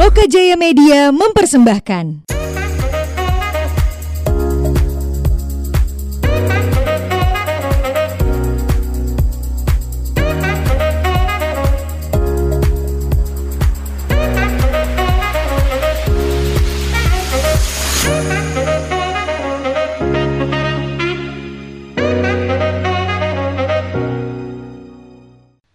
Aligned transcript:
Loka 0.00 0.24
Jaya 0.24 0.56
Media 0.56 1.12
mempersembahkan. 1.12 2.24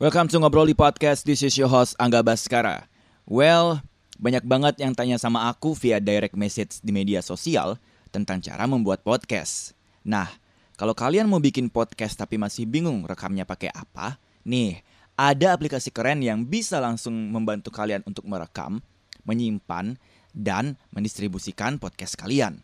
Welcome 0.01 0.33
to 0.33 0.41
Ngobrol 0.41 0.65
di 0.65 0.73
Podcast. 0.73 1.29
This 1.29 1.45
is 1.45 1.61
your 1.61 1.69
host 1.69 1.93
Angga 2.01 2.25
Baskara. 2.25 2.89
Well, 3.29 3.85
banyak 4.15 4.43
banget 4.47 4.75
yang 4.79 4.95
tanya 4.95 5.19
sama 5.19 5.51
aku 5.51 5.75
via 5.75 5.99
direct 5.99 6.35
message 6.39 6.79
di 6.79 6.91
media 6.95 7.19
sosial 7.19 7.75
tentang 8.09 8.39
cara 8.39 8.63
membuat 8.63 9.03
podcast. 9.03 9.75
Nah, 10.07 10.31
kalau 10.79 10.95
kalian 10.95 11.27
mau 11.27 11.39
bikin 11.39 11.67
podcast 11.67 12.15
tapi 12.19 12.39
masih 12.39 12.67
bingung 12.67 13.03
rekamnya 13.03 13.43
pakai 13.43 13.71
apa, 13.75 14.19
nih, 14.47 14.79
ada 15.15 15.55
aplikasi 15.55 15.91
keren 15.91 16.19
yang 16.19 16.43
bisa 16.43 16.79
langsung 16.83 17.15
membantu 17.31 17.71
kalian 17.71 18.03
untuk 18.03 18.27
merekam, 18.27 18.83
menyimpan, 19.23 19.95
dan 20.35 20.75
mendistribusikan 20.91 21.79
podcast 21.79 22.19
kalian. 22.19 22.59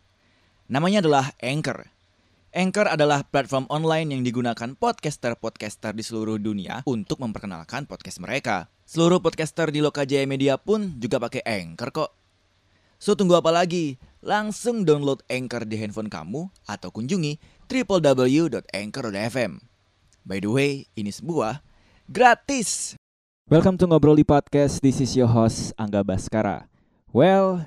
Namanya 0.68 1.04
adalah 1.04 1.32
Anchor. 1.40 1.88
Anchor 2.52 2.84
adalah 2.84 3.24
platform 3.24 3.64
online 3.72 4.12
yang 4.12 4.28
digunakan 4.28 4.76
podcaster-podcaster 4.76 5.96
di 5.96 6.04
seluruh 6.04 6.36
dunia 6.36 6.84
untuk 6.84 7.24
memperkenalkan 7.24 7.88
podcast 7.88 8.20
mereka. 8.20 8.68
Seluruh 8.84 9.24
podcaster 9.24 9.72
di 9.72 9.80
Lokajaya 9.80 10.28
Media 10.28 10.60
pun 10.60 11.00
juga 11.00 11.16
pakai 11.24 11.48
Anchor 11.48 11.96
kok. 11.96 12.12
So 13.00 13.16
tunggu 13.16 13.40
apa 13.40 13.56
lagi? 13.56 13.96
Langsung 14.20 14.84
download 14.84 15.24
Anchor 15.32 15.64
di 15.64 15.80
handphone 15.80 16.12
kamu 16.12 16.52
atau 16.68 16.92
kunjungi 16.92 17.40
www.anchor.fm. 17.72 19.52
By 20.28 20.38
the 20.44 20.52
way, 20.52 20.92
ini 21.00 21.16
sebuah 21.16 21.64
gratis. 22.12 23.00
Welcome 23.48 23.80
to 23.80 23.88
Ngobrol 23.88 24.20
di 24.20 24.28
Podcast. 24.28 24.84
This 24.84 25.00
is 25.00 25.16
your 25.16 25.32
host 25.32 25.72
Angga 25.80 26.04
Baskara. 26.04 26.68
Well, 27.16 27.64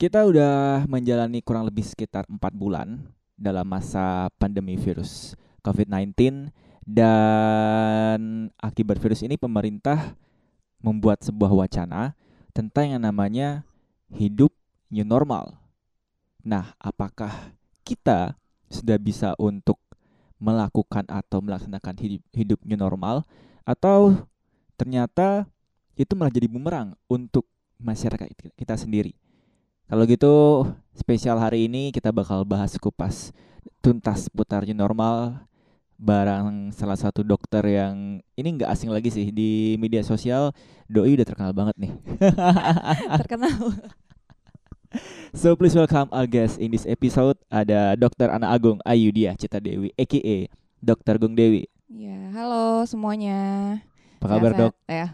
kita 0.00 0.24
udah 0.24 0.88
menjalani 0.88 1.44
kurang 1.44 1.68
lebih 1.68 1.84
sekitar 1.84 2.24
4 2.24 2.40
bulan 2.56 3.17
dalam 3.38 3.64
masa 3.64 4.26
pandemi 4.36 4.74
virus 4.74 5.38
COVID-19 5.62 6.50
dan 6.82 8.50
akibat 8.58 8.98
virus 8.98 9.22
ini 9.22 9.38
pemerintah 9.38 10.18
membuat 10.82 11.22
sebuah 11.22 11.54
wacana 11.54 12.18
tentang 12.50 12.98
yang 12.98 13.02
namanya 13.06 13.62
hidup 14.10 14.50
new 14.90 15.06
normal. 15.06 15.54
Nah, 16.42 16.74
apakah 16.82 17.54
kita 17.86 18.34
sudah 18.72 18.98
bisa 18.98 19.38
untuk 19.38 19.78
melakukan 20.38 21.06
atau 21.06 21.38
melaksanakan 21.42 21.94
hidup, 21.98 22.22
hidup 22.34 22.58
new 22.66 22.78
normal 22.78 23.26
atau 23.62 24.26
ternyata 24.78 25.46
itu 25.98 26.14
malah 26.14 26.30
jadi 26.32 26.46
bumerang 26.46 26.94
untuk 27.10 27.44
masyarakat 27.78 28.54
kita 28.54 28.74
sendiri? 28.78 29.14
Kalau 29.88 30.04
gitu 30.04 30.68
spesial 30.92 31.40
hari 31.40 31.64
ini 31.64 31.88
kita 31.88 32.12
bakal 32.12 32.44
bahas 32.44 32.76
kupas 32.76 33.32
tuntas 33.80 34.28
putar 34.28 34.68
new 34.68 34.76
normal 34.76 35.40
barang 35.96 36.76
salah 36.76 37.00
satu 37.00 37.24
dokter 37.24 37.64
yang 37.64 38.20
ini 38.36 38.48
nggak 38.60 38.68
asing 38.68 38.92
lagi 38.92 39.08
sih 39.08 39.32
di 39.32 39.80
media 39.80 40.04
sosial 40.04 40.52
doi 40.92 41.16
udah 41.16 41.24
terkenal 41.24 41.56
banget 41.56 41.72
nih. 41.80 41.92
Terkenal. 43.24 43.56
so 45.40 45.56
please 45.56 45.72
welcome 45.72 46.12
our 46.12 46.28
guest 46.28 46.60
in 46.60 46.68
this 46.68 46.84
episode 46.84 47.40
ada 47.48 47.96
Dokter 47.96 48.28
Ana 48.28 48.52
Agung 48.52 48.84
Ayudia 48.84 49.40
Cita 49.40 49.56
Dewi 49.56 49.88
aka 49.96 50.52
Dokter 50.84 51.16
Gung 51.16 51.32
Dewi. 51.32 51.64
Ya, 51.88 52.28
halo 52.36 52.84
semuanya. 52.84 53.80
Apa 54.20 54.36
kabar 54.36 54.52
Sehat, 54.52 54.60
dok? 54.60 54.72
Ya, 54.84 55.08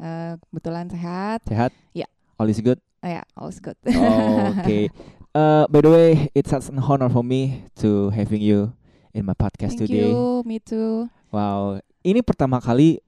eh, 0.00 0.32
kebetulan 0.48 0.88
sehat. 0.88 1.44
Sehat? 1.44 1.76
Ya. 1.92 2.08
All 2.40 2.48
is 2.48 2.64
good? 2.64 2.80
Eh, 3.04 3.20
ya, 3.20 3.22
all's 3.36 3.60
good. 3.60 3.76
Oh, 3.92 4.56
Oke. 4.56 4.88
Uh, 5.34 5.66
by 5.66 5.82
the 5.82 5.90
way, 5.90 6.30
it's 6.30 6.46
such 6.46 6.70
an 6.70 6.78
honor 6.78 7.10
for 7.10 7.26
me 7.26 7.66
to 7.74 8.06
having 8.14 8.38
you 8.38 8.70
in 9.10 9.26
my 9.26 9.34
podcast 9.34 9.74
Thank 9.74 9.90
today. 9.90 10.06
you, 10.06 10.46
me 10.46 10.62
too. 10.62 11.10
Wow, 11.34 11.82
ini 12.06 12.22
pertama 12.22 12.62
kali 12.62 13.02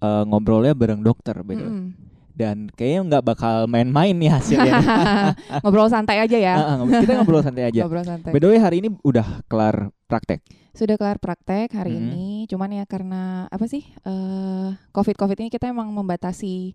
uh, 0.00 0.24
ngobrolnya 0.24 0.72
bareng 0.72 1.04
dokter, 1.04 1.36
by 1.44 1.52
the 1.52 1.60
way. 1.60 1.68
Mm-mm. 1.68 1.92
Dan 2.32 2.72
kayaknya 2.72 3.00
nggak 3.04 3.24
bakal 3.36 3.68
main-main 3.68 4.16
nih 4.16 4.32
hasilnya. 4.32 4.80
Ngobrol 5.60 5.92
santai 5.92 6.24
aja 6.24 6.40
ya. 6.40 6.56
Kita 6.88 7.20
ngobrol 7.20 7.44
santai 7.44 7.68
aja. 7.68 7.84
Ngobrol 7.84 8.08
santai. 8.08 8.32
By 8.32 8.40
the 8.40 8.48
way, 8.48 8.56
hari 8.56 8.80
ini 8.80 8.88
udah 9.04 9.44
kelar 9.44 9.92
praktek. 10.08 10.40
Sudah 10.72 10.96
kelar 10.96 11.20
praktek 11.20 11.68
hari 11.76 12.00
Mm-mm. 12.00 12.16
ini, 12.16 12.24
cuman 12.48 12.72
ya 12.80 12.88
karena 12.88 13.44
apa 13.52 13.68
sih? 13.68 13.84
eh 14.08 14.68
Covid-Covid 14.96 15.36
ini 15.36 15.52
kita 15.52 15.68
emang 15.68 15.92
membatasi 15.92 16.72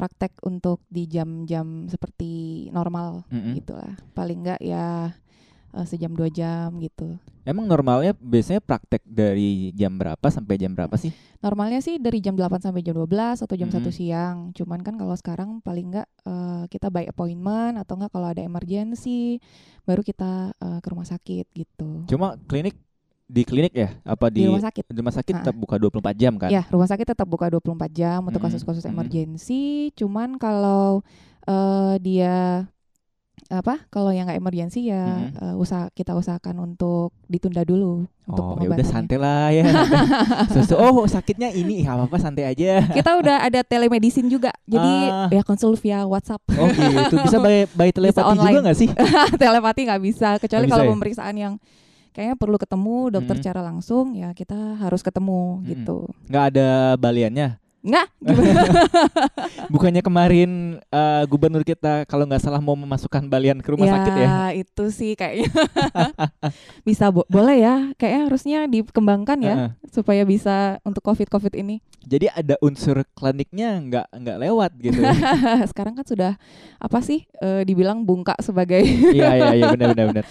praktek 0.00 0.32
untuk 0.40 0.80
di 0.88 1.04
jam-jam 1.04 1.84
seperti 1.84 2.30
normal 2.72 3.28
Mm-mm. 3.28 3.52
gitu 3.52 3.76
lah. 3.76 4.00
Paling 4.16 4.40
enggak 4.40 4.60
ya 4.64 5.12
eh, 5.76 5.84
sejam 5.84 6.16
dua 6.16 6.32
jam 6.32 6.72
gitu. 6.80 7.20
Emang 7.44 7.68
normalnya 7.68 8.16
biasanya 8.16 8.64
praktek 8.64 9.04
dari 9.04 9.72
jam 9.72 9.96
berapa 9.96 10.22
sampai 10.28 10.56
jam 10.56 10.72
berapa 10.72 10.92
sih? 10.96 11.12
Normalnya 11.40 11.80
sih 11.80 11.96
dari 11.96 12.20
jam 12.20 12.36
8 12.36 12.60
sampai 12.60 12.84
jam 12.84 12.92
12 12.92 13.40
atau 13.40 13.56
jam 13.56 13.68
1 13.68 13.88
Mhm. 13.88 13.96
siang. 13.96 14.36
Cuman 14.52 14.80
kan 14.80 14.96
kalau 14.96 15.16
sekarang 15.16 15.60
paling 15.60 15.92
enggak 15.92 16.08
eh, 16.24 16.64
kita 16.68 16.88
by 16.88 17.08
appointment 17.08 17.76
atau 17.76 17.96
enggak 17.96 18.12
kalau 18.12 18.28
ada 18.28 18.40
emergency 18.40 19.40
baru 19.84 20.00
kita 20.00 20.52
eh, 20.56 20.78
ke 20.80 20.88
rumah 20.88 21.04
sakit 21.04 21.48
gitu. 21.52 22.04
Cuma 22.08 22.36
klinik 22.44 22.76
di 23.30 23.42
klinik 23.42 23.70
ya? 23.72 23.88
Apa 24.02 24.26
Di, 24.26 24.42
di 24.42 24.46
rumah 24.46 24.60
sakit. 24.60 24.84
di 24.84 24.98
rumah 24.98 25.14
sakit 25.14 25.34
tetap 25.38 25.54
buka 25.54 25.78
24 25.78 26.12
jam 26.14 26.34
kan? 26.34 26.50
Ya, 26.50 26.66
rumah 26.66 26.84
sakit 26.84 27.06
tetap 27.08 27.24
buka 27.24 27.46
24 27.46 27.62
jam 27.90 28.20
untuk 28.20 28.42
kasus-kasus 28.42 28.82
mhm. 28.82 28.90
emergency. 28.90 29.64
Cuman 29.94 30.34
kalau 30.34 31.06
eh, 31.42 31.94
dia 31.98 32.66
apa? 33.48 33.82
Kalau 33.88 34.10
yang 34.10 34.26
nggak 34.26 34.38
emergency 34.38 34.86
ya 34.86 35.02
Mhm. 35.26 35.30
eh, 35.34 35.54
usaha 35.56 35.88
kita 35.90 36.12
usahakan 36.12 36.60
untuk 36.62 37.10
ditunda 37.26 37.62
dulu 37.62 38.06
untuk 38.24 38.44
Oh, 38.44 38.54
ya 38.54 38.70
udah 38.70 38.78
pengobatannya. 38.78 38.92
santai 38.92 39.18
lah 39.18 39.48
ya. 39.50 39.64
Susu, 40.54 40.74
oh 40.74 41.02
sakitnya 41.04 41.50
ini, 41.50 41.82
ya 41.82 41.98
apa-apa 41.98 42.14
santai 42.16 42.46
aja. 42.46 42.86
Kita 42.86 43.18
udah 43.18 43.42
ada 43.42 43.64
telemedicine 43.64 44.28
juga. 44.28 44.54
Jadi 44.64 44.92
Ah. 45.08 45.26
ya 45.28 45.42
konsul 45.42 45.74
via 45.74 46.04
WhatsApp. 46.04 46.38
Oh 46.52 46.68
gitu, 46.68 47.16
bisa 47.16 47.38
by, 47.42 47.66
by 47.72 47.90
telepati 47.90 48.22
juga 48.22 48.30
online. 48.36 48.62
nggak 48.62 48.78
sih? 48.78 48.88
telepati 49.42 49.80
nggak 49.82 50.02
bisa 50.04 50.28
kecuali 50.36 50.64
bisa 50.66 50.72
kalau 50.72 50.84
ya? 50.84 50.90
pemeriksaan 50.92 51.34
yang 51.34 51.54
kayaknya 52.10 52.34
perlu 52.34 52.56
ketemu 52.58 52.96
dokter 53.12 53.36
Mhm. 53.36 53.42
secara 53.44 53.60
langsung 53.62 54.18
ya 54.18 54.34
kita 54.34 54.80
harus 54.80 55.04
ketemu 55.04 55.60
Mhm. 55.60 55.66
gitu 55.70 55.98
Nggak 56.26 56.44
ada 56.54 56.68
baliannya. 56.96 57.59
Nggak 57.80 58.06
gimana 58.20 58.62
Bukannya 59.72 60.02
kemarin 60.02 60.50
eh, 60.82 61.22
gubernur 61.24 61.62
kita 61.62 62.04
kalau 62.04 62.28
nggak 62.28 62.42
salah 62.42 62.60
mau 62.60 62.74
memasukkan 62.74 63.24
balian 63.24 63.58
ke 63.58 63.72
rumah 63.72 63.88
sakit 63.88 64.12
ya? 64.12 64.28
itu 64.52 64.84
sih 64.90 65.12
kayaknya 65.14 65.48
bisa 66.88 67.08
bo- 67.08 67.24
boleh 67.26 67.56
ya 67.56 67.74
kayaknya 67.96 68.22
harusnya 68.26 68.58
dikembangkan 68.66 69.38
ya 69.40 69.54
Heeh. 69.56 69.70
supaya 69.88 70.22
bisa 70.24 70.76
untuk 70.82 71.00
covid 71.00 71.26
covid 71.26 71.54
ini 71.54 71.80
Jadi 72.00 72.28
ada 72.28 72.56
unsur 72.60 73.04
kliniknya 73.12 73.76
nggak 73.76 74.06
nggak 74.12 74.36
lewat 74.40 74.70
gitu. 74.76 75.00
sekarang 75.70 75.92
kan 75.94 76.04
sudah 76.04 76.32
apa 76.76 76.98
sih 77.00 77.24
eh, 77.38 77.62
dibilang 77.62 78.04
bungka 78.04 78.36
sebagai 78.40 78.80
Iya 78.84 79.36
iya 79.36 79.50
iya 79.54 79.66
benar 79.70 79.92
benar 79.92 80.06
benar. 80.10 80.24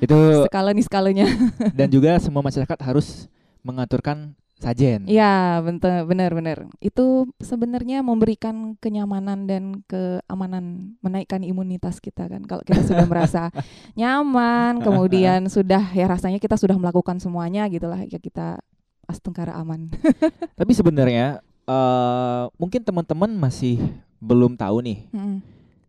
Itu 0.00 0.16
skala 0.48 0.72
nih 0.72 0.84
skalanya 0.84 1.26
dan 1.72 1.88
juga 1.88 2.16
semua 2.18 2.40
masyarakat 2.40 2.78
harus 2.80 3.28
mengaturkan 3.60 4.32
sajen. 4.58 5.06
Iya, 5.06 5.62
bener, 5.62 6.34
bener. 6.34 6.58
Itu 6.82 7.30
sebenarnya 7.38 8.02
memberikan 8.02 8.74
kenyamanan 8.82 9.46
dan 9.46 9.86
keamanan, 9.86 10.98
menaikkan 10.98 11.46
imunitas 11.46 12.02
kita 12.02 12.26
kan. 12.26 12.42
Kalau 12.44 12.66
kita 12.66 12.82
sudah 12.82 13.06
merasa 13.10 13.54
nyaman, 13.94 14.82
kemudian 14.82 15.46
sudah 15.46 15.94
ya 15.94 16.10
rasanya 16.10 16.42
kita 16.42 16.58
sudah 16.58 16.74
melakukan 16.74 17.22
semuanya 17.22 17.70
gitulah, 17.70 18.02
ya 18.02 18.18
kita 18.18 18.58
astungkara 19.06 19.54
aman. 19.54 19.94
Tapi 20.60 20.72
sebenarnya 20.74 21.40
eh 21.68 22.44
mungkin 22.58 22.82
teman-teman 22.82 23.30
masih 23.38 23.78
belum 24.18 24.58
tahu 24.58 24.82
nih. 24.82 24.98
Mm. 25.14 25.38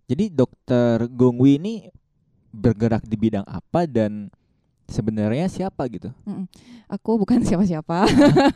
Jadi 0.10 0.26
dokter 0.34 1.06
Gongwi 1.10 1.62
ini 1.62 1.74
bergerak 2.50 3.06
di 3.06 3.14
bidang 3.14 3.46
apa 3.46 3.86
dan 3.86 4.34
sebenarnya 4.90 5.46
siapa 5.48 5.86
gitu? 5.88 6.10
Aku 6.90 7.22
bukan 7.22 7.40
siapa-siapa. 7.48 8.10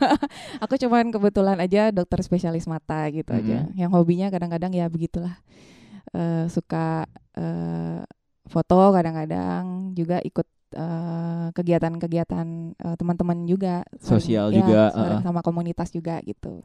Aku 0.66 0.74
cuman 0.76 1.14
kebetulan 1.14 1.56
aja 1.62 1.94
dokter 1.94 2.20
spesialis 2.26 2.66
mata 2.66 3.06
gitu 3.14 3.30
aja. 3.30 3.64
Mhm. 3.70 3.78
Yang 3.78 3.90
hobinya 3.94 4.26
kadang-kadang 4.28 4.74
ya 4.74 4.90
begitulah. 4.90 5.38
Eh, 6.12 6.46
suka 6.50 7.06
eh, 7.38 8.02
foto 8.46 8.92
kadang-kadang 8.92 9.94
juga 9.96 10.20
ikut 10.20 10.46
eh, 10.76 11.46
kegiatan-kegiatan 11.54 12.46
eh, 12.76 12.94
teman-teman 12.98 13.38
juga 13.48 13.86
Sosial 14.02 14.52
ya, 14.52 14.60
juga, 14.60 14.82
uh-uh. 14.92 15.20
sama 15.24 15.40
komunitas 15.40 15.94
juga 15.94 16.20
gitu. 16.26 16.60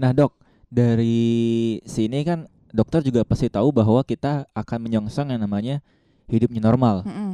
Nah 0.00 0.16
dok 0.16 0.34
dari 0.66 1.78
sini 1.84 2.24
kan 2.24 2.48
dokter 2.70 3.02
juga 3.02 3.26
pasti 3.26 3.50
tahu 3.50 3.74
bahwa 3.74 4.00
kita 4.06 4.46
akan 4.54 4.78
menyongsong 4.86 5.34
yang 5.34 5.42
namanya 5.42 5.82
hidupnya 6.30 6.62
normal. 6.62 7.02
Mm 7.02 7.12
-mm. 7.12 7.30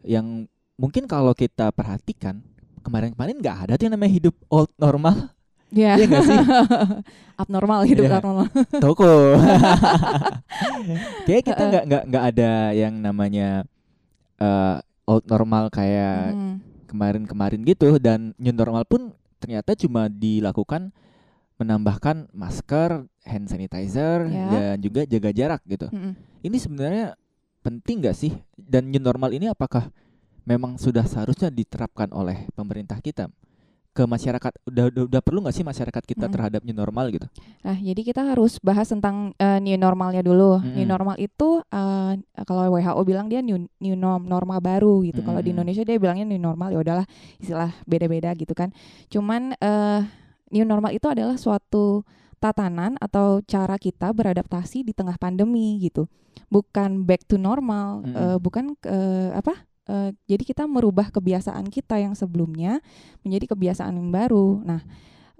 Yang 0.00 0.26
mungkin 0.80 1.04
kalau 1.04 1.36
kita 1.36 1.68
perhatikan 1.70 2.40
kemarin-kemarin 2.80 3.36
nggak 3.36 3.56
ada 3.68 3.72
tuh 3.76 3.84
yang 3.84 3.94
namanya 3.94 4.12
hidup 4.16 4.32
old 4.48 4.72
normal. 4.74 5.28
Iya. 5.70 6.00
Iya 6.00 6.04
nggak 6.08 6.24
sih? 6.24 6.38
abnormal 7.44 7.80
hidup 7.84 8.04
Iya. 8.04 8.16
abnormal. 8.18 8.46
Toko. 8.82 9.36
Kayak 11.28 11.42
kita 11.46 11.62
nggak 11.62 11.84
nggak 11.86 12.02
nggak 12.10 12.24
ada 12.34 12.50
yang 12.72 12.94
namanya 12.98 13.48
eh, 14.40 14.76
old 15.04 15.24
normal 15.26 15.68
kayak 15.68 16.32
Mm. 16.32 16.54
kemarin-kemarin 16.88 17.60
gitu 17.62 18.00
dan 18.02 18.34
new 18.34 18.50
normal 18.50 18.82
pun 18.82 19.14
ternyata 19.38 19.78
cuma 19.78 20.10
dilakukan 20.10 20.90
menambahkan 21.54 22.32
masker, 22.32 23.04
hand 23.22 23.46
sanitizer 23.46 24.26
Ya. 24.26 24.48
dan 24.48 24.76
juga 24.80 25.04
jaga 25.04 25.30
jarak 25.30 25.60
gitu. 25.68 25.86
Mm-mm. 25.86 26.16
Ini 26.40 26.56
sebenarnya 26.56 27.06
penting 27.60 28.00
nggak 28.00 28.16
sih? 28.16 28.32
Dan 28.56 28.88
new 28.88 28.98
normal 28.98 29.30
ini 29.30 29.46
apakah 29.46 29.92
memang 30.46 30.76
sudah 30.80 31.04
seharusnya 31.04 31.48
diterapkan 31.52 32.10
oleh 32.12 32.48
pemerintah 32.54 32.98
kita 33.00 33.28
ke 33.90 34.06
masyarakat? 34.06 34.52
Udah 34.70 34.84
udah, 34.90 35.02
udah 35.10 35.20
perlu 35.22 35.38
nggak 35.42 35.56
sih 35.56 35.66
masyarakat 35.66 36.02
kita 36.06 36.30
Mm-mm. 36.30 36.34
terhadap 36.34 36.60
new 36.62 36.76
normal 36.76 37.10
gitu? 37.10 37.26
Nah, 37.66 37.76
jadi 37.76 38.00
kita 38.06 38.22
harus 38.22 38.62
bahas 38.62 38.86
tentang 38.86 39.34
eh, 39.34 39.58
new 39.58 39.74
normalnya 39.74 40.22
dulu. 40.22 40.62
New 40.62 40.86
Mm-mm. 40.86 40.86
normal 40.86 41.16
itu 41.18 41.60
eh, 41.74 42.12
kalau 42.46 42.70
WHO 42.70 43.02
bilang 43.02 43.26
dia 43.26 43.42
new 43.42 43.66
new 43.82 43.96
norm, 43.98 44.30
norma 44.30 44.62
baru 44.62 45.02
gitu. 45.02 45.26
Kalau 45.26 45.42
di 45.42 45.50
Mm-mm. 45.50 45.58
Indonesia 45.58 45.82
dia 45.82 45.98
bilangnya 45.98 46.24
new 46.24 46.38
normal 46.38 46.70
ya 46.70 46.78
udahlah 46.80 47.06
istilah 47.42 47.74
beda-beda 47.84 48.30
gitu 48.38 48.54
kan. 48.54 48.70
Cuman 49.10 49.58
eh, 49.58 50.00
new 50.54 50.62
normal 50.62 50.94
itu 50.94 51.10
adalah 51.10 51.34
suatu 51.34 52.06
tatanan 52.40 52.96
atau 52.96 53.44
cara 53.44 53.76
kita 53.76 54.14
beradaptasi 54.16 54.86
di 54.86 54.94
tengah 54.96 55.18
pandemi 55.20 55.76
gitu. 55.82 56.06
Bukan 56.46 57.04
back 57.04 57.26
to 57.26 57.36
normal, 57.36 58.06
Mm-mm. 58.06 58.14
eh, 58.14 58.38
bukan 58.38 58.64
eh, 58.86 59.34
apa? 59.34 59.66
Eh, 59.88 60.10
jadi 60.28 60.42
kita 60.42 60.64
merubah 60.66 61.08
kebiasaan 61.14 61.68
kita 61.70 61.96
yang 62.02 62.12
sebelumnya 62.18 62.82
menjadi 63.24 63.54
kebiasaan 63.56 63.96
yang 63.96 64.10
baru. 64.12 64.60
Nah, 64.66 64.80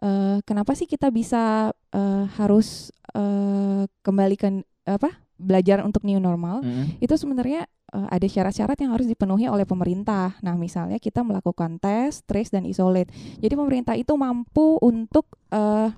eh, 0.01 0.39
kenapa 0.47 0.73
sih 0.79 0.89
kita 0.89 1.13
bisa 1.13 1.75
eh, 1.93 2.25
harus 2.39 2.95
eh, 3.13 3.85
kembali 4.07 4.37
ke 4.39 4.49
apa 4.89 5.11
belajar 5.41 5.85
untuk 5.85 6.05
new 6.05 6.21
normal? 6.21 6.61
Mm-mm. 6.61 7.01
Itu 7.01 7.17
sebenarnya 7.17 7.65
eh, 7.93 8.09
ada 8.13 8.27
syarat-syarat 8.29 8.77
yang 8.81 8.93
harus 8.93 9.09
dipenuhi 9.09 9.49
oleh 9.49 9.65
pemerintah. 9.65 10.37
Nah, 10.45 10.55
misalnya 10.55 11.01
kita 11.01 11.25
melakukan 11.25 11.81
tes, 11.81 12.23
trace 12.29 12.53
dan 12.53 12.69
isolate. 12.69 13.11
Jadi 13.41 13.55
pemerintah 13.57 13.97
itu 13.97 14.13
mampu 14.17 14.77
untuk 14.81 15.27
eh, 15.51 15.91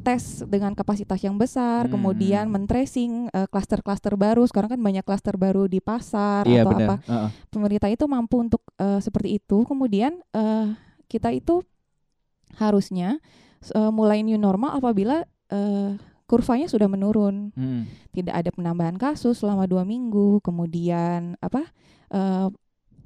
tes 0.00 0.40
dengan 0.48 0.72
kapasitas 0.72 1.20
yang 1.20 1.36
besar, 1.36 1.84
Hmm. 1.86 1.92
kemudian 1.94 2.48
men-tracing 2.48 3.28
eh, 3.28 3.46
klaster-klaster 3.46 4.16
baru. 4.16 4.42
Sekarang 4.48 4.72
kan 4.72 4.80
banyak 4.80 5.04
klaster 5.04 5.36
baru 5.36 5.68
di 5.68 5.78
pasar 5.78 6.48
Iya 6.48 6.64
atau 6.64 6.70
benar. 6.72 6.88
apa 6.88 6.96
Heeh. 7.04 7.28
pemerintah 7.52 7.88
itu 7.88 8.04
mampu 8.08 8.40
untuk 8.40 8.64
eh, 8.80 8.98
seperti 8.98 9.36
itu. 9.36 9.68
Kemudian 9.68 10.16
eh, 10.32 10.66
kita 11.06 11.28
itu 11.30 11.60
harusnya 12.56 13.20
eh, 13.68 13.90
mulai 13.92 14.20
new 14.20 14.36
normal 14.36 14.76
apabila 14.76 15.22
eh, 15.48 15.92
kurvanya 16.24 16.64
sudah 16.64 16.88
menurun, 16.88 17.52
Mm. 17.52 17.84
tidak 18.10 18.34
ada 18.40 18.50
penambahan 18.50 18.96
kasus 18.96 19.36
selama 19.36 19.68
dua 19.68 19.84
minggu, 19.84 20.40
kemudian 20.40 21.36
apa 21.38 21.68
eh, 22.08 22.48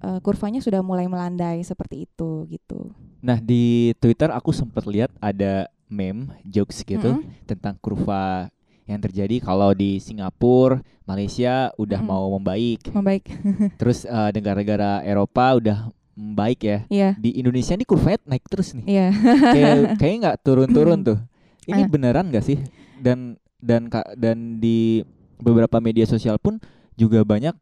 eh, 0.01 0.19
kurvanya 0.23 0.63
sudah 0.63 0.81
mulai 0.81 1.11
melandai 1.11 1.59
seperti 1.61 2.07
itu 2.07 2.47
gitu. 2.47 2.95
Nah 3.21 3.37
di 3.37 3.91
Twitter 3.99 4.31
aku 4.31 4.55
sempat 4.55 4.87
lihat 4.87 5.11
ada 5.19 5.67
meme 5.87 6.35
jokes 6.43 6.83
gitu 6.83 7.19
Mm-mm. 7.19 7.47
tentang 7.47 7.79
kurva 7.79 8.51
yang 8.87 8.99
terjadi 8.99 9.43
kalau 9.43 9.71
di 9.71 9.99
Singapura, 9.99 10.79
Malaysia 11.03 11.75
udah 11.75 11.99
Mm-mm. 11.99 12.11
mau 12.13 12.27
membaik, 12.35 12.87
Membaik, 12.91 13.27
terus 13.81 14.03
eh, 14.03 14.31
negara-negara 14.31 15.03
Eropa 15.03 15.59
udah 15.59 15.79
membaik 16.15 16.61
ya. 16.63 16.79
iya, 16.89 17.11
Di 17.15 17.35
Indonesia 17.35 17.75
ini 17.75 17.83
kurvanya 17.83 18.23
naik 18.25 18.47
terus 18.47 18.73
nih, 18.73 18.87
iya. 18.87 19.07
kayak 19.53 19.99
kayaknya 19.99 20.19
nggak 20.23 20.39
turun-turun 20.41 21.01
tuh. 21.13 21.19
Ini 21.67 21.83
Ah. 21.83 21.91
beneran 21.91 22.31
nggak 22.31 22.47
sih? 22.47 22.59
Dan 22.97 23.35
dan 23.59 23.91
dan 24.15 24.57
di 24.57 25.03
beberapa 25.37 25.77
media 25.79 26.07
sosial 26.07 26.39
pun 26.39 26.63
juga 26.95 27.21
banyak 27.21 27.53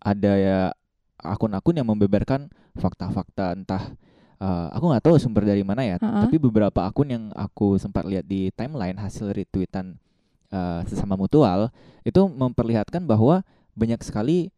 ada 0.00 0.32
ya 0.34 0.58
akun-akun 1.18 1.76
yang 1.76 1.86
membeberkan 1.86 2.48
fakta-fakta 2.74 3.52
entah 3.52 3.84
eh, 4.38 4.66
aku 4.72 4.84
nggak 4.90 5.04
tahu 5.04 5.14
sumber 5.18 5.44
dari 5.44 5.62
mana 5.62 5.82
ya, 5.84 5.96
Ha-ha. 5.98 6.26
tapi 6.26 6.38
beberapa 6.38 6.86
akun 6.86 7.08
yang 7.10 7.24
aku 7.34 7.76
sempat 7.76 8.06
lihat 8.06 8.24
di 8.24 8.50
timeline 8.54 8.96
hasil 8.96 9.30
retweetan 9.34 9.98
eh, 10.50 10.80
sesama 10.86 11.18
mutual 11.18 11.68
itu 12.02 12.20
memperlihatkan 12.24 13.04
bahwa 13.04 13.42
banyak 13.74 14.00
sekali 14.02 14.48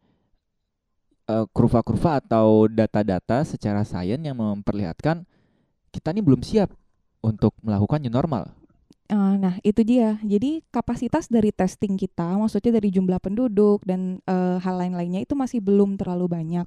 eh, 1.29 1.45
kurva-kurva 1.51 2.21
atau 2.21 2.65
data-data 2.69 3.43
secara 3.45 3.81
sains 3.85 4.21
yang 4.21 4.37
memperlihatkan 4.37 5.25
kita 5.91 6.15
ini 6.15 6.21
belum 6.23 6.41
siap 6.41 6.71
untuk 7.21 7.53
melakukan 7.61 8.01
new 8.01 8.09
normal. 8.09 8.49
Nah, 9.11 9.59
itu 9.59 9.83
dia. 9.83 10.15
Jadi 10.23 10.63
kapasitas 10.71 11.27
dari 11.27 11.51
testing 11.51 11.99
kita, 11.99 12.39
maksudnya 12.39 12.79
dari 12.79 12.95
jumlah 12.95 13.19
penduduk 13.19 13.83
dan 13.83 14.23
eh, 14.23 14.57
hal 14.63 14.79
lain-lainnya 14.79 15.27
itu 15.27 15.35
masih 15.35 15.59
belum 15.59 15.99
terlalu 15.99 16.31
banyak. 16.31 16.63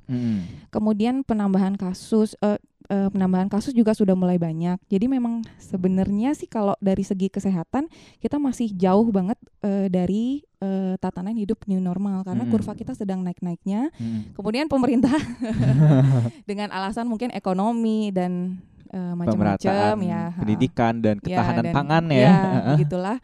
Kemudian 0.69 1.25
penambahan 1.25 1.73
kasus, 1.73 2.37
eh, 2.45 2.61
eh, 2.87 3.09
penambahan 3.09 3.47
kasus 3.47 3.73
juga 3.73 3.93
sudah 3.93 4.13
mulai 4.13 4.37
banyak. 4.37 4.77
Jadi 4.87 5.07
memang 5.07 5.41
sebenarnya 5.57 6.33
sih 6.33 6.45
kalau 6.45 6.77
dari 6.79 7.01
segi 7.01 7.29
kesehatan 7.29 7.89
kita 8.19 8.37
masih 8.37 8.71
jauh 8.71 9.09
banget 9.09 9.37
eh, 9.61 9.89
dari 9.89 10.45
eh, 10.59 10.95
tatanan 10.97 11.33
hidup 11.33 11.65
new 11.65 11.79
normal 11.79 12.23
karena 12.23 12.43
Mm. 12.43 12.51
kurva 12.51 12.73
kita 12.73 12.93
sedang 12.93 13.21
naik-naiknya. 13.21 13.89
Mm. 13.95 14.33
Kemudian 14.33 14.67
pemerintah 14.67 15.13
dengan 16.49 16.71
alasan 16.71 17.05
mungkin 17.05 17.31
ekonomi 17.31 18.09
dan 18.09 18.61
eh, 18.89 19.13
macam-macam 19.15 19.95
ya. 20.01 20.23
pendidikan 20.35 21.01
dan 21.01 21.19
Ya, 21.19 21.41
ketahanan 21.41 21.65
dan- 21.65 21.75
pangan 21.75 22.05
ya. 22.09 22.21
ya, 22.21 22.31
Heeh. 22.31 22.65
begitulah. 22.77 23.19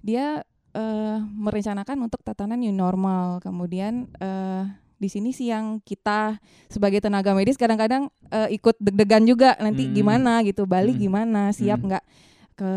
Dia 0.00 0.26
eh, 0.70 1.18
merencanakan 1.20 1.96
untuk 2.00 2.22
tatanan 2.22 2.56
new 2.56 2.70
normal. 2.70 3.40
Kemudian 3.40 4.06
eh, 4.16 4.64
di 5.00 5.08
sini 5.08 5.32
sih 5.32 5.48
yang 5.48 5.80
kita 5.80 6.36
sebagai 6.68 7.00
tenaga 7.00 7.32
medis 7.32 7.56
kadang-kadang 7.56 8.12
eh, 8.28 8.52
ikut 8.54 8.76
deg-degan 8.76 9.24
juga 9.24 9.56
nanti 9.58 9.88
Hmm. 9.88 9.96
gimana 9.96 10.44
gitu, 10.44 10.68
balik 10.68 11.00
Hmm. 11.00 11.04
gimana, 11.08 11.42
siap 11.50 11.80
Hmm. 11.80 11.88
nggak? 11.90 12.04
Ke 12.52 12.72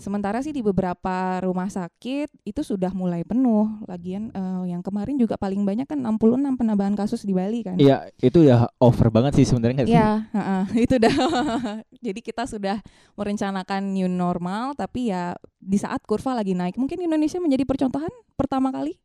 sementara 0.00 0.40
sih 0.40 0.56
di 0.56 0.64
beberapa 0.64 1.36
rumah 1.44 1.68
sakit 1.68 2.32
itu 2.48 2.64
sudah 2.64 2.88
mulai 2.96 3.28
penuh. 3.28 3.68
Lagian 3.84 4.32
eh, 4.32 4.72
yang 4.72 4.80
kemarin 4.80 5.20
juga 5.20 5.36
paling 5.36 5.60
banyak 5.62 5.84
kan 5.84 6.00
66 6.00 6.56
penambahan 6.56 6.96
kasus 6.96 7.28
di 7.28 7.36
Bali 7.36 7.60
kan. 7.60 7.76
Iya, 7.76 8.08
itu 8.24 8.48
udah 8.48 8.72
over 8.80 9.12
banget 9.12 9.36
sih 9.36 9.44
sebenarnya 9.44 9.84
nggak 9.84 9.88
sih? 9.92 10.00
Ya, 10.00 10.10
heeh, 10.32 10.62
itu 10.88 10.96
dah. 10.96 11.14
Jadi 12.00 12.20
kita 12.24 12.48
sudah 12.48 12.80
merencanakan 13.14 13.92
new 13.92 14.08
normal, 14.08 14.72
tapi 14.72 15.12
ya 15.12 15.36
di 15.60 15.76
saat 15.76 16.00
kurva 16.08 16.32
lagi 16.32 16.56
naik, 16.56 16.80
mungkin 16.80 16.96
Indonesia 16.96 17.36
menjadi 17.36 17.68
percontohan 17.68 18.10
pertama 18.34 18.72
kali 18.72 18.96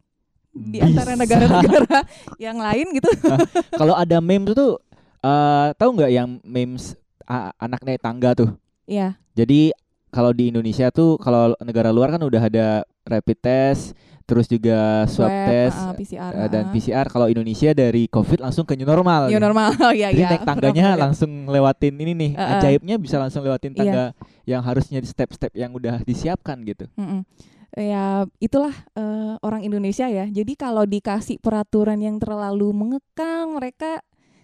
di 0.54 0.78
antara 0.78 1.14
negara-negara 1.14 2.06
yang 2.42 2.58
lain 2.58 2.94
gitu. 2.94 3.10
Kalau 3.80 3.94
ada 3.94 4.18
memes 4.18 4.54
tuh 4.54 4.78
eh 5.20 5.68
tahu 5.74 5.90
nggak 5.94 6.12
yang 6.12 6.38
memes 6.42 6.94
a- 7.24 7.52
anak 7.58 7.82
naik 7.82 8.00
tangga 8.00 8.32
tuh? 8.34 8.54
Iya, 8.84 9.16
Jadi 9.32 9.72
kalau 10.08 10.30
di 10.30 10.54
Indonesia 10.54 10.92
tuh 10.92 11.18
kalau 11.18 11.58
negara 11.60 11.90
luar 11.90 12.12
kan 12.12 12.22
udah 12.22 12.44
ada 12.44 12.68
rapid 13.02 13.38
test, 13.40 13.96
terus 14.24 14.46
juga 14.46 15.08
swab 15.08 15.26
test 15.26 15.74
heeh, 15.74 15.96
PCR, 15.98 16.32
eh, 16.36 16.48
dan 16.48 16.64
heeh. 16.68 16.74
PCR. 16.76 17.08
Kalau 17.08 17.26
Indonesia 17.26 17.72
dari 17.72 18.06
COVID 18.06 18.40
langsung 18.40 18.62
ke 18.62 18.76
new 18.76 18.86
normal. 18.86 19.26
new 19.26 19.40
normal. 19.40 19.74
ya, 19.96 20.12
Jadi 20.12 20.20
ya. 20.20 20.30
naik 20.30 20.46
tangganya 20.46 20.88
langsung 21.00 21.48
lewatin 21.48 21.98
ini 21.98 22.14
nih, 22.14 22.32
Heeh. 22.36 22.52
ajaibnya 22.54 22.96
bisa 22.98 23.18
langsung 23.18 23.42
lewatin 23.42 23.72
Iya. 23.72 23.80
tangga 23.80 24.06
yang 24.44 24.62
harusnya 24.62 25.00
di 25.00 25.08
step-step 25.08 25.50
yang 25.54 25.72
udah 25.72 26.04
disiapkan 26.04 26.60
gitu. 26.62 26.86
Mm-mm. 26.94 27.24
Ya 27.74 28.30
itulah 28.38 28.74
eh, 28.94 29.34
orang 29.42 29.65
Indonesia 29.65 30.06
ya. 30.06 30.30
Jadi 30.30 30.53
kalau 30.53 30.86
dikasih 30.86 31.42
peraturan 31.42 31.98
yang 31.98 32.22
terlalu 32.22 32.70
mengekang, 32.70 33.58
mereka 33.58 33.98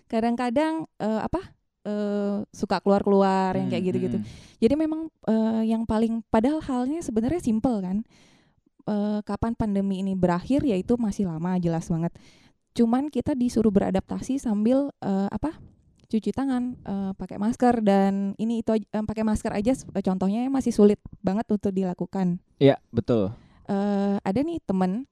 kadang-kadang 0.09 0.89
eh, 0.97 1.21
apa 1.21 1.53
eh, 1.85 2.41
suka 2.49 2.81
keluar-keluar 2.81 3.53
yang 3.53 3.69
kayak 3.69 3.81
Hmm, 3.85 3.89
gitu-gitu. 3.93 4.17
hmm. 4.17 4.27
Jadi 4.57 4.73
memang 4.73 5.01
eh, 5.29 5.61
yang 5.69 5.85
paling 5.85 6.25
padahal 6.33 6.57
halnya 6.65 7.05
sebenarnya 7.05 7.37
simpel 7.37 7.77
kan. 7.85 8.01
Eh, 8.89 9.19
kapan 9.21 9.53
pandemi 9.53 10.01
ini 10.01 10.17
berakhir 10.17 10.65
yaitu 10.65 10.97
masih 10.97 11.29
lama 11.29 11.61
jelas 11.61 11.85
banget. 11.85 12.09
Cuman 12.73 13.13
kita 13.13 13.37
disuruh 13.37 13.69
beradaptasi 13.69 14.41
sambil 14.41 14.89
eh, 15.05 15.29
apa? 15.29 15.53
Cuci 16.09 16.33
tangan, 16.33 16.73
eh, 16.81 17.11
pakai 17.13 17.37
masker 17.37 17.85
dan 17.85 18.33
ini 18.41 18.65
itu 18.65 18.73
eh, 18.75 19.05
pakai 19.05 19.21
masker 19.21 19.53
aja 19.53 19.77
eh, 19.77 20.03
contohnya 20.03 20.49
masih 20.49 20.73
sulit 20.73 20.97
banget 21.21 21.45
untuk 21.53 21.69
dilakukan. 21.69 22.41
Iya, 22.57 22.81
betul. 22.89 23.29
Eh, 23.69 24.17
ada 24.17 24.39
nih 24.41 24.57
temen 24.65 25.05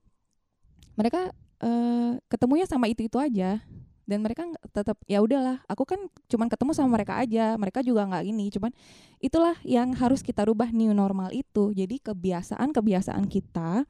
mereka 0.97 1.29
eh, 1.61 2.17
ketemunya 2.27 2.65
sama 2.65 2.89
itu-itu 2.89 3.17
aja. 3.21 3.61
dan 4.07 4.23
mereka 4.23 4.47
tetap 4.71 4.95
ya 5.03 5.19
udahlah 5.19 5.59
aku 5.67 5.83
kan 5.83 5.99
cuman 6.31 6.47
ketemu 6.47 6.71
sama 6.71 6.95
mereka 6.95 7.19
aja 7.19 7.59
mereka 7.59 7.83
juga 7.83 8.07
nggak 8.07 8.23
ini 8.23 8.47
cuman 8.55 8.71
itulah 9.19 9.59
yang 9.67 9.91
harus 9.99 10.23
kita 10.23 10.47
rubah 10.47 10.71
new 10.71 10.95
normal 10.95 11.27
itu 11.35 11.75
jadi 11.75 11.99
kebiasaan 11.99 12.71
kebiasaan 12.71 13.27
kita 13.27 13.83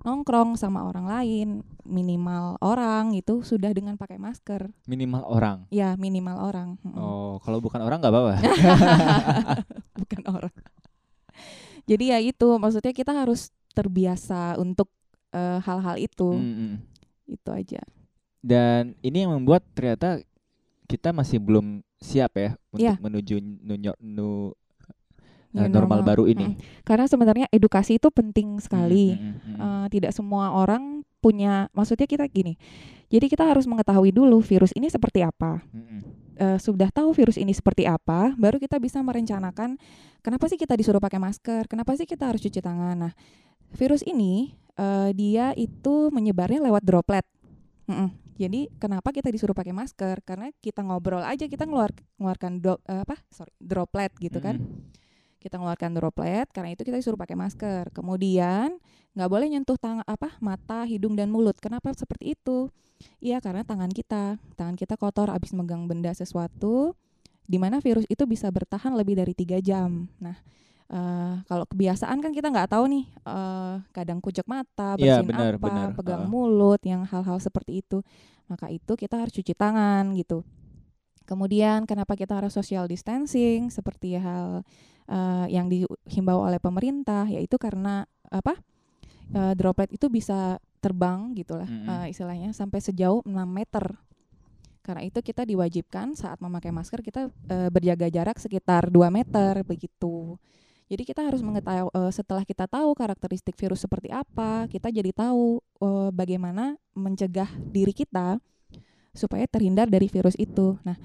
nongkrong 0.00 0.56
sama 0.56 0.88
orang 0.88 1.06
lain 1.06 1.48
minimal 1.84 2.56
orang 2.64 3.12
itu 3.12 3.44
sudah 3.44 3.72
dengan 3.74 4.00
pakai 4.00 4.16
masker. 4.16 4.72
Minimal 4.88 5.22
orang? 5.28 5.58
Ya 5.68 5.94
minimal 6.00 6.36
orang 6.40 6.68
oh 6.96 7.38
kalau 7.44 7.60
bukan 7.60 7.80
orang 7.84 8.00
nggak 8.00 8.12
apa-apa. 8.12 8.34
Bukan 10.00 10.22
orang. 10.26 10.54
Jadi 11.84 12.04
ya 12.14 12.18
itu 12.22 12.48
maksudnya 12.56 12.94
kita 12.96 13.12
harus 13.12 13.52
terbiasa 13.76 14.56
untuk 14.56 14.88
uh, 15.36 15.60
hal-hal 15.60 16.00
itu. 16.00 16.30
Mm 16.32 16.54
-hmm. 16.54 16.72
itu 17.30 17.50
aja. 17.52 17.82
Dan 18.40 18.96
ini 19.04 19.28
yang 19.28 19.36
membuat 19.36 19.62
ternyata 19.76 20.24
kita 20.88 21.12
masih 21.12 21.38
belum 21.38 21.84
siap 22.00 22.32
ya 22.34 22.50
untuk 22.72 22.88
yeah. 22.90 22.96
menuju 22.98 23.38
nu, 23.38 23.76
nu, 23.76 23.92
nu 24.00 24.28
uh, 25.56 25.68
normal. 25.68 26.02
baru 26.02 26.24
ini. 26.30 26.54
Hmm. 26.54 26.58
Karena 26.86 27.06
sebenarnya 27.10 27.46
edukasi 27.50 27.98
itu 27.98 28.08
penting 28.10 28.58
sekali. 28.62 29.14
Hmm, 29.14 29.34
hmm, 29.34 29.40
hmm. 29.40 29.56
Uh, 29.58 29.86
tidak 29.90 30.12
semua 30.14 30.54
orang 30.54 31.02
punya, 31.20 31.68
maksudnya 31.76 32.08
kita 32.08 32.24
gini. 32.30 32.56
Jadi 33.10 33.26
kita 33.26 33.44
harus 33.44 33.66
mengetahui 33.66 34.14
dulu 34.14 34.38
virus 34.40 34.70
ini 34.78 34.88
seperti 34.88 35.26
apa. 35.26 35.60
Hmm. 35.74 36.00
Uh, 36.40 36.56
sudah 36.56 36.88
tahu 36.88 37.12
virus 37.12 37.36
ini 37.36 37.52
seperti 37.52 37.84
apa, 37.84 38.32
baru 38.40 38.56
kita 38.56 38.80
bisa 38.80 38.96
merencanakan 39.04 39.76
kenapa 40.24 40.48
sih 40.48 40.56
kita 40.56 40.72
disuruh 40.72 40.96
pakai 40.96 41.20
masker, 41.20 41.68
kenapa 41.68 41.92
sih 42.00 42.08
kita 42.08 42.32
harus 42.32 42.40
cuci 42.40 42.64
tangan. 42.64 42.96
Nah, 42.96 43.12
virus 43.76 44.00
ini 44.08 44.56
uh, 44.80 45.12
dia 45.12 45.52
itu 45.52 46.08
menyebarnya 46.08 46.64
lewat 46.64 46.80
droplet. 46.80 47.26
Mm 47.84 47.92
-mm. 47.92 48.08
Jadi 48.40 48.72
kenapa 48.80 49.12
kita 49.12 49.28
disuruh 49.28 49.52
pakai 49.52 49.76
masker? 49.76 50.24
Karena 50.24 50.48
kita 50.64 50.80
ngobrol 50.80 51.20
aja 51.20 51.44
kita 51.44 51.68
ngeluar 51.68 51.92
ngeluarkan 52.16 52.64
do, 52.64 52.80
uh, 52.88 53.04
apa? 53.04 53.20
Sorry, 53.28 53.52
droplet 53.60 54.16
gitu 54.16 54.40
kan. 54.40 54.64
Kita 55.40 55.56
ngeluarkan 55.56 55.96
droplet 55.96 56.46
karena 56.52 56.76
itu 56.76 56.84
kita 56.84 57.00
disuruh 57.00 57.16
pakai 57.16 57.34
masker. 57.34 57.88
Kemudian 57.96 58.76
nggak 59.16 59.30
boleh 59.32 59.48
nyentuh 59.48 59.80
tangan 59.80 60.04
apa? 60.04 60.36
mata, 60.38 60.84
hidung 60.84 61.16
dan 61.16 61.32
mulut. 61.32 61.56
Kenapa 61.58 61.90
seperti 61.96 62.36
itu? 62.36 62.68
Iya, 63.18 63.40
karena 63.40 63.64
tangan 63.64 63.88
kita, 63.88 64.36
tangan 64.60 64.76
kita 64.76 65.00
kotor 65.00 65.32
abis 65.32 65.56
megang 65.56 65.88
benda 65.88 66.12
sesuatu 66.12 66.92
di 67.48 67.56
mana 67.56 67.80
virus 67.80 68.04
itu 68.06 68.28
bisa 68.28 68.46
bertahan 68.52 68.92
lebih 68.94 69.16
dari 69.16 69.32
tiga 69.32 69.58
jam. 69.58 70.06
Nah, 70.20 70.36
Uh, 70.90 71.38
kalau 71.46 71.62
kebiasaan 71.70 72.18
kan 72.18 72.34
kita 72.34 72.50
nggak 72.50 72.74
tahu 72.74 72.90
nih 72.90 73.06
uh, 73.22 73.78
kadang 73.94 74.18
kucek 74.18 74.42
mata 74.50 74.98
iya, 74.98 75.22
bersihin 75.22 75.22
ya, 75.22 75.30
bener, 75.30 75.54
apa 75.54 75.66
bener. 75.70 75.88
pegang 75.94 76.26
uh. 76.26 76.30
mulut 76.34 76.82
yang 76.82 77.06
hal-hal 77.06 77.38
seperti 77.38 77.78
itu 77.78 78.02
maka 78.50 78.66
itu 78.74 78.98
kita 78.98 79.22
harus 79.22 79.30
cuci 79.30 79.54
tangan 79.54 80.10
gitu 80.18 80.42
kemudian 81.30 81.86
kenapa 81.86 82.18
kita 82.18 82.42
harus 82.42 82.50
social 82.50 82.90
distancing? 82.90 83.70
Seperti 83.70 84.18
hal 84.18 84.66
uh, 85.06 85.46
yang 85.46 85.70
dihimbau 85.70 86.42
oleh 86.42 86.58
pemerintah 86.58 87.30
yaitu 87.30 87.54
karena 87.54 88.02
apa 88.26 88.58
uh, 89.38 89.54
droplet 89.54 89.94
itu 89.94 90.10
bisa 90.10 90.58
terbang 90.82 91.30
gitulah 91.38 91.70
mm 91.70 91.78
-hmm. 91.86 91.88
uh, 91.88 92.06
istilahnya 92.10 92.50
sampai 92.50 92.82
sejauh 92.82 93.22
6 93.22 93.30
meter. 93.46 93.94
Karena 94.80 95.06
itu 95.06 95.20
kita 95.22 95.46
diwajibkan 95.46 96.18
saat 96.18 96.40
memakai 96.42 96.74
masker 96.74 97.04
kita 97.04 97.30
uh, 97.30 97.68
berjaga 97.70 98.10
jarak 98.10 98.42
sekitar 98.42 98.90
2 98.90 99.06
meter 99.12 99.62
begitu. 99.62 100.34
Jadi 100.90 101.06
kita 101.06 101.22
harus 101.22 101.38
mengetahui 101.38 101.86
uh, 101.94 102.10
setelah 102.10 102.42
kita 102.42 102.66
tahu 102.66 102.90
karakteristik 102.98 103.54
virus 103.54 103.86
seperti 103.86 104.10
apa, 104.10 104.66
kita 104.66 104.90
jadi 104.90 105.14
tahu 105.14 105.62
uh, 105.78 106.10
bagaimana 106.10 106.74
mencegah 106.98 107.46
diri 107.70 107.94
kita 107.94 108.42
supaya 109.12 109.46
terhindar 109.46 109.90
dari 109.90 110.06
virus 110.06 110.34
itu. 110.38 110.78
Nah, 110.86 110.96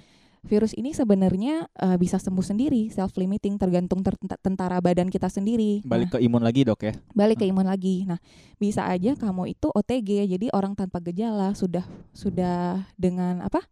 virus 0.45 0.77
ini 0.77 0.93
sebenarnya 0.93 1.65
uh, 1.81 1.97
bisa 1.97 2.21
sembuh 2.21 2.45
sendiri, 2.45 2.93
self 2.93 3.17
limiting 3.17 3.57
tergantung 3.57 4.05
ter 4.05 4.13
tentara 4.39 4.77
badan 4.79 5.09
kita 5.09 5.27
sendiri. 5.27 5.81
Balik 5.83 6.13
nah, 6.13 6.13
ke 6.15 6.19
imun 6.21 6.43
lagi, 6.45 6.61
Dok 6.63 6.81
ya. 6.85 6.93
Balik 7.17 7.41
ke 7.41 7.45
imun 7.49 7.65
lagi. 7.65 8.05
Nah, 8.05 8.21
bisa 8.61 8.85
aja 8.85 9.17
kamu 9.17 9.57
itu 9.57 9.67
OTG, 9.73 10.29
jadi 10.37 10.47
orang 10.53 10.77
tanpa 10.77 11.01
gejala 11.01 11.51
sudah 11.57 11.83
sudah 12.13 12.85
dengan 12.95 13.41
apa? 13.41 13.65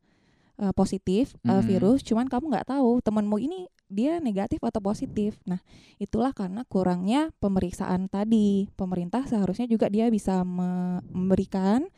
Uh, 0.54 0.70
positif 0.70 1.34
uh, 1.50 1.66
virus, 1.66 2.06
cuman 2.06 2.30
kamu 2.30 2.54
nggak 2.54 2.78
tahu 2.78 3.02
temanmu 3.02 3.42
ini 3.42 3.66
dia 3.90 4.22
negatif 4.22 4.62
atau 4.62 4.82
positif. 4.86 5.38
Nah, 5.50 5.62
itulah 5.98 6.30
karena 6.30 6.62
kurangnya 6.66 7.34
pemeriksaan 7.42 8.06
tadi. 8.06 8.70
Pemerintah 8.78 9.26
seharusnya 9.26 9.66
juga 9.66 9.90
dia 9.90 10.14
bisa 10.14 10.46
memberikan 10.46 11.90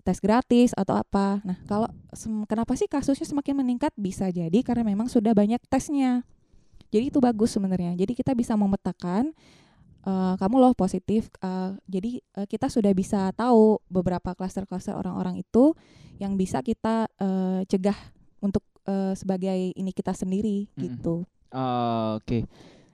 tes 0.00 0.18
gratis 0.18 0.72
atau 0.74 0.96
apa. 0.96 1.40
Nah, 1.44 1.58
kalau 1.68 1.88
kenapa 2.48 2.76
sih 2.76 2.88
kasusnya 2.88 3.28
semakin 3.28 3.60
meningkat? 3.60 3.92
Bisa 3.96 4.28
jadi 4.28 4.58
karena 4.64 4.84
memang 4.84 5.06
sudah 5.08 5.32
banyak 5.36 5.60
tesnya. 5.68 6.24
Jadi 6.90 7.14
itu 7.14 7.18
bagus 7.22 7.54
sebenarnya. 7.54 7.94
Jadi 7.94 8.18
kita 8.18 8.34
bisa 8.34 8.58
memetakan 8.58 9.30
uh, 10.04 10.34
kamu 10.36 10.56
loh 10.58 10.72
positif. 10.74 11.30
Uh, 11.38 11.78
jadi 11.86 12.18
uh, 12.34 12.46
kita 12.50 12.66
sudah 12.66 12.90
bisa 12.90 13.30
tahu 13.36 13.78
beberapa 13.86 14.34
klaster-klaster 14.34 14.96
orang-orang 14.96 15.40
itu 15.40 15.72
yang 16.18 16.36
bisa 16.36 16.60
kita 16.60 17.08
uh, 17.20 17.62
cegah 17.64 17.96
untuk 18.42 18.64
uh, 18.90 19.14
sebagai 19.16 19.72
ini 19.76 19.92
kita 19.94 20.12
sendiri 20.12 20.68
mm. 20.74 20.78
gitu. 20.80 21.24
Uh, 21.54 22.18
Oke. 22.18 22.26
Okay. 22.26 22.42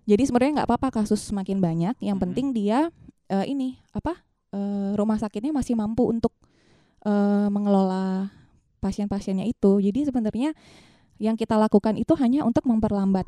Jadi 0.07 0.23
sebenarnya 0.23 0.63
nggak 0.63 0.69
apa-apa 0.71 1.03
kasus 1.03 1.19
semakin 1.25 1.59
banyak. 1.59 1.95
Yang 1.99 2.17
mm. 2.21 2.25
penting 2.29 2.47
dia 2.55 2.93
uh, 3.33 3.47
ini 3.49 3.81
apa 3.91 4.23
uh, 4.55 4.95
rumah 4.95 5.19
sakitnya 5.19 5.51
masih 5.51 5.75
mampu 5.75 6.07
untuk 6.07 6.31
uh, 7.07 7.47
mengelola 7.49 8.35
pasien-pasiennya 8.83 9.47
itu. 9.47 9.79
Jadi 9.79 10.11
sebenarnya 10.11 10.51
yang 11.23 11.39
kita 11.39 11.55
lakukan 11.55 11.95
itu 11.97 12.13
hanya 12.19 12.43
untuk 12.43 12.67
memperlambat 12.67 13.25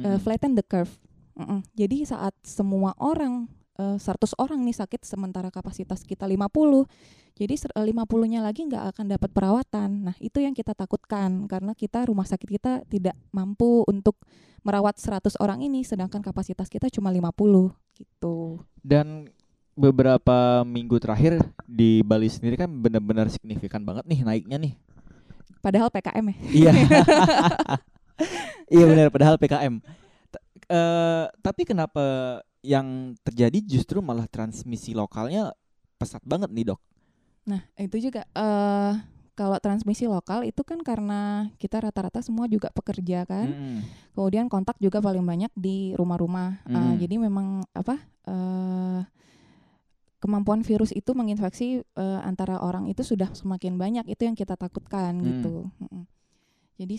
mm. 0.00 0.02
uh, 0.02 0.18
flatten 0.18 0.56
the 0.56 0.64
curve. 0.64 0.90
Mm 1.36 1.44
-mm. 1.44 1.60
Jadi 1.76 2.08
saat 2.08 2.34
semua 2.42 2.96
orang 2.96 3.46
uh, 3.76 4.00
100 4.00 4.34
orang 4.40 4.64
nih 4.64 4.76
sakit 4.76 5.04
sementara 5.04 5.52
kapasitas 5.52 6.02
kita 6.02 6.24
50 6.24 6.88
jadi 7.32 7.54
50-nya 7.56 8.44
lagi 8.44 8.68
nggak 8.68 8.92
akan 8.92 9.06
dapat 9.08 9.30
perawatan. 9.32 9.90
Nah, 10.12 10.16
itu 10.20 10.44
yang 10.44 10.52
kita 10.52 10.76
takutkan 10.76 11.48
karena 11.48 11.72
kita 11.72 12.04
rumah 12.04 12.28
sakit 12.28 12.48
kita 12.48 12.72
tidak 12.84 13.16
mampu 13.32 13.88
untuk 13.88 14.20
merawat 14.62 15.00
100 15.00 15.40
orang 15.40 15.64
ini 15.64 15.82
sedangkan 15.82 16.20
kapasitas 16.20 16.68
kita 16.68 16.92
cuma 16.92 17.08
50 17.08 17.72
gitu. 17.96 18.60
Dan 18.84 19.32
beberapa 19.72 20.62
minggu 20.62 21.00
terakhir 21.00 21.40
di 21.64 22.04
Bali 22.04 22.28
sendiri 22.28 22.60
kan 22.60 22.68
benar-benar 22.68 23.32
signifikan 23.32 23.80
banget 23.82 24.04
nih 24.04 24.20
naiknya 24.24 24.58
nih. 24.60 24.74
Padahal 25.64 25.88
PKM 25.88 26.26
ya. 26.28 26.36
Iya. 26.50 26.72
iya 28.74 28.84
benar 28.84 29.08
padahal 29.08 29.36
PKM. 29.40 29.74
T 30.32 30.34
uh, 30.68 31.26
tapi 31.40 31.62
kenapa 31.64 32.38
yang 32.62 33.18
terjadi 33.26 33.58
justru 33.64 33.98
malah 33.98 34.30
transmisi 34.30 34.94
lokalnya 34.94 35.50
pesat 35.98 36.22
banget 36.22 36.50
nih, 36.50 36.74
Dok? 36.74 36.80
Nah, 37.42 37.62
itu 37.74 37.98
juga 37.98 38.22
uh, 38.38 38.94
kalau 39.34 39.58
transmisi 39.58 40.06
lokal 40.06 40.46
itu 40.46 40.62
kan 40.62 40.78
karena 40.86 41.50
kita 41.58 41.82
rata-rata 41.82 42.22
semua 42.22 42.46
juga 42.46 42.70
pekerja 42.70 43.26
kan. 43.26 43.50
Mm. 43.50 43.80
Kemudian 44.14 44.46
kontak 44.46 44.78
juga 44.78 45.02
paling 45.02 45.22
banyak 45.26 45.50
di 45.58 45.94
rumah-rumah. 45.98 46.62
Mm. 46.66 46.74
Uh, 46.74 46.94
jadi 47.02 47.14
memang 47.18 47.46
apa? 47.74 47.98
Uh, 48.22 49.02
kemampuan 50.22 50.62
virus 50.62 50.94
itu 50.94 51.10
menginfeksi 51.18 51.82
uh, 51.98 52.22
antara 52.22 52.62
orang 52.62 52.86
itu 52.86 53.02
sudah 53.02 53.34
semakin 53.34 53.74
banyak 53.74 54.06
itu 54.06 54.22
yang 54.22 54.38
kita 54.38 54.54
takutkan 54.54 55.18
mm. 55.18 55.24
gitu. 55.26 55.66
Jadi 56.78 56.94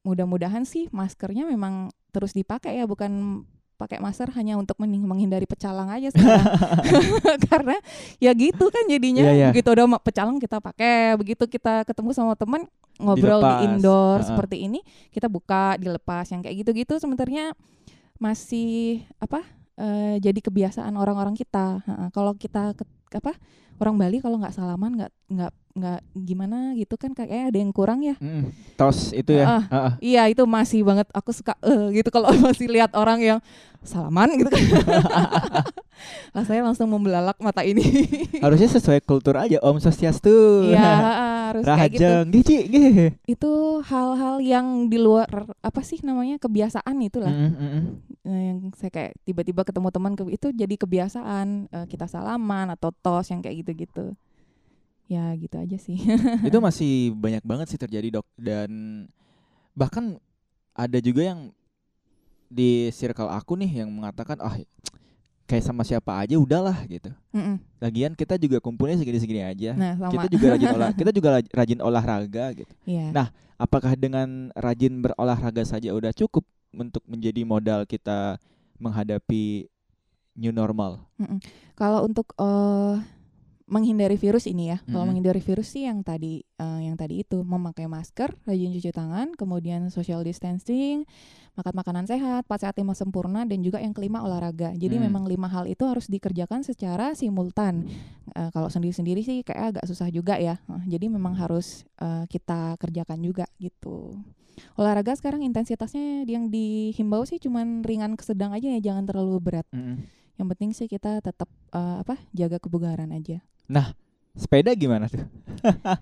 mudah-mudahan 0.00 0.64
sih 0.64 0.88
maskernya 0.88 1.44
memang 1.44 1.92
terus 2.08 2.32
dipakai 2.32 2.80
ya 2.80 2.88
bukan 2.88 3.44
pakai 3.82 3.98
masker 3.98 4.30
hanya 4.38 4.54
untuk 4.54 4.78
menghindari 4.78 5.44
pecalang 5.44 5.90
aja 5.90 6.14
sekarang. 6.14 6.46
Karena 7.50 7.76
ya 8.22 8.30
gitu 8.32 8.70
kan 8.70 8.86
jadinya 8.86 9.26
yeah, 9.26 9.34
yeah. 9.34 9.50
begitu 9.50 9.68
udah 9.74 9.98
pecalang 9.98 10.38
kita 10.38 10.62
pakai, 10.62 11.18
begitu 11.18 11.44
kita 11.50 11.82
ketemu 11.82 12.14
sama 12.14 12.38
teman 12.38 12.64
ngobrol 13.02 13.42
dilepas. 13.42 13.58
di 13.58 13.66
indoor 13.66 14.18
uh 14.18 14.22
-uh. 14.22 14.28
seperti 14.30 14.56
ini, 14.70 14.80
kita 15.10 15.26
buka 15.26 15.74
dilepas 15.82 16.30
yang 16.30 16.46
kayak 16.46 16.62
gitu-gitu 16.62 17.02
sebenarnya 17.02 17.58
masih 18.22 19.02
apa? 19.18 19.42
Uh, 19.82 20.16
jadi 20.22 20.38
kebiasaan 20.38 20.94
orang-orang 20.94 21.34
kita. 21.34 21.82
Uh, 21.82 22.08
kalau 22.14 22.38
kita 22.38 22.70
ke, 22.78 22.86
apa? 23.18 23.34
Orang 23.82 23.98
Bali 23.98 24.22
kalau 24.22 24.38
nggak 24.38 24.54
salaman 24.54 24.94
nggak 24.94 25.10
nggak 25.26 25.52
nggak 25.72 26.00
gimana 26.12 26.76
gitu 26.76 27.00
kan 27.00 27.16
kayak 27.16 27.50
ada 27.50 27.58
yang 27.58 27.72
kurang 27.72 28.04
ya. 28.04 28.14
Mm, 28.20 28.52
tos 28.78 29.10
itu 29.16 29.32
ya. 29.34 29.46
Uh, 29.48 29.52
uh, 29.58 29.74
uh. 29.74 29.92
Iya 29.98 30.22
itu 30.30 30.44
masih 30.44 30.84
banget 30.84 31.08
aku 31.10 31.34
suka 31.34 31.56
uh, 31.64 31.88
gitu 31.90 32.12
kalau 32.12 32.30
masih 32.46 32.70
lihat 32.70 32.94
orang 32.94 33.18
yang 33.18 33.38
salaman 33.82 34.30
gitu 34.36 34.52
kan. 34.52 34.62
lah 36.36 36.44
saya 36.44 36.60
langsung 36.62 36.92
membelalak 36.92 37.40
mata 37.40 37.64
ini. 37.64 37.82
Harusnya 38.38 38.68
sesuai 38.68 39.02
kultur 39.02 39.34
aja 39.40 39.58
Om 39.64 39.80
Swastiastu. 39.80 40.70
Iya, 40.70 40.78
harus 41.52 41.64
kayak 41.68 41.92
gitu. 41.92 42.12
Gici, 42.32 42.56
Itu 43.28 43.84
hal-hal 43.84 44.40
yang 44.40 44.88
di 44.88 44.96
luar 44.96 45.28
apa 45.60 45.80
sih 45.84 46.00
namanya 46.00 46.40
kebiasaan 46.40 46.96
itulah. 47.04 47.28
Mm 47.28 47.52
-hmm. 47.52 47.82
nah, 48.24 48.40
yang 48.40 48.58
saya 48.74 48.90
kayak 48.90 49.12
tiba-tiba 49.28 49.62
ketemu 49.68 49.88
teman 49.92 50.12
itu 50.32 50.48
jadi 50.50 50.74
kebiasaan 50.74 51.68
uh, 51.68 51.86
kita 51.86 52.08
salaman 52.08 52.72
atau 52.72 52.88
tos 52.90 53.28
yang 53.28 53.44
kayak 53.44 53.62
gitu-gitu. 53.62 54.16
ya 55.10 55.28
gitu 55.36 55.60
aja 55.60 55.76
sih 55.76 56.00
itu 56.48 56.56
masih 56.56 57.12
banyak 57.12 57.44
banget 57.44 57.68
sih 57.68 57.76
terjadi 57.76 58.16
dok 58.16 58.24
dan 58.40 58.70
bahkan 59.76 60.16
ada 60.72 60.98
juga 61.04 61.28
yang 61.28 61.52
di 62.48 62.88
circle 62.92 63.28
aku 63.28 63.56
nih 63.60 63.84
yang 63.84 63.92
mengatakan 63.92 64.40
ah 64.40 64.56
kayak 65.46 65.64
sama 65.66 65.82
siapa 65.82 66.16
aja 66.16 66.38
udahlah 66.38 66.76
gitu. 66.88 67.10
Mm-mm. 67.34 67.60
Lagian 67.82 68.12
kita 68.14 68.38
juga 68.38 68.62
kumpulnya 68.62 68.96
segini-segini 68.96 69.42
aja. 69.42 69.70
nah 69.76 69.92
sama 69.98 70.10
Kita 70.14 70.26
juga 70.30 70.46
rajin 70.56 70.68
olah 70.72 70.90
kita 71.00 71.10
juga 71.10 71.28
rajin 71.50 71.80
olahraga 71.82 72.44
gitu. 72.56 72.72
Iya. 72.86 73.10
Nah, 73.10 73.26
Apakah 73.62 73.94
dengan 73.94 74.50
rajin 74.58 74.98
berolahraga 74.98 75.62
saja 75.62 75.94
udah 75.94 76.10
cukup 76.10 76.42
untuk 76.74 77.06
menjadi 77.06 77.46
modal 77.46 77.86
kita 77.86 78.42
menghadapi 78.82 79.70
new 80.34 80.50
normal? 80.50 81.06
Kalau 81.78 82.02
untuk 82.02 82.34
eh, 82.42 82.98
menghindari 83.70 84.18
virus 84.18 84.50
ini 84.50 84.74
ya, 84.74 84.82
kalau 84.90 85.06
Mm-mm. 85.06 85.14
menghindari 85.14 85.38
virus 85.38 85.78
sih 85.78 85.86
yang 85.86 86.02
tadi 86.02 86.42
eh, 86.42 86.80
yang 86.90 86.98
tadi 86.98 87.22
itu 87.22 87.46
memakai 87.46 87.86
masker, 87.86 88.34
rajin 88.42 88.74
cuci 88.74 88.90
tangan, 88.90 89.30
kemudian 89.38 89.94
social 89.94 90.26
distancing, 90.26 91.06
makan 91.52 91.74
makanan 91.74 92.04
sehat, 92.06 92.48
4 92.48 92.58
sehat 92.58 92.74
lima 92.76 92.92
sempurna 92.92 93.44
dan 93.44 93.60
juga 93.60 93.76
yang 93.76 93.92
kelima 93.92 94.20
olahraga. 94.20 94.72
Jadi 94.72 94.96
Hmm. 94.96 95.04
memang 95.06 95.24
lima 95.24 95.46
hal 95.46 95.68
itu 95.68 95.84
harus 95.84 96.08
dikerjakan 96.08 96.64
secara 96.64 97.12
simultan. 97.12 97.84
Eh, 98.32 98.48
kalau 98.50 98.66
sendiri-sendiri 98.66 99.20
sih 99.20 99.44
kayak 99.44 99.76
agak 99.76 99.84
susah 99.84 100.08
juga 100.08 100.40
ya. 100.40 100.56
Eh, 100.62 100.84
jadi 100.88 101.06
memang 101.06 101.36
harus 101.36 101.84
eh, 101.98 102.24
kita 102.26 102.76
kerjakan 102.76 103.20
juga 103.20 103.44
gitu. 103.58 104.16
Olahraga 104.74 105.12
sekarang 105.12 105.40
intensitasnya 105.42 106.24
yang 106.24 106.48
dihimbau 106.48 107.24
sih 107.24 107.36
cuman 107.36 107.80
ringan 107.82 108.16
ke 108.16 108.24
sedang 108.24 108.52
aja 108.52 108.68
ya, 108.68 108.80
jangan 108.82 109.04
terlalu 109.04 109.36
berat. 109.38 109.68
Yang 110.34 110.48
penting 110.56 110.70
sih 110.72 110.88
kita 110.88 111.20
tetap 111.20 111.48
eh, 111.70 111.96
apa 112.00 112.16
jaga 112.32 112.56
kebugaran 112.56 113.12
aja. 113.12 113.44
Sepeda 114.32 114.72
gimana 114.72 115.12
tuh? 115.12 115.20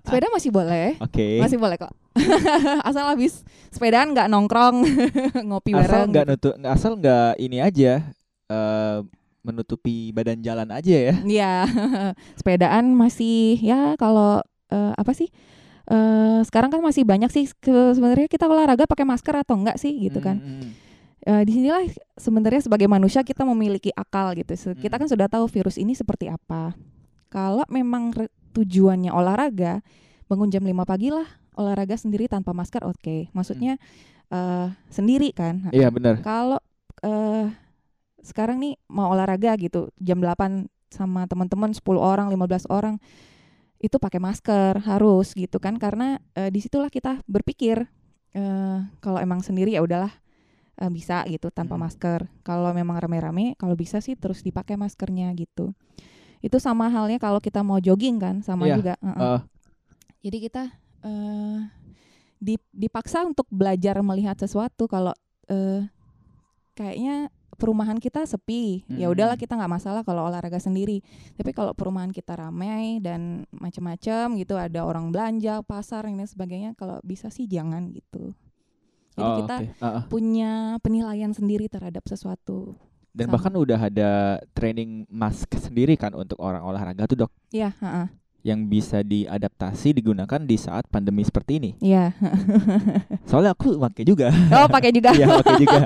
Sepeda 0.07 0.31
masih 0.31 0.55
boleh, 0.55 0.95
Oke. 1.07 1.43
masih 1.43 1.59
boleh 1.59 1.75
kok. 1.75 1.91
asal 2.89 3.05
habis 3.07 3.43
sepedaan 3.69 4.13
nggak 4.13 4.27
nongkrong, 4.27 4.77
ngopi 5.49 5.73
Asal 5.73 5.81
bareng. 5.81 6.09
nggak 6.11 6.25
gitu. 6.27 6.49
nutup, 6.51 6.55
asal 6.67 6.93
nggak 6.95 7.31
ini 7.37 7.59
aja 7.59 7.93
eh 8.47 8.99
menutupi 9.41 10.11
badan 10.11 10.41
jalan 10.41 10.69
aja 10.69 10.97
ya. 11.11 11.15
Iya, 11.19 11.55
sepedaan 12.39 12.93
masih 12.93 13.57
ya 13.57 13.97
kalau 13.97 14.45
eh, 14.69 14.93
apa 14.95 15.13
sih? 15.13 15.31
eh 15.91 16.41
sekarang 16.47 16.71
kan 16.71 16.79
masih 16.79 17.03
banyak 17.03 17.27
sih 17.29 17.51
sebenarnya 17.67 18.31
kita 18.31 18.47
olahraga 18.47 18.87
pakai 18.87 19.03
masker 19.03 19.43
atau 19.43 19.59
enggak 19.59 19.75
sih 19.75 19.91
gitu 19.97 20.23
kan. 20.23 20.39
Eh, 21.21 21.43
di 21.43 21.53
sinilah 21.53 21.83
sebenarnya 22.15 22.63
sebagai 22.63 22.87
manusia 22.87 23.21
kita 23.21 23.43
memiliki 23.43 23.91
akal 23.91 24.33
gitu. 24.35 24.55
Kita 24.77 24.97
Mm. 24.97 25.01
kan 25.03 25.09
sudah 25.09 25.27
tahu 25.27 25.45
virus 25.47 25.77
ini 25.77 25.93
seperti 25.93 26.31
apa. 26.31 26.73
Kalau 27.27 27.67
memang 27.67 28.15
tujuannya 28.51 29.11
olahraga, 29.11 29.83
bangun 30.27 30.49
jam 30.49 30.63
5 30.63 30.83
pagi 30.83 31.11
lah 31.11 31.27
olahraga 31.61 31.95
sendiri 31.95 32.25
tanpa 32.27 32.57
masker 32.57 32.81
oke. 32.83 33.29
Maksudnya 33.37 33.77
eh 34.33 34.69
sendiri 34.89 35.37
kan. 35.37 35.69
Iya 35.71 35.93
benar. 35.93 36.25
Kalau 36.25 36.59
eh 37.05 37.53
sekarang 38.25 38.61
nih 38.61 38.77
mau 38.89 39.13
olahraga 39.13 39.57
gitu 39.57 39.93
jam 40.01 40.21
8 40.21 40.69
sama 40.89 41.29
teman-teman 41.29 41.71
10 41.77 42.01
orang, 42.01 42.33
15 42.33 42.65
orang 42.67 42.97
itu 43.81 43.97
pakai 43.97 44.21
masker 44.21 44.77
harus 44.85 45.33
gitu 45.33 45.57
kan 45.57 45.81
karena 45.81 46.21
eh, 46.37 46.53
di 46.53 46.61
situlah 46.61 46.93
kita 46.93 47.21
berpikir 47.25 47.89
eh 48.37 48.79
kalau 49.01 49.17
emang 49.19 49.41
sendiri 49.41 49.73
ya 49.73 49.81
udahlah 49.81 50.13
eh, 50.77 50.91
bisa 50.93 51.25
gitu 51.29 51.49
tanpa 51.49 51.81
Hmm. 51.81 51.89
masker. 51.89 52.29
Kalau 52.45 52.71
memang 52.77 53.01
rame-rame 53.01 53.57
kalau 53.57 53.73
bisa 53.77 54.01
sih 54.05 54.17
terus 54.21 54.45
dipakai 54.45 54.77
maskernya 54.77 55.33
gitu. 55.33 55.73
Itu 56.45 56.57
sama 56.57 56.89
halnya 56.89 57.17
kalau 57.21 57.41
kita 57.41 57.61
mau 57.65 57.81
jogging 57.81 58.17
kan 58.21 58.41
sama 58.45 58.69
Iya, 58.69 58.77
juga. 58.81 58.95
heeh. 59.01 59.21
Eh, 59.39 59.41
Jadi 60.21 60.39
kita 60.45 60.63
eh 61.05 61.59
dip- 62.41 62.73
dipaksa 62.73 63.25
untuk 63.25 63.47
belajar 63.53 64.01
melihat 64.01 64.37
sesuatu 64.41 64.89
kalau 64.89 65.13
eh 65.49 65.85
kayaknya 66.75 67.29
perumahan 67.61 68.01
kita 68.01 68.25
sepi, 68.25 68.89
ya 68.89 69.05
Mm-mm. 69.05 69.13
udahlah 69.13 69.37
kita 69.37 69.53
nggak 69.53 69.69
masalah 69.69 70.01
kalau 70.01 70.25
olahraga 70.25 70.57
sendiri. 70.57 71.05
Tapi 71.37 71.53
kalau 71.53 71.77
perumahan 71.77 72.09
kita 72.09 72.33
ramai 72.33 73.05
dan 73.05 73.45
macam-macam 73.53 74.33
gitu, 74.41 74.57
ada 74.57 74.81
orang 74.89 75.13
belanja, 75.13 75.61
pasar 75.61 76.09
ini 76.09 76.25
sebagainya, 76.25 76.73
kalau 76.73 76.97
bisa 77.05 77.29
sih 77.29 77.45
jangan 77.45 77.93
gitu. 77.93 78.33
Jadi 79.13 79.29
oh, 79.29 79.37
kita 79.45 79.57
oke. 79.61 79.67
Ah, 79.85 79.87
ah. 80.01 80.05
punya 80.09 80.81
penilaian 80.81 81.37
sendiri 81.37 81.69
terhadap 81.69 82.01
sesuatu. 82.09 82.81
Dan 83.13 83.29
sama. 83.29 83.35
bahkan 83.37 83.53
udah 83.61 83.77
ada 83.93 84.41
training 84.57 85.05
mask 85.13 85.53
sendiri 85.61 86.01
kan 86.01 86.17
untuk 86.17 86.41
orang 86.41 86.65
olahraga 86.65 87.05
tuh 87.11 87.27
dok, 87.27 87.33
Iya, 87.53 87.77
heeh. 87.77 88.07
Yang 88.41 88.65
bisa 88.65 89.01
diadaptasi 89.01 89.93
digunakan 89.93 90.41
di 90.41 90.57
saat 90.57 90.87
pandemi 90.87 91.21
seperti 91.21 91.53
ini. 91.57 91.71
Iya. 91.79 92.17
Soalnya 93.29 93.53
aku 93.53 93.77
pakai 93.77 94.03
juga. 94.03 94.33
oh, 94.33 94.67
pakai 94.67 94.91
juga. 94.91 95.11
Iya 95.19 95.27
pakai 95.37 95.55
juga. 95.59 95.81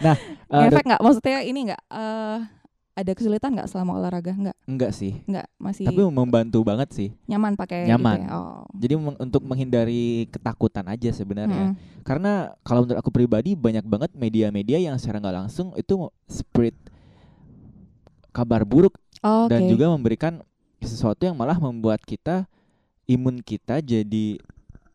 Nah, 0.00 0.14
eh, 0.50 0.58
dok- 0.64 0.72
Efek 0.72 0.84
nggak? 0.84 1.00
Maksudnya 1.00 1.38
ini 1.42 1.60
nggak 1.70 1.82
eh 1.88 2.38
ada 2.94 3.10
kesulitan 3.10 3.50
nggak 3.50 3.66
selama 3.66 3.98
olahraga? 3.98 4.30
Nggak, 4.30 4.56
enggak 4.66 4.90
sih. 4.90 5.18
nggak 5.26 5.46
masih 5.56 5.82
Tapi 5.82 5.98
membantu 6.04 6.62
banget 6.62 6.88
sih. 6.90 7.08
nyaman 7.26 7.54
pakai 7.54 7.86
Nyaman. 7.86 8.16
Gitu 8.16 8.24
ya? 8.24 8.30
Oh. 8.32 8.62
Jadi 8.72 8.94
meng- 8.96 9.20
untuk 9.20 9.42
menghindari 9.42 10.04
ketakutan 10.28 10.86
aja 10.86 11.10
sebenarnya. 11.10 11.74
Mm-mm. 11.74 12.02
Karena 12.02 12.54
kalau 12.62 12.82
menurut 12.82 12.98
aku 12.98 13.10
pribadi 13.10 13.54
banyak 13.54 13.82
banget 13.82 14.10
media-media 14.12 14.78
yang 14.78 14.94
secara 14.94 15.18
nggak 15.18 15.36
langsung 15.40 15.74
itu 15.74 15.94
spread 16.24 16.74
kabar 18.30 18.62
buruk 18.62 18.98
Oh, 19.22 19.48
dan 19.48 19.64
oke. 19.64 19.70
juga 19.70 19.88
memberikan 19.88 20.42
sesuatu 20.84 21.24
yang 21.24 21.36
malah 21.36 21.56
membuat 21.56 22.04
kita 22.04 22.46
imun 23.04 23.40
kita 23.40 23.84
jadi 23.84 24.38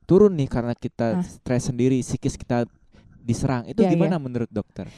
turun 0.09 0.33
nih 0.33 0.49
karena 0.49 0.73
kita 0.73 1.21
Ah. 1.21 1.25
stres 1.25 1.69
sendiri, 1.69 2.01
psikis 2.01 2.33
kita 2.33 2.65
diserang. 3.21 3.69
Itu 3.69 3.85
Iya, 3.85 3.93
gimana 3.93 4.17
menurut 4.17 4.49
dokter? 4.49 4.89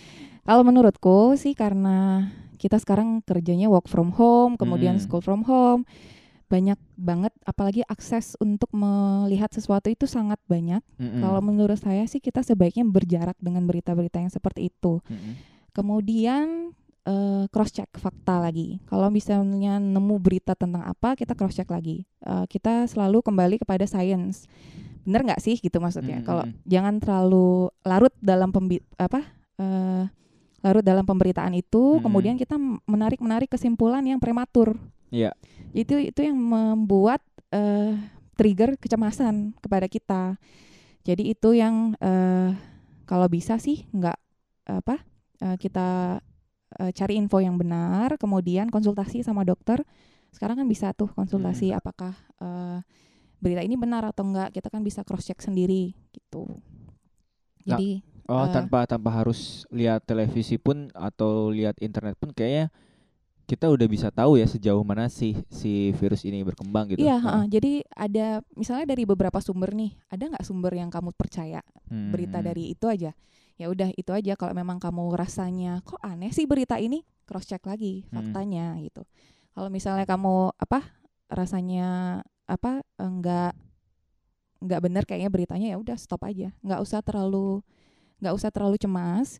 Kalau 0.47 0.63
menurutku 0.63 1.35
sih 1.35 1.51
karena 1.51 2.29
kita 2.55 2.79
sekarang 2.79 3.19
kerjanya 3.25 3.67
work 3.67 3.91
from 3.91 4.15
home, 4.15 4.55
kemudian 4.55 4.95
Hmm. 4.95 5.03
school 5.03 5.19
from 5.19 5.43
home, 5.43 5.83
banyak 6.47 6.79
banget 6.99 7.31
apalagi 7.43 7.79
akses 7.87 8.35
untuk 8.39 8.67
melihat 8.75 9.47
sesuatu 9.51 9.87
itu 9.87 10.03
sangat 10.03 10.35
banyak. 10.51 10.83
Mm-mm. 10.99 11.23
Kalau 11.23 11.39
menurut 11.39 11.79
saya 11.79 12.03
sih 12.07 12.19
kita 12.19 12.43
sebaiknya 12.43 12.83
berjarak 12.83 13.39
dengan 13.39 13.63
berita-berita 13.63 14.19
yang 14.19 14.27
seperti 14.27 14.67
itu. 14.67 14.99
Mm-mm. 15.07 15.39
Kemudian 15.71 16.75
cross 17.49 17.73
check 17.73 17.89
fakta 17.97 18.37
lagi. 18.37 18.77
Kalau 18.85 19.09
misalnya 19.09 19.81
nemu 19.81 20.15
berita 20.21 20.53
tentang 20.53 20.85
apa, 20.85 21.17
kita 21.17 21.33
cross 21.33 21.57
check 21.57 21.69
lagi. 21.69 22.05
Eh, 22.21 22.45
kita 22.45 22.85
selalu 22.85 23.25
kembali 23.25 23.57
kepada 23.61 23.89
science. 23.89 24.45
Bener 25.01 25.25
nggak 25.25 25.41
sih 25.41 25.57
gitu 25.57 25.81
maksudnya? 25.81 26.21
Mm, 26.21 26.25
Kalau 26.25 26.43
mm, 26.45 26.53
jangan 26.69 26.93
terlalu 27.01 27.73
larut 27.81 28.13
dalam 28.21 28.53
pembi 28.53 28.77
apa 29.01 29.25
eh, 29.57 30.05
larut 30.61 30.85
dalam 30.85 31.01
pemberitaan 31.01 31.57
itu, 31.57 31.97
Mm. 31.97 32.01
kemudian 32.05 32.35
kita 32.37 32.53
menarik 32.85 33.17
menarik 33.17 33.49
kesimpulan 33.49 34.05
yang 34.05 34.21
prematur. 34.21 34.77
Iya. 35.09 35.33
Itu 35.73 35.97
itu 35.97 36.21
yang 36.21 36.37
membuat 36.37 37.25
eh, 37.49 37.97
trigger 38.37 38.77
kecemasan 38.77 39.57
kepada 39.57 39.89
kita. 39.89 40.37
Jadi 41.01 41.33
itu 41.33 41.57
yang 41.57 41.97
eh, 41.97 42.53
kalau 43.09 43.25
bisa 43.25 43.57
sih 43.57 43.89
nggak 43.89 44.17
apa 44.69 45.01
eh, 45.41 45.57
kita 45.57 46.21
eh, 46.79 46.91
cari 46.95 47.19
info 47.19 47.41
yang 47.43 47.59
benar, 47.59 48.15
kemudian 48.15 48.71
konsultasi 48.71 49.25
sama 49.25 49.43
dokter. 49.43 49.83
Sekarang 50.31 50.55
kan 50.63 50.67
bisa 50.69 50.95
tuh 50.95 51.11
konsultasi 51.11 51.75
apakah 51.75 52.15
eh, 52.39 52.79
berita 53.41 53.65
ini 53.65 53.75
benar 53.75 54.05
atau 54.07 54.23
enggak. 54.23 54.53
Kita 54.55 54.69
kan 54.71 54.85
bisa 54.85 55.03
cross 55.03 55.27
check 55.27 55.41
sendiri 55.43 55.91
gitu. 56.13 56.47
Nah, 57.65 57.77
Jadi 57.77 58.01
Oh, 58.31 58.47
Eh. 58.47 58.53
tanpa 58.53 58.87
tanpa 58.87 59.11
harus 59.11 59.67
lihat 59.73 60.07
televisi 60.07 60.55
pun 60.55 60.87
atau 60.95 61.51
lihat 61.51 61.75
internet 61.83 62.15
pun 62.15 62.31
kayaknya 62.31 62.71
kita 63.43 63.67
udah 63.67 63.83
bisa 63.91 64.07
tahu 64.07 64.39
ya 64.39 64.47
sejauh 64.47 64.79
mana 64.87 65.11
sih 65.11 65.35
si 65.51 65.91
virus 65.99 66.23
ini 66.23 66.39
berkembang 66.39 66.87
gitu. 66.95 67.03
Iya, 67.03 67.19
Heeh. 67.19 67.27
heeh. 67.27 67.43
jadi 67.51 67.73
ada 67.91 68.27
misalnya 68.55 68.87
dari 68.95 69.03
beberapa 69.03 69.43
sumber 69.43 69.75
nih, 69.75 69.91
ada 70.07 70.31
nggak 70.31 70.47
sumber 70.47 70.71
yang 70.71 70.87
kamu 70.87 71.11
percaya 71.11 71.59
Hmm. 71.91 72.15
berita 72.15 72.39
dari 72.39 72.71
itu 72.71 72.87
aja? 72.87 73.11
Ya 73.61 73.69
udah 73.69 73.93
itu 73.93 74.09
aja. 74.09 74.33
Kalau 74.33 74.57
memang 74.57 74.81
kamu 74.81 75.13
rasanya 75.13 75.85
kok 75.85 76.01
aneh 76.01 76.33
sih 76.33 76.49
berita 76.49 76.81
ini, 76.81 77.05
cross 77.29 77.45
check 77.45 77.61
lagi 77.61 78.09
Hmm. 78.09 78.17
faktanya 78.17 78.73
gitu. 78.81 79.05
Kalau 79.53 79.69
misalnya 79.69 80.09
kamu 80.09 80.57
apa 80.57 80.81
rasanya 81.29 82.19
apa 82.49 82.81
enggak 82.97 83.53
nggak 84.61 84.81
benar 84.81 85.03
kayaknya 85.05 85.29
beritanya 85.29 85.67
ya 85.73 85.77
udah 85.77 85.97
stop 85.97 86.25
aja. 86.25 86.49
nggak 86.61 86.81
usah 86.81 87.05
terlalu 87.05 87.61
nggak 88.17 88.33
usah 88.33 88.49
terlalu 88.49 88.81
cemas. 88.81 89.37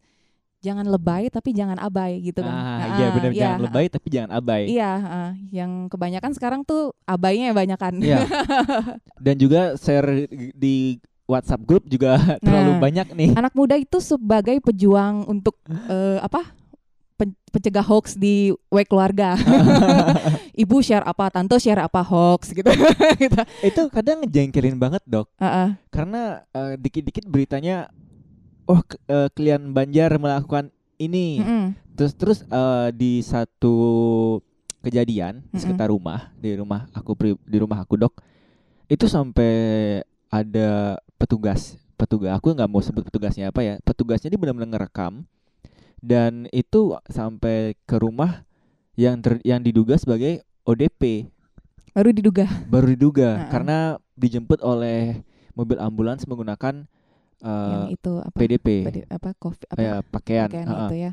Jangan 0.61 0.85
lebay 0.85 1.25
tapi 1.33 1.57
jangan 1.57 1.81
abai 1.81 2.21
gitu 2.21 2.45
kan. 2.45 2.53
Ah, 2.53 3.01
iya 3.01 3.07
benar 3.09 3.31
iya, 3.33 3.41
jangan 3.41 3.61
lebay 3.65 3.85
tapi 3.89 4.07
jangan 4.13 4.31
abai. 4.37 4.69
Iya, 4.69 4.91
heeh. 5.01 5.29
yang 5.57 5.89
kebanyakan 5.89 6.37
sekarang 6.37 6.61
tuh 6.61 6.93
abainya 7.09 7.49
banyakan. 7.49 7.97
Iya. 7.97 8.21
Dan 9.25 9.41
juga 9.41 9.73
share 9.73 10.29
di 10.53 11.01
WhatsApp 11.31 11.61
grup 11.61 11.83
juga 11.85 12.19
terlalu 12.43 12.71
Nah. 12.71 12.81
banyak 12.81 13.07
nih. 13.11 13.29
anak 13.33 13.53
muda 13.53 13.75
itu 13.75 13.97
sebagai 13.97 14.59
pejuang 14.59 15.23
untuk 15.25 15.55
eh, 15.67 16.19
apa 16.19 16.51
pen- 17.15 17.37
pencegah 17.47 17.81
hoax 17.81 18.13
di 18.15 18.49
WA 18.67 18.83
keluarga. 18.83 19.37
Ibu 20.53 20.79
share 20.79 21.03
apa, 21.03 21.29
tante 21.29 21.55
share 21.57 21.79
apa 21.79 22.01
hoax 22.01 22.51
gitu. 22.51 22.67
gitu. 23.23 23.41
Itu 23.61 23.81
kadang 23.87 24.21
ngejengkelin 24.21 24.75
banget, 24.75 25.01
Dok. 25.05 25.29
Uh-uh. 25.35 25.77
Karena 25.87 26.43
eh, 26.49 26.75
dikit-dikit 26.75 27.25
beritanya 27.25 27.87
oh 28.65 28.81
ke- 28.81 28.99
eh, 29.03 29.29
klien 29.31 29.61
Banjar 29.69 30.15
melakukan 30.15 30.69
ini. 30.97 31.39
Mm-mm. 31.39 31.65
Terus 31.93 32.13
terus 32.13 32.39
eh, 32.43 32.89
di 32.91 33.21
satu 33.21 33.75
kejadian 34.81 35.41
di 35.41 35.47
Mm-mm. 35.47 35.61
sekitar 35.61 35.87
rumah, 35.87 36.33
di 36.35 36.55
rumah 36.55 36.89
aku 36.91 37.13
pri- 37.13 37.41
di 37.43 37.57
rumah 37.57 37.79
aku, 37.79 37.95
Dok. 37.95 38.13
Itu 38.87 39.05
sampai 39.05 39.53
ada 40.31 40.95
petugas, 41.19 41.75
petugas 41.93 42.31
aku 42.33 42.55
nggak 42.55 42.69
mau 42.71 42.79
sebut 42.79 43.03
petugasnya 43.03 43.51
apa 43.51 43.61
ya. 43.61 43.73
Petugasnya 43.83 44.31
ini 44.31 44.39
benar-benar 44.39 44.71
ngerekam 44.71 45.27
dan 45.99 46.49
itu 46.49 46.95
sampai 47.05 47.75
ke 47.85 47.99
rumah 47.99 48.47
yang 48.95 49.21
ter- 49.21 49.43
yang 49.45 49.61
diduga 49.61 49.95
sebagai 49.95 50.41
ODP 50.65 51.29
Baru 51.91 52.09
diduga. 52.15 52.47
baru 52.65 52.87
diduga 52.95 53.29
Heeh. 53.35 53.49
karena 53.51 53.77
dijemput 54.15 54.63
oleh 54.63 55.19
mobil 55.53 55.75
ambulans 55.77 56.23
menggunakan 56.23 56.87
eh, 57.43 57.69
yang 57.69 57.91
itu 57.91 58.11
apa? 58.17 58.31
PDP 58.33 58.67
PD- 58.87 59.07
apa 59.11 59.35
COVID 59.35 59.67
apa 59.67 59.79
ya 59.79 59.93
pakaian, 59.99 60.47
pakaian 60.47 60.67
heeh, 60.71 60.87
itu 60.87 60.95
ya. 60.95 61.11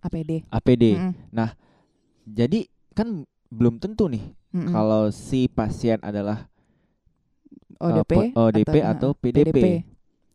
APD. 0.00 0.30
APD. 0.48 0.84
Mm-mm. 0.96 1.50
Jadi 2.24 2.64
kan 2.94 3.26
belum 3.50 3.82
tentu 3.82 4.06
nih 4.06 4.22
Mm-mm. 4.54 4.70
kalau 4.70 5.10
si 5.10 5.50
pasien 5.50 5.98
adalah 6.00 6.46
eh, 6.46 6.59
ODP, 7.80 8.12
po- 8.12 8.52
ODP 8.52 8.74
atau, 8.84 9.10
uh, 9.10 9.16
PDP. 9.16 9.88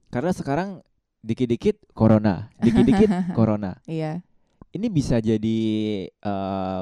Karena 0.10 0.32
sekarang 0.34 0.70
dikit-dikit 1.22 1.94
corona, 1.94 2.50
dikit-dikit 2.58 3.10
corona. 3.38 3.78
Iya. 3.86 4.22
Ini 4.76 4.88
bisa 4.92 5.24
jadi 5.24 5.60
eh, 6.10 6.82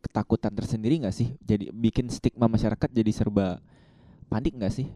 ketakutan 0.00 0.52
tersendiri 0.56 1.04
nggak 1.04 1.16
sih? 1.16 1.36
Jadi 1.42 1.68
bikin 1.70 2.08
stigma 2.08 2.48
masyarakat 2.48 2.88
jadi 2.88 3.10
serba 3.12 3.60
panik 4.28 4.56
nggak 4.56 4.74
sih? 4.74 4.88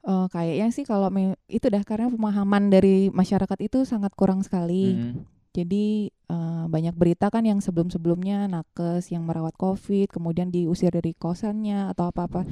Oh, 0.00 0.32
kayaknya 0.32 0.72
sih 0.72 0.88
kalau 0.88 1.12
me- 1.12 1.36
itu 1.44 1.68
dah 1.68 1.84
karena 1.84 2.08
pemahaman 2.08 2.72
dari 2.72 3.12
masyarakat 3.12 3.58
itu 3.60 3.84
sangat 3.84 4.16
kurang 4.16 4.40
sekali. 4.40 4.96
Mm. 4.96 5.12
Jadi 5.50 6.08
eh, 6.08 6.64
banyak 6.70 6.94
berita 6.96 7.28
kan 7.28 7.44
yang 7.44 7.60
sebelum-sebelumnya 7.60 8.48
nakes 8.48 9.12
yang 9.12 9.28
merawat 9.28 9.52
COVID, 9.60 10.08
kemudian 10.08 10.48
diusir 10.48 10.88
dari 10.94 11.12
kosannya 11.12 11.92
atau 11.92 12.08
apa-apa. 12.08 12.48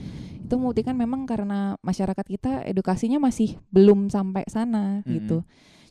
Itu 0.48 0.56
membuktikan 0.56 0.96
memang 0.96 1.28
karena 1.28 1.76
masyarakat 1.84 2.24
kita 2.24 2.64
edukasinya 2.64 3.20
masih 3.20 3.60
belum 3.68 4.08
sampai 4.08 4.48
sana 4.48 5.04
Mm-mm. 5.04 5.12
gitu. 5.12 5.38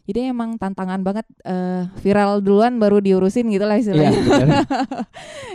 Jadi 0.07 0.31
emang 0.31 0.55
tantangan 0.57 1.03
banget 1.03 1.27
eh, 1.45 1.85
viral 2.01 2.41
duluan 2.41 2.79
baru 2.81 2.97
diurusin 3.03 3.51
gitu 3.53 3.67
lah 3.67 3.77
Iya, 3.77 3.83
istilahnya. 3.85 4.11
benar. 4.25 4.47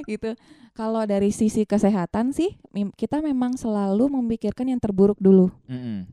gitu. 0.06 0.30
Kalau 0.72 1.02
dari 1.04 1.34
sisi 1.34 1.66
kesehatan 1.66 2.32
sih 2.32 2.56
kita 2.96 3.20
memang 3.20 3.58
selalu 3.58 4.08
memikirkan 4.12 4.70
yang 4.70 4.78
terburuk 4.78 5.18
dulu. 5.18 5.50
Mm-mm. 5.66 6.06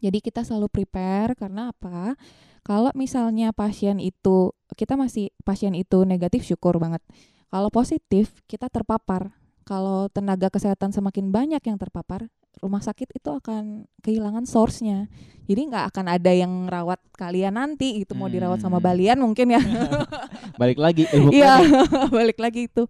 Jadi 0.00 0.18
kita 0.20 0.44
selalu 0.44 0.68
prepare 0.68 1.32
karena 1.34 1.72
apa? 1.72 2.14
Kalau 2.60 2.92
misalnya 2.92 3.54
pasien 3.56 3.96
itu 3.96 4.52
kita 4.76 4.98
masih 4.98 5.32
pasien 5.40 5.72
itu 5.72 6.04
negatif 6.04 6.44
syukur 6.44 6.76
banget. 6.76 7.00
Kalau 7.48 7.72
positif 7.72 8.44
kita 8.44 8.68
terpapar. 8.68 9.32
Kalau 9.66 10.06
tenaga 10.06 10.46
kesehatan 10.46 10.94
semakin 10.94 11.34
banyak 11.34 11.58
yang 11.58 11.74
terpapar, 11.74 12.30
rumah 12.62 12.78
sakit 12.78 13.18
itu 13.18 13.28
akan 13.28 13.84
kehilangan 14.00 14.46
source-nya. 14.46 15.10
Jadi 15.50 15.60
nggak 15.66 15.90
akan 15.90 16.06
ada 16.06 16.30
yang 16.30 16.70
rawat 16.70 17.02
kalian 17.18 17.58
nanti 17.58 17.98
itu 17.98 18.14
mau 18.14 18.30
dirawat 18.30 18.62
sama 18.62 18.78
Hmm. 18.78 18.86
balian 18.86 19.18
mungkin 19.18 19.52
ya. 19.52 19.60
Balik 20.60 20.78
lagi 20.78 21.04
ilmu 21.10 21.34
Iya, 21.34 21.60
balik 22.16 22.38
lagi 22.38 22.70
itu. 22.70 22.86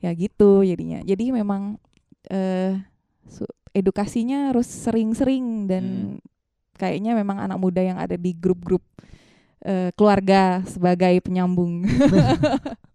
Ya 0.00 0.10
gitu 0.12 0.64
jadinya. 0.64 1.04
Jadi 1.04 1.28
memang 1.30 1.76
eh 2.26 2.80
edukasinya 3.74 4.48
harus 4.54 4.64
sering-sering 4.64 5.68
dan 5.68 5.84
Hmm. 5.84 6.22
kayaknya 6.74 7.12
memang 7.12 7.36
anak 7.38 7.58
muda 7.60 7.84
yang 7.84 7.98
ada 8.00 8.16
di 8.16 8.32
grup-grup 8.32 8.80
eh, 9.60 9.90
keluarga 9.96 10.60
sebagai 10.64 11.20
penyambung 11.24 11.82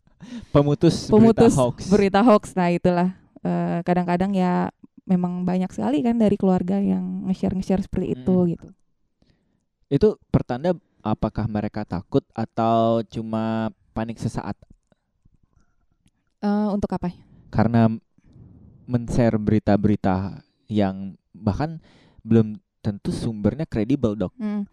pemutus, 0.50 1.08
pemutus 1.08 1.54
berita 1.54 1.62
hoax. 1.62 1.78
berita 1.86 2.20
hoax. 2.22 2.44
Nah, 2.54 2.70
itulah 2.70 3.10
eh, 3.42 3.80
kadang-kadang 3.84 4.32
ya 4.34 4.70
memang 5.06 5.42
banyak 5.42 5.72
sekali 5.74 6.06
kan 6.06 6.16
dari 6.16 6.38
keluarga 6.38 6.78
yang 6.78 7.26
nge-share 7.26 7.56
nge-share 7.56 7.82
seperti 7.82 8.14
itu 8.14 8.36
Mm-mm. 8.36 8.52
gitu. 8.54 8.68
Itu 9.90 10.10
pertanda 10.30 10.78
apakah 11.02 11.50
mereka 11.50 11.82
takut 11.84 12.22
atau 12.34 13.02
cuma 13.08 13.70
panik 13.92 14.20
sesaat 14.20 14.56
Eh, 16.40 16.68
untuk 16.72 16.88
apa? 16.96 17.12
karena 17.50 17.92
men-share 18.86 19.36
berita-berita 19.36 20.40
yang 20.70 21.18
bahkan 21.34 21.82
belum 22.24 22.56
tentu 22.80 23.12
sumbernya 23.12 23.68
kredibel, 23.68 24.16
Dok. 24.16 24.32
Hmm. 24.40 24.64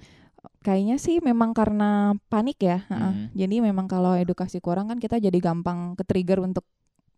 Kayaknya 0.60 0.96
sih 0.98 1.18
memang 1.20 1.52
karena 1.52 2.14
panik 2.28 2.58
ya. 2.60 2.84
heeh. 2.88 3.12
Mhm. 3.12 3.26
Jadi 3.36 3.56
memang 3.62 3.86
kalau 3.86 4.14
edukasi 4.14 4.58
kurang 4.58 4.90
kan 4.90 4.98
kita 4.98 5.18
jadi 5.18 5.38
gampang 5.38 5.94
ke-trigger 5.94 6.42
untuk 6.42 6.64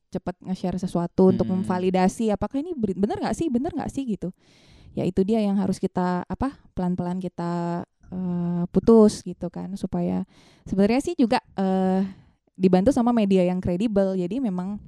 cepat 0.08 0.40
nge-share 0.40 0.80
sesuatu 0.80 1.32
untuk 1.32 1.44
Mhm. 1.44 1.62
memvalidasi 1.62 2.32
apakah 2.32 2.64
ini 2.64 2.72
bener 2.76 3.20
nggak 3.20 3.36
sih, 3.36 3.52
bener 3.52 3.72
nggak 3.76 3.92
sih 3.92 4.08
gitu. 4.08 4.32
Ya 4.96 5.04
itu 5.04 5.20
dia 5.22 5.38
yang 5.44 5.60
harus 5.60 5.76
kita 5.76 6.24
apa 6.24 6.56
pelan-pelan 6.72 7.20
kita 7.20 7.84
eh, 8.08 8.64
putus 8.72 9.20
gitu 9.20 9.52
kan 9.52 9.68
supaya 9.76 10.24
sebenarnya 10.64 11.00
sih 11.04 11.12
juga 11.12 11.44
eh, 11.60 12.08
dibantu 12.56 12.88
sama 12.88 13.12
media 13.12 13.44
yang 13.44 13.60
kredibel. 13.60 14.16
Jadi 14.16 14.40
memang 14.40 14.80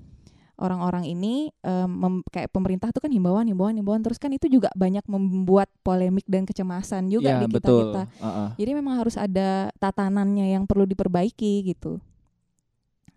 orang-orang 0.61 1.09
ini 1.09 1.49
em, 1.65 1.89
mem- 1.89 2.25
kayak 2.31 2.53
pemerintah 2.53 2.93
tuh 2.93 3.01
kan 3.05 3.11
himbauan, 3.11 3.49
himbauan, 3.49 3.75
himbauan 3.81 4.05
terus 4.05 4.21
kan 4.21 4.31
itu 4.31 4.47
juga 4.47 4.69
banyak 4.77 5.03
membuat 5.09 5.73
polemik 5.83 6.25
dan 6.29 6.45
kecemasan 6.45 7.09
juga 7.09 7.33
ya, 7.33 7.41
di 7.41 7.49
kita 7.49 7.73
betul. 7.73 7.81
kita. 7.91 8.03
Heeh. 8.21 8.49
Jadi 8.61 8.71
memang 8.77 9.01
harus 9.01 9.17
ada 9.17 9.73
tatanannya 9.81 10.53
yang 10.53 10.69
perlu 10.69 10.85
diperbaiki 10.85 11.65
gitu. 11.73 11.99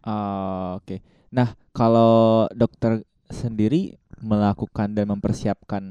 Ah, 0.04 0.76
Oke. 0.80 1.00
Nah, 1.34 1.56
kalau 1.74 2.46
dokter 2.54 3.02
sendiri 3.32 3.98
melakukan 4.22 4.94
dan 4.96 5.10
mempersiapkan 5.10 5.84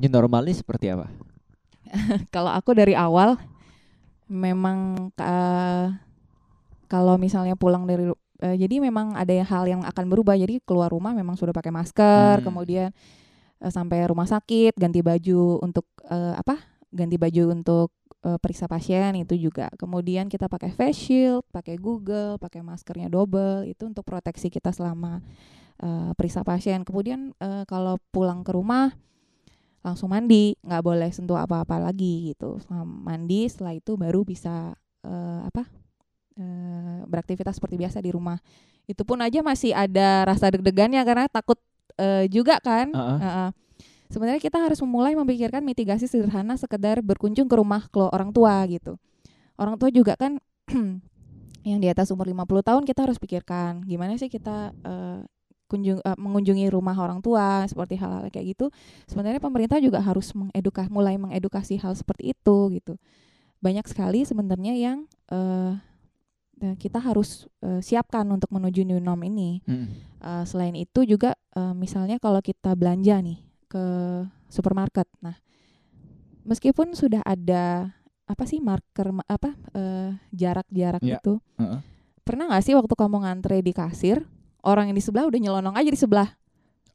new 0.00 0.10
normal 0.12 0.46
ini 0.46 0.54
seperti 0.58 0.92
apa? 0.94 1.08
Kalau 2.34 2.52
aku 2.52 2.76
dari 2.76 2.92
awal 2.96 3.38
memang 4.28 5.10
eh, 5.18 5.86
kalau 6.88 7.14
misalnya 7.20 7.54
pulang 7.56 7.84
dari 7.84 8.08
eh, 8.42 8.56
jadi 8.58 8.80
memang 8.82 9.14
ada 9.14 9.32
hal 9.32 9.64
yang 9.66 9.82
akan 9.82 10.04
berubah. 10.10 10.34
Jadi 10.38 10.62
keluar 10.64 10.90
rumah 10.92 11.12
memang 11.14 11.34
sudah 11.38 11.52
pakai 11.54 11.70
masker, 11.74 12.40
Hmm. 12.42 12.46
kemudian 12.46 12.88
eh, 13.60 13.72
sampai 13.72 14.06
rumah 14.06 14.26
sakit 14.26 14.74
ganti 14.78 15.00
baju 15.02 15.62
untuk 15.62 15.86
eh, 16.08 16.34
apa? 16.36 16.58
Ganti 16.90 17.16
baju 17.20 17.42
untuk 17.52 17.88
eh, 18.24 18.38
periksa 18.40 18.66
pasien 18.70 19.14
itu 19.18 19.34
juga. 19.36 19.68
Kemudian 19.78 20.26
kita 20.30 20.48
pakai 20.48 20.72
face 20.72 20.98
shield, 21.10 21.44
pakai 21.52 21.76
Google, 21.78 22.38
pakai 22.40 22.62
maskernya 22.64 23.10
double 23.12 23.66
itu 23.68 23.84
untuk 23.86 24.02
proteksi 24.06 24.48
kita 24.48 24.70
selama 24.74 25.20
eh, 25.82 26.10
periksa 26.16 26.42
pasien. 26.46 26.82
Kemudian 26.86 27.34
eh, 27.42 27.62
kalau 27.68 27.98
pulang 28.10 28.42
ke 28.46 28.50
rumah 28.54 28.94
langsung 29.78 30.10
mandi, 30.10 30.58
nggak 30.66 30.82
boleh 30.84 31.10
sentuh 31.14 31.38
apa-apa 31.38 31.78
lagi 31.78 32.34
gitu. 32.34 32.58
Mandi, 32.84 33.46
setelah 33.46 33.78
itu 33.78 33.94
baru 33.94 34.26
bisa 34.26 34.74
eh, 35.06 35.40
apa? 35.46 35.70
Eh, 36.38 37.00
beraktivitas 37.10 37.58
seperti 37.58 37.76
biasa 37.76 37.98
di 37.98 38.14
rumah. 38.14 38.38
Itu 38.86 39.02
pun 39.02 39.18
aja 39.20 39.42
masih 39.42 39.74
ada 39.74 40.24
rasa 40.24 40.54
deg-degannya 40.54 41.02
karena 41.02 41.26
takut 41.26 41.58
eh, 41.98 42.30
juga 42.30 42.62
kan. 42.62 42.94
Heeh. 42.94 43.18
Heeh. 43.20 43.50
Sebenarnya 44.08 44.40
kita 44.40 44.56
harus 44.56 44.80
memulai 44.80 45.12
memikirkan 45.12 45.60
mitigasi 45.60 46.08
sederhana 46.08 46.56
sekedar 46.56 47.04
berkunjung 47.04 47.44
ke 47.44 47.56
rumah 47.60 47.92
kelo- 47.92 48.08
orang 48.08 48.32
tua 48.32 48.64
gitu. 48.64 48.96
Orang 49.60 49.76
tua 49.76 49.92
juga 49.92 50.16
kan 50.16 50.40
yang 51.68 51.82
di 51.82 51.88
atas 51.92 52.08
umur 52.08 52.24
50 52.24 52.64
tahun 52.64 52.82
kita 52.88 53.04
harus 53.04 53.20
pikirkan 53.20 53.84
gimana 53.84 54.16
sih 54.16 54.32
kita 54.32 54.72
eh, 54.72 55.20
kunjung 55.68 56.00
eh, 56.00 56.16
mengunjungi 56.16 56.72
rumah 56.72 56.96
orang 56.96 57.20
tua 57.20 57.68
seperti 57.68 58.00
hal-hal 58.00 58.32
kayak 58.32 58.56
gitu. 58.56 58.72
Sebenarnya 59.04 59.38
pemerintah 59.38 59.78
juga 59.78 60.00
harus 60.00 60.32
mengedukasi 60.32 60.88
mulai 60.88 61.20
mengedukasi 61.20 61.76
hal 61.76 61.92
seperti 61.92 62.32
itu 62.32 62.72
gitu. 62.72 62.96
Banyak 63.60 63.84
sekali 63.84 64.24
sebenarnya 64.24 64.72
yang 64.72 65.04
eh, 65.28 65.76
kita 66.76 66.98
harus 66.98 67.46
eh, 67.60 67.78
siapkan 67.78 68.26
untuk 68.26 68.50
menuju 68.50 68.82
new 68.82 68.98
norm 68.98 69.22
ini. 69.22 69.62
Mm. 69.64 69.86
Uh, 70.18 70.42
selain 70.42 70.74
itu 70.74 71.06
juga 71.06 71.38
uh, 71.54 71.70
misalnya 71.72 72.18
kalau 72.18 72.42
kita 72.42 72.74
belanja 72.74 73.22
nih 73.22 73.38
ke 73.66 73.84
supermarket, 74.46 75.06
nah 75.20 75.38
meskipun 76.42 76.90
sudah 76.92 77.22
ada 77.22 77.92
apa 78.24 78.44
sih 78.44 78.58
marker 78.58 79.14
ma- 79.14 79.28
apa 79.28 79.54
uh, 79.72 80.10
jarak-jarak 80.30 81.00
Iya. 81.00 81.20
itu, 81.20 81.38
Heeh. 81.54 81.80
pernah 82.20 82.50
nggak 82.50 82.64
sih 82.64 82.74
waktu 82.74 82.92
kamu 82.92 83.16
ngantre 83.22 83.62
di 83.62 83.70
kasir 83.70 84.26
orang 84.60 84.90
yang 84.90 84.96
di 84.96 85.04
sebelah 85.04 85.24
udah 85.24 85.38
nyelonong 85.38 85.76
aja 85.76 85.86
di 85.86 85.96
sebelah, 85.96 86.28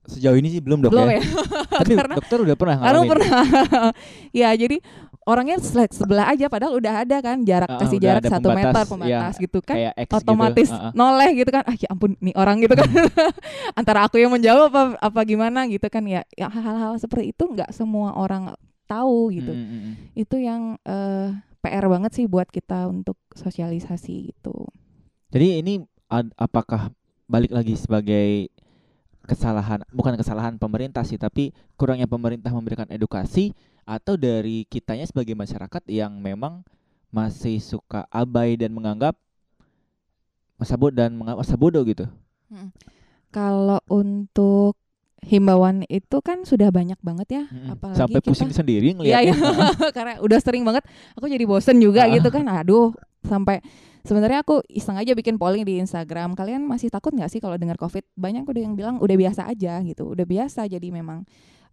Sejauh 0.04 0.36
ini 0.36 0.52
sih 0.52 0.60
belum, 0.60 0.84
Dok 0.84 0.92
belum 0.92 1.08
ya. 1.08 1.16
ya? 1.16 1.24
Tapi 1.80 1.94
Karena- 1.96 2.18
dokter 2.20 2.38
udah 2.44 2.56
pernah 2.60 2.76
Karena 2.76 2.92
ngalamin. 3.00 3.12
pernah, 3.16 3.42
ya 4.44 4.50
jadi 4.52 4.78
orangnya 5.24 5.58
sebelah 5.64 6.32
aja 6.32 6.52
padahal 6.52 6.76
udah 6.78 7.08
ada 7.08 7.18
kan 7.24 7.42
jarak 7.48 7.70
uh, 7.72 7.80
kasih 7.80 8.00
jarak 8.00 8.24
satu 8.28 8.50
meter 8.52 8.84
pembatas 8.84 9.36
ya, 9.40 9.44
gitu 9.44 9.60
kan 9.64 9.76
gitu. 9.80 10.14
otomatis 10.20 10.70
gitu. 10.70 10.80
Uh, 10.80 10.90
uh. 10.90 10.94
noleh 10.96 11.30
gitu 11.40 11.50
kan 11.52 11.64
ah 11.64 11.76
ya 11.76 11.88
ampun 11.92 12.12
nih 12.20 12.36
orang 12.36 12.58
gitu 12.60 12.76
kan 12.76 12.90
antara 13.80 14.04
aku 14.06 14.20
yang 14.20 14.32
menjawab 14.32 14.70
apa 14.72 14.82
apa 15.00 15.20
gimana 15.24 15.66
gitu 15.72 15.88
kan 15.88 16.04
ya 16.04 16.22
ya 16.36 16.52
hal-hal 16.52 17.00
seperti 17.00 17.32
itu 17.32 17.44
nggak 17.48 17.72
semua 17.72 18.16
orang 18.20 18.52
tahu 18.88 19.32
gitu 19.32 19.52
mm 19.56 19.64
-hmm. 19.64 19.94
itu 20.20 20.36
yang 20.44 20.76
uh, 20.84 21.32
PR 21.64 21.88
banget 21.88 22.12
sih 22.12 22.26
buat 22.28 22.52
kita 22.52 22.92
untuk 22.92 23.16
sosialisasi 23.32 24.36
gitu 24.36 24.68
jadi 25.32 25.64
ini 25.64 25.82
apakah 26.38 26.94
balik 27.26 27.50
lagi 27.50 27.74
sebagai 27.80 28.52
kesalahan 29.24 29.80
bukan 29.96 30.20
kesalahan 30.20 30.60
pemerintah 30.60 31.08
sih 31.08 31.16
tapi 31.16 31.56
kurangnya 31.80 32.12
pemerintah 32.12 32.52
memberikan 32.52 32.86
edukasi 32.92 33.56
atau 33.84 34.16
dari 34.16 34.64
kitanya 34.68 35.04
sebagai 35.08 35.36
masyarakat 35.36 35.84
yang 35.92 36.16
memang 36.20 36.64
masih 37.14 37.62
suka 37.62 38.10
abai 38.10 38.58
dan 38.58 38.74
menganggap 38.74 39.14
masa 40.58 40.80
bodoh 40.80 40.98
dan 40.98 41.14
menganggap 41.14 41.46
masa 41.46 41.56
bodoh 41.60 41.84
gitu. 41.86 42.06
Hmm. 42.50 42.72
Kalau 43.30 43.82
untuk 43.90 44.78
himbauan 45.24 45.88
itu 45.88 46.18
kan 46.20 46.44
sudah 46.44 46.70
banyak 46.70 47.00
banget 47.00 47.28
ya, 47.32 47.44
hmm. 47.48 47.74
apalagi 47.74 48.00
sampai 48.00 48.20
kita, 48.20 48.28
pusing 48.28 48.52
sendiri 48.52 48.92
ngeliatnya. 48.94 49.34
Iya, 49.34 49.36
iya. 49.40 49.90
karena 49.96 50.14
udah 50.20 50.40
sering 50.44 50.64
banget, 50.68 50.84
aku 51.16 51.32
jadi 51.32 51.46
bosen 51.48 51.80
juga 51.80 52.06
ah. 52.06 52.12
gitu 52.12 52.28
kan. 52.28 52.44
Aduh, 52.50 52.92
sampai 53.24 53.64
sebenarnya 54.04 54.44
aku 54.44 54.62
iseng 54.68 55.00
aja 55.00 55.16
bikin 55.16 55.40
polling 55.40 55.64
di 55.64 55.80
Instagram. 55.80 56.36
Kalian 56.36 56.68
masih 56.68 56.92
takut 56.92 57.16
nggak 57.16 57.32
sih 57.32 57.40
kalau 57.40 57.56
dengar 57.56 57.80
COVID? 57.80 58.04
Banyak 58.20 58.44
udah 58.44 58.62
yang 58.62 58.76
bilang 58.76 58.96
udah 59.00 59.16
biasa 59.16 59.48
aja 59.48 59.80
gitu, 59.82 60.12
udah 60.12 60.26
biasa. 60.28 60.68
Jadi 60.68 60.92
memang 60.92 61.24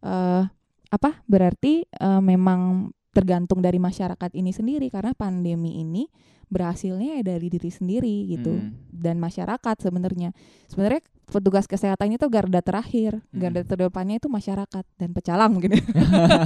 uh, 0.07 0.47
apa? 0.91 1.23
Berarti 1.25 1.87
uh, 2.03 2.19
memang 2.19 2.91
tergantung 3.11 3.59
dari 3.59 3.83
masyarakat 3.83 4.31
ini 4.39 4.55
sendiri 4.55 4.87
karena 4.87 5.11
pandemi 5.19 5.83
ini 5.83 6.07
berhasilnya 6.51 7.23
ya 7.23 7.35
dari 7.35 7.47
diri 7.47 7.71
sendiri 7.71 8.27
gitu. 8.27 8.59
Hmm. 8.59 8.75
dan 8.91 9.23
masyarakat 9.23 9.77
sebenarnya. 9.79 10.35
Sebenarnya 10.67 11.03
petugas 11.31 11.71
kesehatan 11.71 12.19
itu 12.19 12.27
garda 12.27 12.59
terakhir. 12.59 13.23
Hmm. 13.31 13.39
garda 13.39 13.63
terdepannya 13.63 14.19
itu 14.19 14.27
masyarakat 14.27 14.85
dan 14.99 15.11
pecalang 15.15 15.55
mungkin 15.55 15.79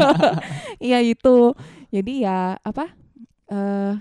iya 0.93 1.01
itu. 1.01 1.57
Jadi 1.89 2.29
ya 2.29 2.61
apa 2.61 2.93
uh, 3.49 3.97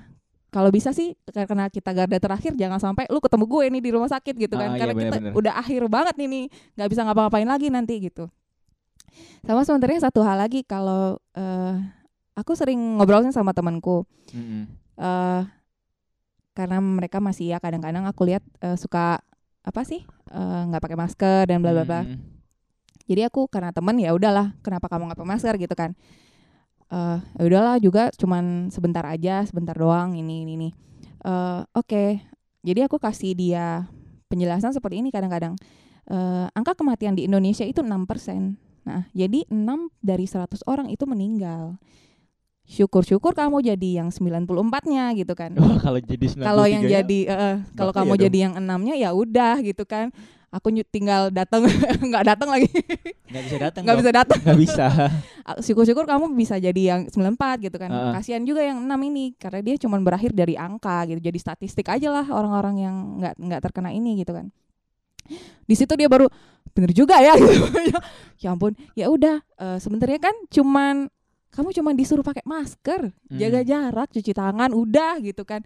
kalau 0.54 0.70
bisa 0.70 0.94
sih 0.94 1.18
karena 1.34 1.66
kita 1.72 1.96
garda 1.96 2.20
terakhir 2.20 2.54
jangan 2.54 2.78
sampai 2.78 3.10
lu 3.10 3.18
ketemu 3.24 3.48
gue 3.50 3.64
nih 3.80 3.82
di 3.82 3.92
rumah 3.96 4.12
sakit 4.12 4.36
gitu 4.36 4.60
kan. 4.60 4.76
Ah, 4.76 4.78
karena 4.78 4.94
iya, 4.94 5.00
bener, 5.00 5.08
kita 5.08 5.18
bener. 5.24 5.32
udah 5.40 5.54
akhir 5.56 5.82
banget 5.88 6.16
nih 6.20 6.28
nih. 6.28 6.46
Nggak 6.76 6.90
bisa 6.92 7.02
ngapa-ngapain 7.08 7.48
lagi 7.48 7.68
nanti 7.72 7.96
gitu 8.12 8.28
sama 9.44 9.62
sebenarnya 9.68 10.08
satu 10.08 10.24
hal 10.24 10.40
lagi 10.40 10.64
kalau 10.64 11.20
uh, 11.36 11.76
aku 12.38 12.58
sering 12.58 12.80
ngobrolnya 12.98 13.34
sama 13.34 13.54
temanku. 13.54 14.06
Mm-hmm. 14.34 14.64
Uh, 14.98 15.44
karena 16.54 16.78
mereka 16.78 17.18
masih 17.18 17.54
ya 17.54 17.58
kadang-kadang 17.58 18.06
aku 18.06 18.30
lihat 18.30 18.46
uh, 18.62 18.78
suka 18.78 19.22
apa 19.64 19.82
sih 19.88 20.06
nggak 20.34 20.82
uh, 20.82 20.84
pakai 20.84 20.98
masker 20.98 21.42
dan 21.50 21.62
bla 21.62 21.74
bla 21.74 21.86
bla. 21.86 22.02
Mm-hmm. 22.06 22.20
Jadi 23.04 23.22
aku 23.28 23.52
karena 23.52 23.76
teman 23.76 24.00
ya 24.00 24.16
udahlah 24.16 24.56
kenapa 24.64 24.88
kamu 24.88 25.12
nggak 25.12 25.20
pakai 25.20 25.32
masker 25.34 25.54
gitu 25.60 25.76
kan. 25.76 25.92
Uh, 26.94 27.18
ya 27.42 27.44
udahlah 27.50 27.76
juga 27.82 28.14
cuman 28.14 28.70
sebentar 28.70 29.02
aja 29.10 29.44
sebentar 29.50 29.74
doang 29.74 30.14
ini 30.14 30.46
ini 30.46 30.54
ini. 30.56 30.70
Uh, 31.24 31.64
Oke, 31.74 31.88
okay. 31.88 32.10
jadi 32.62 32.86
aku 32.86 33.00
kasih 33.00 33.34
dia 33.34 33.88
penjelasan 34.28 34.76
seperti 34.76 35.00
ini 35.00 35.10
kadang-kadang. 35.10 35.56
Uh, 36.04 36.52
angka 36.52 36.76
kematian 36.76 37.16
di 37.16 37.24
Indonesia 37.24 37.64
itu 37.64 37.80
6% 37.80 38.60
Nah, 38.84 39.08
jadi 39.16 39.48
6 39.48 39.90
dari 40.04 40.26
100 40.28 40.64
orang 40.68 40.88
itu 40.92 41.04
meninggal. 41.08 41.80
Syukur-syukur 42.64 43.36
kamu 43.36 43.60
jadi 43.60 44.04
yang 44.04 44.10
94-nya 44.12 45.12
gitu 45.20 45.34
kan. 45.36 45.52
Oh, 45.60 45.76
kalau 45.84 46.00
jadi 46.00 46.26
Kalau 46.40 46.64
yang 46.64 46.84
jadi 46.88 47.20
uh, 47.28 47.56
kalau 47.76 47.92
kamu 47.92 48.16
ya 48.16 48.22
jadi 48.28 48.38
dong. 48.40 48.44
yang 48.48 48.54
enamnya 48.56 48.96
ya 48.96 49.10
udah 49.12 49.60
gitu 49.60 49.84
kan. 49.84 50.16
Aku 50.54 50.70
tinggal 50.88 51.34
datang 51.34 51.66
nggak 52.14 52.24
datang 52.24 52.48
lagi. 52.54 52.70
Nggak 53.28 53.44
bisa 53.44 53.58
datang. 53.58 53.82
Nggak 53.84 53.98
bisa 54.00 54.12
datang. 54.24 54.40
Nggak 54.40 54.60
bisa. 54.64 54.86
Syukur-syukur 55.60 56.08
kamu 56.08 56.32
bisa 56.40 56.56
jadi 56.56 56.82
yang 56.96 57.02
94 57.12 57.68
gitu 57.68 57.76
kan. 57.76 57.90
Uh. 57.92 58.14
Kasihan 58.16 58.44
juga 58.48 58.64
yang 58.64 58.80
enam 58.80 59.00
ini 59.02 59.36
karena 59.36 59.60
dia 59.60 59.76
cuma 59.76 60.00
berakhir 60.00 60.32
dari 60.32 60.56
angka 60.56 61.04
gitu. 61.12 61.20
Jadi 61.20 61.40
statistik 61.42 61.92
aja 61.92 62.08
lah 62.16 62.26
orang-orang 62.32 62.76
yang 62.80 62.96
nggak 63.20 63.36
nggak 63.44 63.62
terkena 63.66 63.92
ini 63.92 64.24
gitu 64.24 64.32
kan 64.32 64.54
di 65.64 65.76
situ 65.76 65.94
dia 65.96 66.12
baru 66.12 66.28
bener 66.72 66.92
juga 66.96 67.20
ya 67.20 67.36
gitu. 67.42 67.68
Ya 68.40 68.56
ampun 68.56 68.74
ya 68.96 69.12
udah 69.12 69.44
uh, 69.60 69.78
sebenarnya 69.78 70.20
kan 70.24 70.36
cuman 70.48 71.12
kamu 71.54 71.70
cuman 71.70 71.94
disuruh 71.94 72.26
pakai 72.26 72.42
masker 72.50 73.14
hmm. 73.14 73.38
jaga 73.38 73.62
jarak 73.62 74.10
cuci 74.10 74.32
tangan 74.32 74.72
udah 74.72 75.20
gitu 75.20 75.44
kan. 75.44 75.62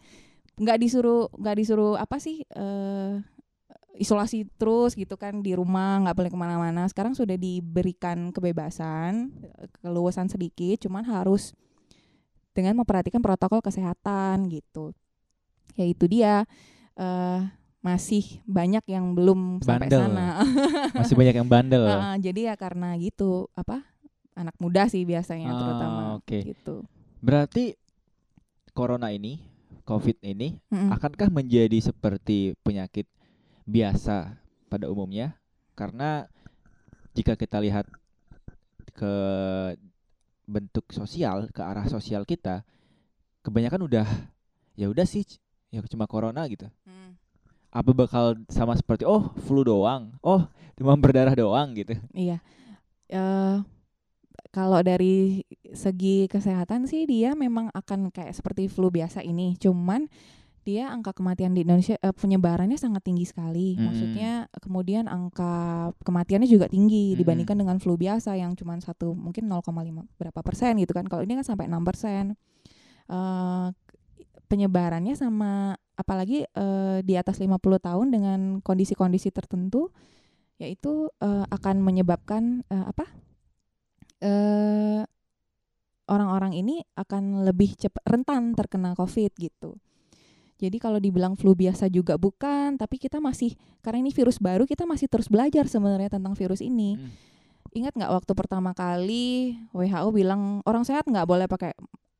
Nggak 0.57 0.77
disuruh 0.81 1.29
nggak 1.37 1.55
disuruh 1.61 1.95
apa 1.95 2.17
sih 2.17 2.43
uh, 2.57 3.21
isolasi 3.97 4.45
terus 4.61 4.93
gitu 4.93 5.17
kan 5.17 5.41
di 5.41 5.57
rumah 5.57 6.05
nggak 6.05 6.15
boleh 6.17 6.31
ke 6.33 6.37
mana-mana. 6.37 6.83
Sekarang 6.91 7.15
sudah 7.15 7.39
diberikan 7.39 8.29
kebebasan 8.35 9.31
keluasan 9.81 10.27
sedikit 10.27 10.85
cuman 10.85 11.05
harus 11.07 11.55
dengan 12.57 12.73
memperhatikan 12.81 13.21
protokol 13.21 13.61
kesehatan 13.61 14.49
gitu. 14.49 14.93
Ya 15.77 15.85
itu 15.85 16.09
dia 16.09 16.43
uh, 16.97 17.45
masih 17.87 18.43
banyak 18.43 18.83
yang 18.91 19.15
belum 19.15 19.63
sampai 19.63 19.87
sana. 19.87 20.43
masih 20.99 21.15
banyak 21.23 21.35
yang 21.39 21.47
bandel. 21.47 21.87
Uh, 21.87 22.19
jadi 22.19 22.51
ya 22.51 22.55
karena 22.59 22.91
gitu 22.99 23.47
apa 23.55 23.79
anak 24.35 24.59
muda 24.59 24.91
sih 24.91 25.07
biasanya 25.07 25.55
oh, 25.55 25.57
terutama 25.57 26.01
okay. 26.19 26.51
gitu. 26.51 26.83
Berarti 27.23 27.79
corona 28.75 29.15
ini, 29.15 29.39
covid 29.87 30.19
ini 30.19 30.59
mm 30.67 30.75
-mm. 30.75 30.89
akankah 30.99 31.31
menjadi 31.31 31.79
seperti 31.79 32.59
penyakit 32.59 33.07
biasa 33.63 34.35
pada 34.67 34.91
umumnya? 34.91 35.39
Karena 35.71 36.27
jika 37.15 37.39
kita 37.39 37.63
lihat 37.63 37.87
ke 38.91 39.15
bentuk 40.43 40.91
sosial, 40.91 41.47
ke 41.55 41.63
arah 41.63 41.87
sosial 41.87 42.27
kita, 42.27 42.67
kebanyakan 43.47 43.87
udah 43.87 44.07
ya 44.75 44.91
udah 44.91 45.07
sih 45.07 45.23
ya 45.71 45.79
cuma 45.87 46.03
corona 46.03 46.43
gitu. 46.51 46.67
Mm 46.83 47.26
apa 47.71 47.91
bakal 47.91 48.39
sama 48.47 48.73
seperti 48.73 49.03
oh 49.03 49.31
flu 49.45 49.61
doang, 49.67 50.15
oh 50.23 50.47
demam 50.79 50.97
berdarah 50.97 51.35
doang 51.35 51.75
gitu? 51.75 51.95
Iya. 52.15 52.39
Uh, 53.07 53.63
kalau 54.51 54.79
dari 54.81 55.43
segi 55.75 56.25
kesehatan 56.31 56.87
sih 56.89 57.05
dia 57.05 57.35
memang 57.35 57.69
akan 57.75 58.09
kayak 58.09 58.33
seperti 58.33 58.71
flu 58.71 58.89
biasa 58.89 59.21
ini, 59.21 59.59
cuman 59.59 60.07
dia 60.67 60.91
angka 60.91 61.15
kematian 61.15 61.55
di 61.55 61.63
Indonesia 61.63 61.95
uh, 62.03 62.11
penyebarannya 62.11 62.75
sangat 62.75 63.07
tinggi 63.07 63.23
sekali. 63.23 63.79
Hmm. 63.79 63.87
Maksudnya 63.87 64.31
kemudian 64.59 65.07
angka 65.07 65.95
kematiannya 66.03 66.51
juga 66.51 66.67
tinggi 66.67 67.15
hmm. 67.15 67.17
dibandingkan 67.23 67.55
dengan 67.55 67.79
flu 67.79 67.95
biasa 67.95 68.35
yang 68.35 68.51
cuma 68.59 68.75
satu 68.83 69.15
mungkin 69.15 69.47
0,5 69.47 69.71
berapa 70.19 70.39
persen 70.43 70.75
gitu 70.83 70.91
kan. 70.91 71.07
Kalau 71.07 71.23
ini 71.23 71.39
kan 71.39 71.47
sampai 71.47 71.71
enam 71.71 71.87
persen. 71.87 72.35
Uh, 73.07 73.71
penyebarannya 74.51 75.15
sama 75.15 75.79
apalagi 75.97 76.45
uh, 76.53 77.01
di 77.01 77.17
atas 77.17 77.41
50 77.41 77.57
tahun 77.81 78.07
dengan 78.13 78.39
kondisi-kondisi 78.61 79.33
tertentu 79.33 79.89
yaitu 80.61 81.09
uh, 81.21 81.45
akan 81.49 81.81
menyebabkan 81.81 82.65
uh, 82.69 82.89
apa 82.89 83.05
orang 84.17 85.05
orang-orang 86.09 86.53
ini 86.57 86.75
akan 86.97 87.45
lebih 87.45 87.77
cepat 87.77 88.01
rentan 88.09 88.57
terkena 88.57 88.97
COVID 88.97 89.29
gitu. 89.37 89.77
Jadi 90.57 90.81
kalau 90.81 90.97
dibilang 90.97 91.37
flu 91.37 91.53
biasa 91.53 91.85
juga 91.85 92.17
bukan, 92.17 92.81
tapi 92.81 92.97
kita 92.97 93.21
masih 93.21 93.53
karena 93.85 94.01
ini 94.01 94.09
virus 94.09 94.41
baru 94.41 94.65
kita 94.65 94.89
masih 94.89 95.05
terus 95.05 95.29
belajar 95.29 95.69
sebenarnya 95.69 96.17
tentang 96.17 96.33
virus 96.33 96.65
ini. 96.65 96.97
Hmm. 96.97 97.13
Ingat 97.77 97.93
nggak 97.93 98.09
waktu 98.09 98.33
pertama 98.33 98.73
kali 98.73 99.53
WHO 99.69 100.09
bilang 100.09 100.65
orang 100.65 100.81
sehat 100.81 101.05
nggak 101.05 101.29
boleh 101.29 101.45
pakai 101.45 101.77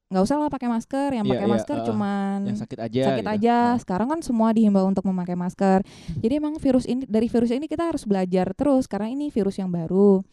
nggak 0.07 0.23
usah 0.23 0.39
lah 0.39 0.47
pakai 0.47 0.71
masker 0.71 1.09
yang 1.11 1.27
yeah, 1.27 1.33
pakai 1.35 1.47
yeah, 1.47 1.53
masker 1.59 1.77
uh, 1.83 1.85
cuman 1.91 2.37
yang 2.47 2.55
sakit 2.55 2.79
aja 2.79 3.01
sakit 3.11 3.25
gitu. 3.27 3.35
aja 3.35 3.57
uh. 3.75 3.79
sekarang 3.83 4.07
kan 4.07 4.19
semua 4.23 4.55
dihimbau 4.55 4.87
untuk 4.87 5.03
memakai 5.03 5.35
masker 5.35 5.83
jadi 6.23 6.39
emang 6.39 6.55
virus 6.63 6.87
ini 6.87 7.03
dari 7.03 7.27
virus 7.27 7.51
ini 7.51 7.67
kita 7.67 7.91
harus 7.91 8.07
belajar 8.07 8.55
terus 8.55 8.87
karena 8.87 9.11
ini 9.11 9.27
virus 9.27 9.59
yang 9.59 9.67
baru 9.67 10.23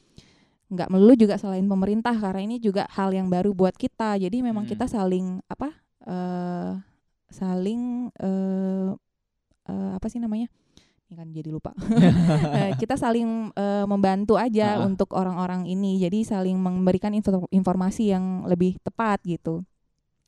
nggak 0.70 0.88
melulu 0.94 1.14
juga 1.18 1.34
selain 1.42 1.66
pemerintah 1.66 2.14
karena 2.14 2.40
ini 2.46 2.62
juga 2.62 2.86
hal 2.94 3.10
yang 3.10 3.26
baru 3.26 3.50
buat 3.50 3.74
kita 3.74 4.14
jadi 4.22 4.36
memang 4.46 4.62
hmm. 4.64 4.72
kita 4.78 4.86
saling 4.86 5.42
apa 5.50 5.74
uh, 6.06 6.78
saling 7.34 8.14
uh, 8.22 8.94
uh, 9.66 9.90
apa 9.98 10.06
sih 10.06 10.22
namanya 10.22 10.46
kan 11.14 11.30
jadi 11.30 11.48
lupa. 11.50 11.72
Kita 12.80 12.98
saling 12.98 13.54
uh, 13.54 13.86
membantu 13.86 14.36
aja 14.38 14.78
uh 14.78 14.82
untuk 14.84 15.16
orang-orang 15.16 15.64
ini. 15.64 15.96
Jadi 15.96 16.26
saling 16.28 16.60
memberikan 16.60 17.14
info 17.16 17.48
informasi 17.48 18.12
yang 18.12 18.44
lebih 18.44 18.76
tepat 18.84 19.22
gitu. 19.24 19.64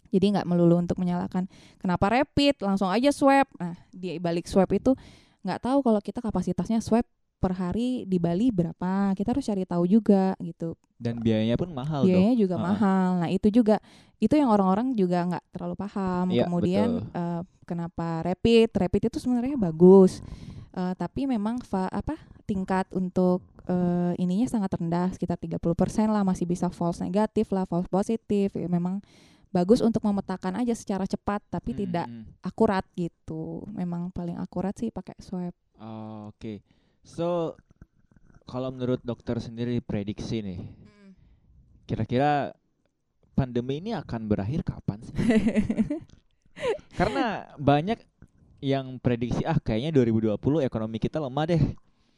Jadi 0.09 0.33
nggak 0.33 0.46
melulu 0.49 0.81
untuk 0.81 0.96
menyalahkan 0.96 1.44
kenapa 1.77 2.09
rapid? 2.09 2.62
Langsung 2.62 2.88
aja 2.88 3.11
swab. 3.12 3.44
Nah 3.61 3.77
di 3.92 4.16
balik 4.16 4.49
swab 4.49 4.70
itu 4.72 4.96
nggak 5.44 5.61
tahu 5.62 5.79
kalau 5.85 6.01
kita 6.01 6.25
kapasitasnya 6.25 6.81
swab 6.81 7.05
per 7.37 7.53
hari 7.53 8.09
di 8.09 8.16
Bali 8.16 8.49
berapa. 8.49 9.12
Kita 9.12 9.37
harus 9.37 9.44
cari 9.44 9.68
tahu 9.68 9.85
juga 9.85 10.33
gitu. 10.40 10.72
Dan 10.96 11.20
biayanya 11.20 11.61
pun 11.61 11.68
mahal 11.77 12.09
biayanya 12.09 12.33
dong. 12.33 12.42
juga 12.49 12.57
Ha-ha. 12.57 12.66
mahal. 12.66 13.09
Nah 13.20 13.29
itu 13.29 13.49
juga 13.53 13.77
itu 14.16 14.33
yang 14.33 14.49
orang-orang 14.49 14.96
juga 14.96 15.29
nggak 15.29 15.44
terlalu 15.53 15.75
paham. 15.77 16.27
Iya, 16.33 16.49
kemudian 16.49 16.88
betul. 17.05 17.20
eh, 17.20 17.42
kenapa 17.68 18.09
rapid? 18.25 18.68
Rapid 18.72 19.03
itu 19.12 19.18
sebenarnya 19.20 19.61
bagus 19.61 20.25
Eh, 20.77 20.93
tapi 20.93 21.25
memang 21.25 21.57
fa- 21.65 21.89
apa 21.89 22.21
tingkat 22.45 22.85
untuk 22.93 23.41
eh, 23.65 24.12
ininya 24.21 24.45
sangat 24.45 24.77
rendah 24.77 25.09
sekitar 25.09 25.41
30% 25.41 26.12
lah 26.12 26.21
masih 26.21 26.45
bisa 26.45 26.69
false 26.69 27.01
negatif 27.01 27.49
lah 27.49 27.65
false 27.65 27.89
positif 27.89 28.53
ya, 28.53 28.69
memang 28.69 29.01
bagus 29.51 29.81
untuk 29.81 30.05
memetakan 30.05 30.61
aja 30.61 30.77
secara 30.77 31.09
cepat 31.09 31.41
tapi 31.49 31.73
Hmm, 31.73 31.81
tidak 31.81 32.07
hmm. 32.07 32.25
akurat 32.45 32.85
gitu 32.93 33.65
memang 33.73 34.12
paling 34.12 34.37
akurat 34.37 34.77
sih 34.77 34.93
pakai 34.93 35.17
swab 35.19 35.57
Oh, 35.77 36.29
Oke. 36.29 36.61
So 37.01 37.57
kalau 38.45 38.69
menurut 38.69 39.01
dokter 39.01 39.41
sendiri 39.41 39.81
prediksi 39.81 40.41
nih, 40.41 40.61
kira-kira 41.85 42.53
pandemi 43.33 43.81
ini 43.81 43.93
akan 43.93 44.29
berakhir 44.29 44.61
kapan 44.61 45.01
sih? 45.03 45.12
Karena 46.99 47.53
banyak 47.57 48.01
yang 48.59 48.97
prediksi 48.97 49.42
ah 49.42 49.57
kayaknya 49.57 49.92
2020 49.95 50.37
ekonomi 50.62 50.97
kita 50.97 51.19
lemah 51.19 51.45
deh. 51.47 51.62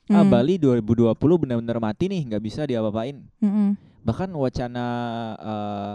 Ah 0.08 0.24
Hmm. 0.24 0.30
Bali 0.30 0.56
2020 0.56 1.12
benar-benar 1.36 1.78
mati 1.78 2.08
nih, 2.08 2.24
nggak 2.24 2.40
bisa 2.40 2.64
diapa-apain. 2.64 3.20
Mm-mm. 3.38 3.76
Bahkan 4.02 4.32
wacana 4.32 4.86
eh, 5.36 5.94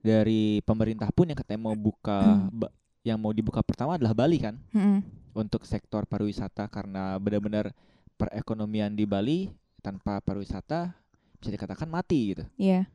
dari 0.00 0.42
pemerintah 0.62 1.10
pun 1.10 1.26
yang 1.26 1.36
katanya 1.36 1.60
mau 1.62 1.76
buka 1.76 2.16
Hmm. 2.16 2.48
ba- 2.50 2.72
yang 3.02 3.18
mau 3.18 3.30
dibuka 3.30 3.60
pertama 3.60 3.94
adalah 3.94 4.14
Bali 4.14 4.38
kan 4.38 4.56
Mm-mm. 4.72 5.04
untuk 5.32 5.62
sektor 5.62 6.02
pariwisata 6.04 6.66
karena 6.66 7.14
benar-benar 7.16 7.70
perekonomian 8.16 8.90
di 8.90 9.04
Bali 9.04 9.52
tanpa 9.78 10.18
pariwisata 10.18 10.96
bisa 11.36 11.50
dikatakan 11.52 11.86
mati 11.86 12.32
gitu. 12.32 12.44
Iya. 12.56 12.88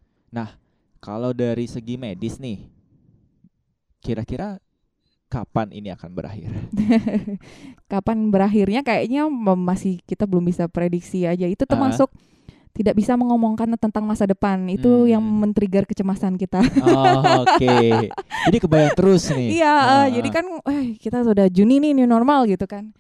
Kalau 0.98 1.34
dari 1.34 1.66
segi 1.66 1.98
medis 1.98 2.38
nih, 2.38 2.66
kira-kira 4.00 4.58
kapan 5.32 5.72
ini 5.72 5.96
akan 5.96 6.12
berakhir? 6.12 6.52
Kapan 7.91 8.28
berakhirnya 8.28 8.84
kayaknya 8.84 9.28
masih 9.56 10.04
kita 10.04 10.28
belum 10.28 10.44
bisa 10.46 10.67
prediksi 10.67 11.24
aja. 11.24 11.48
Itu 11.48 11.63
termasuk 11.63 12.12
tidak 12.72 12.96
bisa 12.96 13.15
mengomongkan 13.15 13.76
tentang 13.76 14.04
masa 14.04 14.24
depan. 14.24 14.67
Itu 14.67 15.08
yang 15.08 15.24
Hmm. 15.24 15.44
men-trigger 15.44 15.88
kecemasan 15.88 16.36
kita. 16.36 16.60
Oh, 16.84 17.44
Oke, 17.44 18.12
jadi 18.48 18.58
kebayang 18.60 18.96
terus 18.96 19.28
nih. 19.28 19.60
Iya, 19.60 19.74
eh, 19.76 20.08
jadi 20.20 20.30
kan 20.32 20.46
eh 20.67 20.96
kita 20.96 21.24
sudah 21.24 21.48
Juni 21.48 21.80
nih 21.80 21.91
new 21.96 22.08
normal 22.08 22.48
gitu 22.48 22.63
kan. 22.67 22.91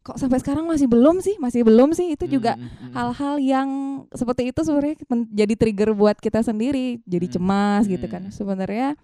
Kok 0.00 0.16
sampai 0.16 0.40
sekarang 0.40 0.64
masih 0.64 0.88
belum 0.88 1.20
sih? 1.20 1.36
Masih 1.36 1.68
belum 1.68 1.92
sih. 1.92 2.16
Itu 2.16 2.24
juga 2.24 2.56
Mm, 2.56 2.64
mm, 2.64 2.72
mm. 2.72 2.92
hal-hal 2.96 3.34
yang 3.36 3.68
seperti 4.08 4.48
itu 4.48 4.60
sebenarnya 4.64 4.96
menjadi 5.04 5.54
trigger 5.56 5.90
buat 5.92 6.16
kita 6.16 6.40
sendiri 6.40 7.04
jadi 7.04 7.28
Hmm. 7.28 7.34
cemas 7.36 7.82
gitu 7.84 8.06
kan 8.08 8.24
Hmm. 8.24 8.32
sebenarnya 8.32 8.96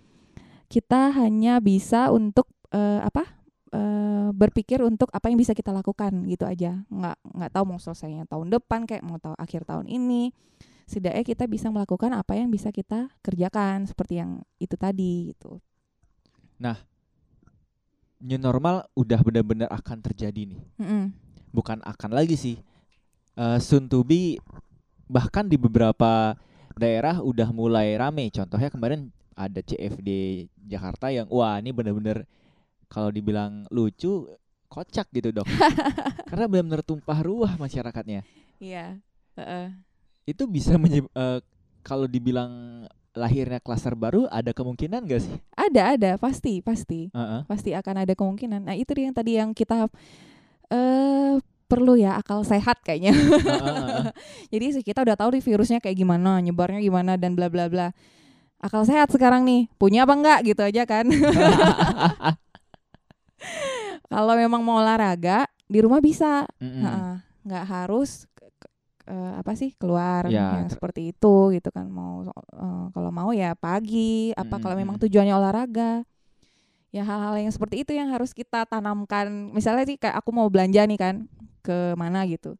kita 0.69 1.15
hanya 1.15 1.59
bisa 1.59 2.11
untuk 2.11 2.51
eh, 2.73 3.01
apa 3.03 3.25
eh, 3.73 4.29
berpikir 4.33 4.81
untuk 4.83 5.13
apa 5.13 5.31
yang 5.31 5.39
bisa 5.39 5.53
kita 5.53 5.71
lakukan 5.71 6.27
gitu 6.29 6.45
aja 6.49 6.83
nggak 6.89 7.19
nggak 7.39 7.51
tahu 7.53 7.65
mau 7.69 7.81
selesainya 7.81 8.25
tahun 8.27 8.53
depan 8.53 8.89
kayak 8.89 9.03
mau 9.05 9.21
tahu 9.21 9.37
akhir 9.37 9.69
tahun 9.69 9.87
ini 9.87 10.33
setidaknya 10.85 11.25
kita 11.25 11.45
bisa 11.49 11.73
melakukan 11.73 12.13
apa 12.13 12.37
yang 12.37 12.53
bisa 12.53 12.69
kita 12.69 13.09
kerjakan 13.25 13.89
seperti 13.89 14.21
yang 14.21 14.45
itu 14.61 14.77
tadi 14.77 15.33
gitu 15.33 15.61
new 18.25 18.41
normal 18.41 18.89
udah 18.97 19.21
benar-benar 19.21 19.69
akan 19.69 20.01
terjadi 20.01 20.57
nih. 20.57 20.61
Mm-mm. 20.81 21.13
Bukan 21.53 21.85
akan 21.85 22.11
lagi 22.17 22.41
sih. 22.41 22.57
Eh, 23.37 23.59
soon 23.61 23.87
to 23.87 24.01
be 24.01 24.41
bahkan 25.05 25.45
di 25.45 25.61
beberapa 25.61 26.33
daerah 26.75 27.21
udah 27.21 27.53
mulai 27.53 27.95
rame. 28.01 28.33
Contohnya 28.33 28.73
kemarin 28.73 29.13
ada 29.35 29.61
CFD 29.61 30.11
Jakarta 30.65 31.11
yang 31.11 31.27
wah 31.29 31.59
ini 31.59 31.75
benar-benar 31.75 32.25
kalau 32.87 33.11
dibilang 33.11 33.67
lucu 33.71 34.31
kocak 34.71 35.07
gitu 35.15 35.31
dok. 35.31 35.47
Karena 36.31 36.47
benar-benar 36.51 36.83
tumpah 36.83 37.19
ruah 37.23 37.55
masyarakatnya. 37.59 38.23
iya 38.59 38.99
Heeh. 39.35 39.75
Itu 40.25 40.47
bisa 40.47 40.79
menyeb- 40.79 41.11
eh, 41.11 41.39
kalau 41.83 42.07
dibilang 42.07 42.83
lahirnya 43.15 43.63
klaster 43.63 43.95
baru 43.95 44.27
ada 44.27 44.51
kemungkinan 44.51 45.07
gak 45.07 45.23
sih? 45.23 45.35
ada 45.55 45.95
ada 45.95 46.11
pasti 46.19 46.59
pasti 46.59 47.15
Heeh. 47.15 47.47
pasti 47.47 47.71
akan 47.71 48.03
ada 48.03 48.15
kemungkinan. 48.19 48.67
Nah 48.67 48.75
itu 48.75 48.91
yang 48.99 49.15
tadi 49.15 49.39
yang 49.39 49.55
kita 49.55 49.87
eh 50.71 51.39
perlu 51.65 51.95
ya 51.99 52.19
akal 52.19 52.43
sehat 52.43 52.83
kayaknya. 52.83 53.15
Heeh. 53.15 54.11
Jadi 54.53 54.83
kita 54.83 55.03
udah 55.03 55.17
tahu 55.19 55.39
nih 55.39 55.43
virusnya 55.43 55.79
kayak 55.79 55.97
gimana, 55.99 56.39
nyebarnya 56.43 56.81
gimana 56.83 57.15
dan 57.15 57.35
bla 57.39 57.47
bla 57.47 57.67
bla. 57.71 57.91
Akal 58.65 58.89
sehat 58.89 59.13
sekarang 59.13 59.45
nih, 59.45 59.69
punya 59.77 60.09
apa 60.09 60.17
enggak 60.17 60.41
gitu 60.49 60.65
aja 60.65 60.89
kan. 60.89 61.05
Kalau 64.09 64.35
memang 64.41 64.65
mau 64.65 64.81
olahraga 64.81 65.45
di 65.69 65.85
rumah 65.85 66.01
bisa, 66.01 66.49
Mm-mm. 66.57 66.81
Heeh. 66.81 67.15
nggak 67.45 67.65
harus 67.69 68.25
eh, 69.05 69.33
apa 69.37 69.53
sih 69.53 69.77
keluar 69.77 70.33
Ya, 70.33 70.65
yang 70.65 70.73
seperti 70.73 71.13
itu 71.13 71.53
gitu 71.53 71.69
kan. 71.69 71.93
Mau 71.93 72.25
eh, 72.25 72.85
kalau 72.95 73.11
mau 73.13 73.37
ya 73.37 73.53
pagi, 73.53 74.33
apa 74.33 74.57
kalau 74.57 74.81
memang 74.81 74.97
tujuannya 74.97 75.37
olahraga. 75.37 76.09
Ya 76.95 77.03
hal-hal 77.03 77.35
yang 77.43 77.51
seperti 77.51 77.83
itu 77.83 77.93
yang 77.93 78.15
harus 78.15 78.31
kita 78.31 78.65
tanamkan. 78.71 79.51
Misalnya 79.53 79.85
sih 79.85 79.99
kayak 79.99 80.25
aku 80.25 80.31
mau 80.31 80.47
belanja 80.49 80.87
nih 80.87 81.01
kan 81.01 81.15
ke 81.61 81.93
mana 81.99 82.23
gitu. 82.31 82.55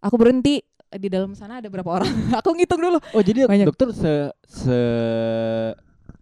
Aku 0.00 0.14
berhenti 0.16 0.62
di 0.96 1.08
dalam 1.10 1.34
sana 1.34 1.58
ada 1.58 1.68
berapa 1.68 1.86
orang? 1.86 2.10
aku 2.40 2.50
ngitung 2.54 2.80
dulu. 2.80 2.98
Oh 3.12 3.22
jadi 3.22 3.46
Banyak. 3.46 3.66
dokter 3.68 3.90
se 3.92 4.30
se 4.46 4.78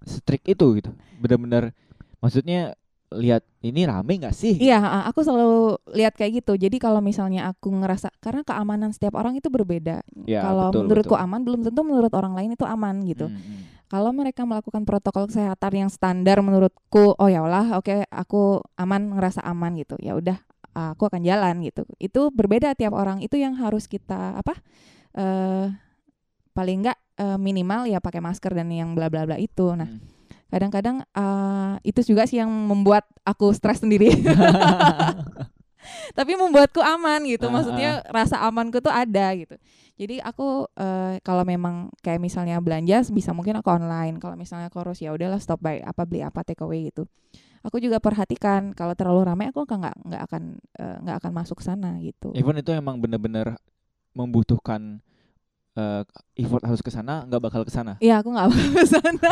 strict 0.02 0.50
itu 0.50 0.82
gitu, 0.82 0.90
benar-benar 1.22 1.70
maksudnya 2.18 2.74
lihat 3.12 3.44
ini 3.61 3.85
rame 3.85 4.18
nggak 4.18 4.35
sih? 4.35 4.56
Iya, 4.56 4.80
aku 5.06 5.20
selalu 5.20 5.76
lihat 5.92 6.16
kayak 6.16 6.42
gitu. 6.42 6.56
Jadi 6.56 6.80
kalau 6.80 7.04
misalnya 7.04 7.52
aku 7.52 7.68
ngerasa 7.68 8.08
karena 8.18 8.42
keamanan 8.42 8.90
setiap 8.90 9.20
orang 9.20 9.37
itu 9.37 9.52
berbeda. 9.52 10.00
Ya, 10.24 10.40
kalau 10.42 10.72
betul, 10.72 10.82
menurutku 10.88 11.14
betul. 11.14 11.24
aman, 11.28 11.40
belum 11.44 11.61
tentu 11.68 11.80
menurut 11.85 12.12
orang 12.16 12.32
lain 12.32 12.56
itu 12.56 12.64
aman 12.64 13.04
gitu. 13.04 13.28
Mm, 13.28 13.37
mm. 13.37 13.61
Kalau 13.92 14.08
mereka 14.16 14.48
melakukan 14.48 14.88
protokol 14.88 15.28
kesehatan 15.28 15.85
yang 15.85 15.90
standar 15.92 16.40
menurutku, 16.40 17.12
oh 17.12 17.28
ya 17.28 17.44
Allah, 17.44 17.76
oke, 17.76 18.08
aku 18.08 18.64
aman, 18.80 19.20
ngerasa 19.20 19.44
aman 19.44 19.76
gitu. 19.76 20.00
Ya 20.00 20.16
udah, 20.16 20.40
aku 20.72 21.08
akan 21.08 21.22
jalan 21.24 21.61
gitu. 21.64 21.85
Itu 22.00 22.32
berbeda 22.32 22.72
tiap 22.76 22.92
orang. 22.96 23.20
Itu 23.20 23.37
yang 23.37 23.56
harus 23.61 23.87
kita 23.87 24.40
apa? 24.40 24.56
eh 25.12 25.68
paling 26.52 26.85
enggak 26.85 26.98
eh, 27.20 27.37
minimal 27.40 27.85
ya 27.88 28.00
pakai 28.00 28.20
masker 28.24 28.52
dan 28.56 28.68
yang 28.72 28.96
bla 28.96 29.08
bla 29.12 29.28
bla 29.28 29.37
itu. 29.37 29.72
Nah, 29.76 29.88
Mm. 29.88 30.00
kadang-kadang 30.52 30.96
eh, 31.04 31.74
itu 31.85 32.00
juga 32.12 32.24
sih 32.28 32.40
yang 32.40 32.48
membuat 32.48 33.04
aku 33.24 33.52
stres 33.56 33.80
sendiri. 33.85 34.08
Tapi 36.16 36.38
membuatku 36.38 36.78
aman 36.78 37.24
gitu. 37.26 37.50
Ah, 37.50 37.52
Maksudnya 37.52 37.90
rasa 38.08 38.38
amanku 38.46 38.78
tuh 38.78 38.92
ada 38.92 39.35
gitu. 39.35 39.56
Jadi 39.98 40.22
aku 40.22 40.70
eh, 40.78 41.18
kalau 41.26 41.42
memang 41.44 41.90
kayak 42.00 42.20
misalnya 42.22 42.56
belanja 42.62 43.02
bisa 43.11 43.35
mungkin 43.35 43.58
aku 43.61 43.68
online. 43.72 44.16
Kalau 44.22 44.38
misalnya 44.38 44.70
kurus 44.72 45.02
ya 45.02 45.11
udahlah 45.12 45.40
stop 45.42 45.61
by 45.61 45.82
apa 45.82 46.06
beli 46.06 46.22
apa 46.22 46.40
take 46.46 46.62
away 46.62 46.88
gitu. 46.88 47.04
Aku 47.62 47.79
juga 47.79 48.03
perhatikan 48.03 48.75
kalau 48.75 48.98
terlalu 48.98 49.22
ramai 49.22 49.46
aku 49.55 49.62
nggak 49.62 49.79
nggak 49.79 49.96
nggak 50.03 50.22
akan 50.27 50.42
eh, 50.83 50.96
nggak 51.07 51.16
akan 51.22 51.33
masuk 51.33 51.59
sana 51.62 51.94
gitu. 52.03 52.35
Even 52.35 52.59
itu 52.59 52.75
emang 52.75 52.98
benar-benar 52.98 53.55
membutuhkan 54.18 54.98
eh, 55.79 56.03
effort 56.42 56.62
harus 56.66 56.83
ke 56.83 56.90
sana, 56.90 57.22
nggak 57.22 57.42
bakal 57.42 57.62
ke 57.62 57.70
sana. 57.70 57.94
Iya 58.03 58.18
aku 58.18 58.35
nggak 58.35 58.46
mau 58.51 58.66
ke 58.83 58.85
sana. 58.87 59.31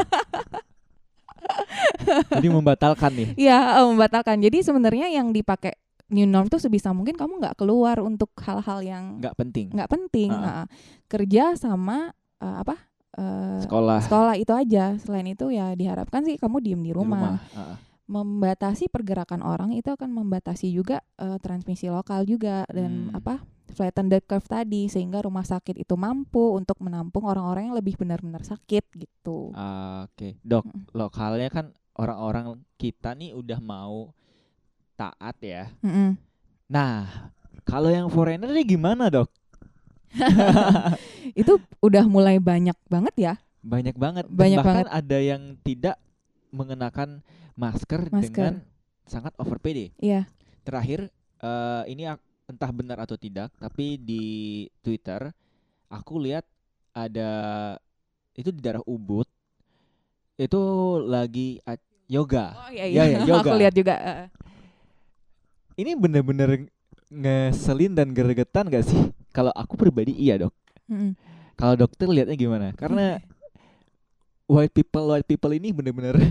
Jadi 2.31 2.49
membatalkan 2.49 3.11
nih. 3.13 3.29
Iya 3.35 3.83
eh, 3.83 3.87
membatalkan. 3.87 4.37
Jadi 4.39 4.59
sebenarnya 4.63 5.11
yang 5.11 5.35
dipakai 5.35 5.75
new 6.11 6.27
norm 6.27 6.51
tuh 6.51 6.59
sebisa 6.59 6.91
mungkin 6.91 7.15
kamu 7.15 7.39
nggak 7.39 7.57
keluar 7.59 8.03
untuk 8.03 8.31
hal-hal 8.43 8.83
yang 8.83 9.05
Nggak 9.23 9.35
penting. 9.39 9.67
nggak 9.75 9.91
penting. 9.91 10.31
Ah. 10.31 10.63
Ah, 10.63 10.67
kerja 11.11 11.59
sama 11.59 12.15
eh, 12.39 12.57
apa? 12.63 12.79
eh, 13.19 13.59
Sekolah 13.67 13.99
sekolah 14.07 14.35
itu 14.39 14.53
aja. 14.55 14.95
Selain 15.03 15.27
itu 15.27 15.51
ya 15.51 15.75
diharapkan 15.75 16.23
sih 16.23 16.39
kamu 16.39 16.63
diem 16.63 16.83
di 16.83 16.91
di 16.91 16.93
rumah. 16.95 17.43
Ah, 17.55 17.75
ah. 17.75 17.90
Membatasi 18.11 18.91
pergerakan 18.91 19.41
orang 19.41 19.71
itu 19.71 19.87
akan 19.87 20.11
membatasi 20.11 20.67
juga 20.69 20.99
eh, 21.15 21.39
transmisi 21.39 21.87
lokal 21.87 22.27
juga 22.27 22.67
dan 22.67 23.09
Hmm. 23.09 23.17
apa? 23.17 23.39
flatten 23.71 24.11
the 24.11 24.19
curve 24.19 24.43
tadi 24.45 24.91
sehingga 24.91 25.23
rumah 25.23 25.47
sakit 25.47 25.79
itu 25.79 25.95
mampu 25.95 26.59
untuk 26.59 26.83
menampung 26.83 27.23
orang-orang 27.23 27.71
yang 27.71 27.79
lebih 27.79 27.95
benar-benar 27.95 28.43
sakit 28.43 28.83
gitu. 28.99 29.55
Ah, 29.55 30.11
Oke, 30.11 30.43
dok. 30.43 30.67
Mm. 30.67 30.91
Lokalnya 30.91 31.49
kan 31.49 31.71
orang-orang 31.95 32.59
kita 32.75 33.15
nih 33.15 33.31
udah 33.31 33.63
mau 33.63 34.11
taat 34.99 35.39
ya. 35.39 35.71
Mm-mm. 35.87 36.19
Nah, 36.67 37.31
kalau 37.63 37.95
yang 37.95 38.11
foreigner 38.11 38.51
nih 38.51 38.75
gimana 38.75 39.07
dok? 39.07 39.31
itu 41.41 41.53
udah 41.79 42.05
mulai 42.11 42.43
banyak 42.43 42.75
banget 42.91 43.15
ya. 43.15 43.35
Banyak 43.63 43.95
banget. 43.95 44.25
Banyak 44.27 44.59
bahkan 44.61 44.87
banget. 44.91 44.99
ada 44.99 45.19
yang 45.23 45.43
tidak 45.63 45.97
mengenakan 46.51 47.23
masker, 47.55 48.07
Masker. 48.09 48.21
dengan 48.31 48.53
sangat 49.05 49.35
over 49.39 49.59
PD. 49.59 49.91
Iya. 49.97 50.27
Terakhir 50.63 51.09
eh, 51.41 51.83
ini 51.89 52.07
entah 52.47 52.71
benar 52.71 52.99
atau 52.99 53.15
tidak, 53.15 53.51
tapi 53.57 53.95
di 53.97 54.25
Twitter 54.81 55.31
aku 55.87 56.19
lihat 56.19 56.43
ada 56.91 57.31
itu 58.35 58.51
di 58.51 58.59
daerah 58.59 58.83
Ubud 58.83 59.27
itu 60.35 60.61
lagi 61.05 61.61
yoga. 62.09 62.57
Oh 62.57 62.71
iya 62.73 62.85
iya, 62.89 63.03
Ya, 63.03 63.05
ya, 63.07 63.19
yoga. 63.31 63.47
aku 63.47 63.55
lihat 63.55 63.75
juga. 63.77 63.95
uh, 64.01 64.27
Ini 65.77 65.95
bener-bener 65.97 66.67
ngeselin 67.09 67.95
dan 67.95 68.11
gregetan 68.11 68.67
gak 68.69 68.85
sih? 68.85 69.01
Kalau 69.31 69.55
aku 69.55 69.79
pribadi 69.79 70.13
iya 70.13 70.37
dok. 70.37 70.53
mm-mm. 70.91 71.15
Kalau 71.55 71.77
dokter 71.77 72.09
lihatnya 72.09 72.35
gimana? 72.35 72.73
Karena 72.75 73.21
white 74.51 74.75
people 74.75 75.07
white 75.07 75.25
people 75.25 75.55
ini 75.55 75.71
bener-bener 75.71 76.19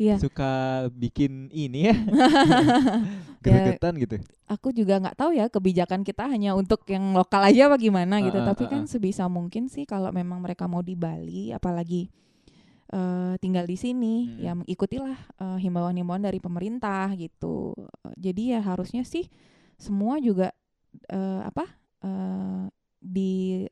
Iya. 0.00 0.16
suka 0.16 0.50
bikin 0.96 1.52
ini 1.52 1.92
ya 1.92 1.96
gregetan 3.44 4.00
gitu. 4.00 4.16
aku 4.48 4.72
juga 4.72 4.96
nggak 4.96 5.12
tahu 5.12 5.36
ya 5.36 5.46
kebijakan 5.52 6.00
kita 6.02 6.24
hanya 6.24 6.56
untuk 6.56 6.88
yang 6.88 7.12
lokal 7.12 7.44
aja 7.44 7.68
apa 7.68 7.76
gimana 7.76 8.18
gitu. 8.24 8.40
Ah, 8.40 8.48
Tapi 8.48 8.64
ah, 8.64 8.68
kan 8.72 8.82
sebisa 8.88 9.28
mungkin 9.28 9.68
sih 9.68 9.84
kalau 9.84 10.08
memang 10.08 10.40
mereka 10.40 10.64
mau 10.64 10.80
di 10.80 10.96
Bali, 10.96 11.52
apalagi 11.52 12.08
eh, 12.90 13.34
tinggal 13.38 13.68
di 13.68 13.76
sini, 13.76 14.14
Hmm. 14.24 14.40
ya 14.40 14.52
ikutilah 14.66 15.20
eh, 15.36 15.58
himbauan-himbauan 15.62 16.24
dari 16.24 16.40
pemerintah 16.40 17.12
gitu. 17.14 17.76
Jadi 18.16 18.56
ya 18.56 18.60
harusnya 18.64 19.04
sih 19.04 19.28
semua 19.76 20.16
juga 20.16 20.50
eh, 21.12 21.40
apa 21.44 21.68
eh, 22.02 22.64
di 22.98 23.64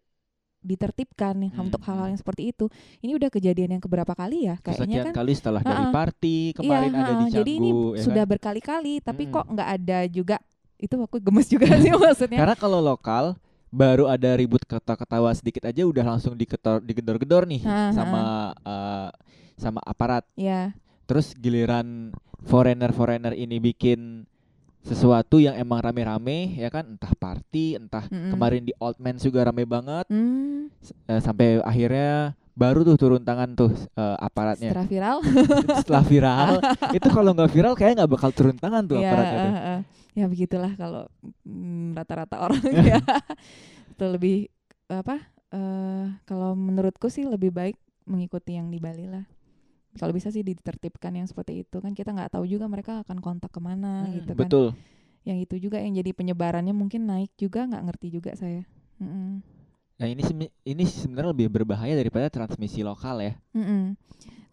ditertibkan 0.60 1.34
Hmm, 1.50 1.70
untuk 1.70 1.80
hal-hal 1.86 2.10
hmm. 2.10 2.12
yang 2.14 2.20
seperti 2.20 2.42
itu. 2.52 2.66
Ini 3.00 3.12
udah 3.16 3.30
kejadian 3.30 3.78
yang 3.78 3.82
keberapa 3.82 4.12
kali 4.12 4.50
ya? 4.50 4.58
Kayaknya 4.60 4.98
Sekian 4.98 5.06
kan 5.10 5.14
kali 5.14 5.32
setelah 5.34 5.62
dari 5.62 5.86
ah. 5.86 5.92
party 5.94 6.36
kemarin 6.54 6.90
Iya, 6.92 6.98
ada 6.98 7.12
di. 7.14 7.24
Canggu 7.30 7.36
Jadi 7.38 7.52
ini 7.58 7.70
ya 7.94 8.02
sudah 8.04 8.24
kan? 8.26 8.30
berkali-kali, 8.36 8.94
tapi 9.00 9.22
Mm-mm. 9.26 9.34
kok 9.34 9.46
nggak 9.54 9.68
ada 9.80 9.98
juga. 10.10 10.36
Itu 10.78 10.94
aku 10.98 11.18
gemes 11.18 11.46
juga 11.50 11.66
sih 11.82 11.90
maksudnya. 11.90 12.38
Karena 12.38 12.56
kalau 12.58 12.78
lokal 12.82 13.34
baru 13.68 14.08
ada 14.08 14.32
ribut 14.36 14.64
kata-ketawa 14.64 15.28
sedikit 15.36 15.68
aja 15.68 15.84
udah 15.84 16.04
langsung 16.16 16.32
diketor 16.32 16.80
digedor-gedor 16.80 17.44
nih 17.44 17.68
Ha, 17.68 17.92
ha. 17.92 17.92
sama 17.92 18.22
eh, 18.64 19.08
sama 19.58 19.80
aparat. 19.84 20.24
Ya, 20.38 20.72
Terus 21.08 21.32
giliran 21.34 22.12
foreigner-foreigner 22.44 23.34
ini 23.34 23.58
bikin 23.58 24.27
sesuatu 24.88 25.36
yang 25.36 25.54
emang 25.54 25.78
rame-rame 25.78 26.56
ya 26.56 26.68
kan 26.68 26.84
entah 26.88 27.12
party 27.12 27.76
entah 27.76 28.08
Mm-mm. 28.08 28.32
kemarin 28.32 28.64
di 28.64 28.72
Old 28.76 28.96
Man 28.96 29.16
juga 29.16 29.44
rame 29.44 29.62
banget 29.62 30.08
hmm, 30.08 30.72
S- 30.80 30.96
eh, 31.04 31.20
sampai 31.20 31.60
akhirnya 31.60 32.32
baru 32.52 32.82
tuh 32.82 32.96
turun 32.96 33.22
tangan 33.22 33.54
tuh 33.54 33.70
eh, 33.70 34.16
aparatnya 34.18 34.72
setelah 34.72 34.88
viral. 34.88 35.18
setelah 35.84 36.04
viral 36.04 36.52
itu 36.90 37.08
kalau 37.08 37.30
nggak 37.30 37.50
viral 37.52 37.74
kayak 37.76 37.92
nggak 38.00 38.10
bakal 38.10 38.30
turun 38.32 38.56
tangan 38.56 38.82
tuh 38.82 38.98
ya, 38.98 39.12
aparatnya 39.12 39.38
eh, 39.38 39.54
eh. 39.54 39.80
ya 40.16 40.26
begitulah 40.26 40.72
kalau 40.74 41.06
mm, 41.44 41.94
rata-rata 41.94 42.36
orang 42.48 42.58
ya. 42.82 42.98
Itu 43.92 44.04
lebih 44.08 44.48
apa? 44.88 45.20
eh 45.48 46.06
kalau 46.24 46.52
menurutku 46.52 47.08
sih 47.08 47.24
lebih 47.24 47.48
baik 47.48 47.76
mengikuti 48.04 48.56
yang 48.56 48.68
di 48.68 48.76
Bali 48.76 49.04
lah. 49.04 49.24
Kalau 50.00 50.12
bisa 50.16 50.28
sih 50.34 50.42
ditertibkan 50.46 51.12
yang 51.18 51.26
seperti 51.30 51.62
itu 51.66 51.76
kan 51.84 51.92
kita 51.98 52.10
nggak 52.16 52.32
tahu 52.38 52.44
juga 52.48 52.66
mereka 52.70 53.02
akan 53.04 53.18
kontak 53.24 53.50
ke 53.54 53.60
mana 53.62 53.92
Hmm, 53.98 54.10
gitu 54.14 54.32
kan. 54.38 54.50
betul 54.50 54.74
Yang 55.28 55.38
itu 55.50 55.54
juga 55.70 55.78
yang 55.84 55.94
jadi 55.98 56.12
penyebarannya 56.16 56.74
mungkin 56.76 57.06
naik 57.10 57.32
juga 57.38 57.66
nggak 57.68 57.84
ngerti 57.88 58.08
juga 58.14 58.32
saya. 58.38 58.64
Mm-mm. 59.02 59.42
nah 59.98 60.06
ini 60.06 60.22
ini 60.62 60.82
sebenarnya 60.86 61.30
lebih 61.34 61.48
berbahaya 61.50 61.94
daripada 61.98 62.30
transmisi 62.30 62.80
lokal 62.86 63.18
ya 63.18 63.32
Mm-mm. 63.56 63.96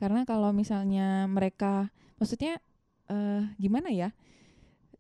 Karena 0.02 0.24
kalau 0.28 0.52
misalnya 0.56 1.28
mereka, 1.30 1.89
maksudnya 2.20 2.60
eh 3.12 3.43
gimana 3.62 3.89
ya? 3.93 4.10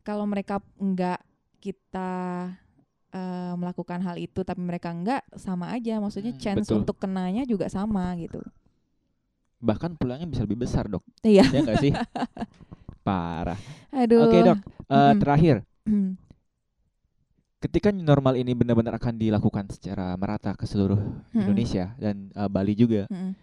Kalau 0.07 0.25
mereka 0.29 0.61
enggak 0.79 1.21
kita 1.63 2.11
eh, 3.15 3.53
melakukan 3.57 3.99
hal 4.03 4.17
itu, 4.19 4.41
tapi 4.43 4.61
mereka 4.63 4.91
enggak, 4.91 5.21
sama 5.39 5.71
aja. 5.75 5.97
Maksudnya 6.03 6.33
Hmm, 6.33 6.39
chance 6.39 6.69
betul. 6.69 6.81
untuk 6.81 6.97
kenanya 6.99 7.43
juga 7.47 7.67
sama 7.71 8.13
gitu. 8.19 8.41
Bahkan 9.59 9.95
pulangnya 9.97 10.27
bisa 10.29 10.43
lebih 10.45 10.59
besar 10.67 10.85
dok 10.91 11.03
Iya. 11.25 11.43
ya 11.49 11.59
nggak 11.63 11.77
sih 11.81 11.91
parah 13.07 13.59
Aduh. 13.93 14.25
oke 14.27 14.37
dok 14.43 14.59
Eh, 14.85 14.93
Mm-mm. 14.93 15.17
terakhir 15.17 15.55
ketika 17.57 17.89
new 17.89 18.05
normal 18.05 18.37
ini 18.37 18.53
benar-benar 18.53 19.01
akan 19.01 19.17
dilakukan 19.17 19.65
secara 19.73 20.13
merata 20.13 20.53
ke 20.53 20.69
seluruh 20.69 20.99
Mm-mm. 21.33 21.41
Indonesia 21.41 21.97
dan 21.97 22.29
eh, 22.37 22.49
Bali 22.51 22.77
juga 22.77 23.09
Mm-mm. 23.09 23.33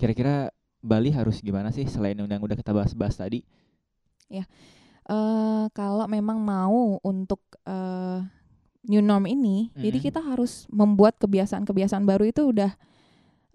kira-kira 0.00 0.48
Bali 0.80 1.10
harus 1.12 1.42
gimana 1.44 1.68
sih 1.74 1.84
selain 1.84 2.16
yang 2.16 2.40
udah 2.42 2.56
kita 2.56 2.72
bahas-bahas 2.72 3.16
tadi 3.20 3.44
Eh, 5.06 5.64
kalau 5.70 6.10
memang 6.10 6.42
mau 6.42 6.98
untuk 7.06 7.38
eh, 7.62 8.18
new 8.90 9.02
norm 9.02 9.26
ini, 9.30 9.70
jadi 9.78 9.98
Mm-mm. 9.98 10.06
kita 10.10 10.20
harus 10.22 10.66
membuat 10.66 11.14
kebiasaan-kebiasaan 11.22 12.02
baru 12.02 12.26
itu 12.26 12.42
udah 12.50 12.74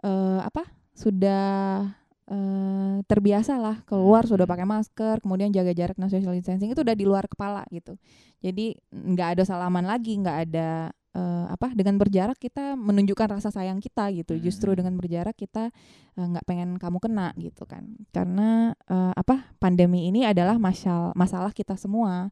eh, 0.03 0.39
apa? 0.43 0.67
Sudah 0.95 1.87
eh, 2.29 2.97
terbiasa 3.07 3.57
lah 3.57 3.81
keluar 3.87 4.27
sudah 4.29 4.45
Mm-mm. 4.45 4.53
pakai 4.53 4.65
masker, 4.67 5.15
kemudian 5.23 5.49
jaga 5.49 5.73
jarak 5.73 5.97
dan 5.97 6.09
social 6.11 6.35
distancing 6.35 6.69
itu 6.73 6.81
udah 6.81 6.95
di 6.97 7.05
luar 7.07 7.25
kepala 7.25 7.65
gitu. 7.73 7.97
Jadi 8.41 8.77
nggak 8.91 9.37
ada 9.37 9.43
salaman 9.45 9.85
lagi, 9.85 10.17
nggak 10.19 10.37
ada 10.49 10.91
eh, 11.15 11.45
apa? 11.49 11.73
Dengan 11.73 11.97
berjarak 11.97 12.37
kita 12.37 12.77
menunjukkan 12.77 13.39
rasa 13.39 13.49
sayang 13.49 13.81
kita 13.81 14.09
gitu. 14.13 14.37
Justru 14.37 14.73
Mm-mm. 14.73 14.79
dengan 14.83 14.93
berjarak 14.99 15.35
kita 15.37 15.73
eh, 16.19 16.25
nggak 16.25 16.45
pengen 16.45 16.77
kamu 16.77 16.97
kena 17.01 17.33
gitu 17.39 17.65
kan. 17.65 17.87
Karena 18.13 18.75
eh, 18.89 19.13
apa? 19.15 19.55
Pandemi 19.57 20.09
ini 20.11 20.27
adalah 20.27 20.61
masalah 20.61 21.15
masalah 21.17 21.51
kita 21.55 21.73
semua, 21.77 22.29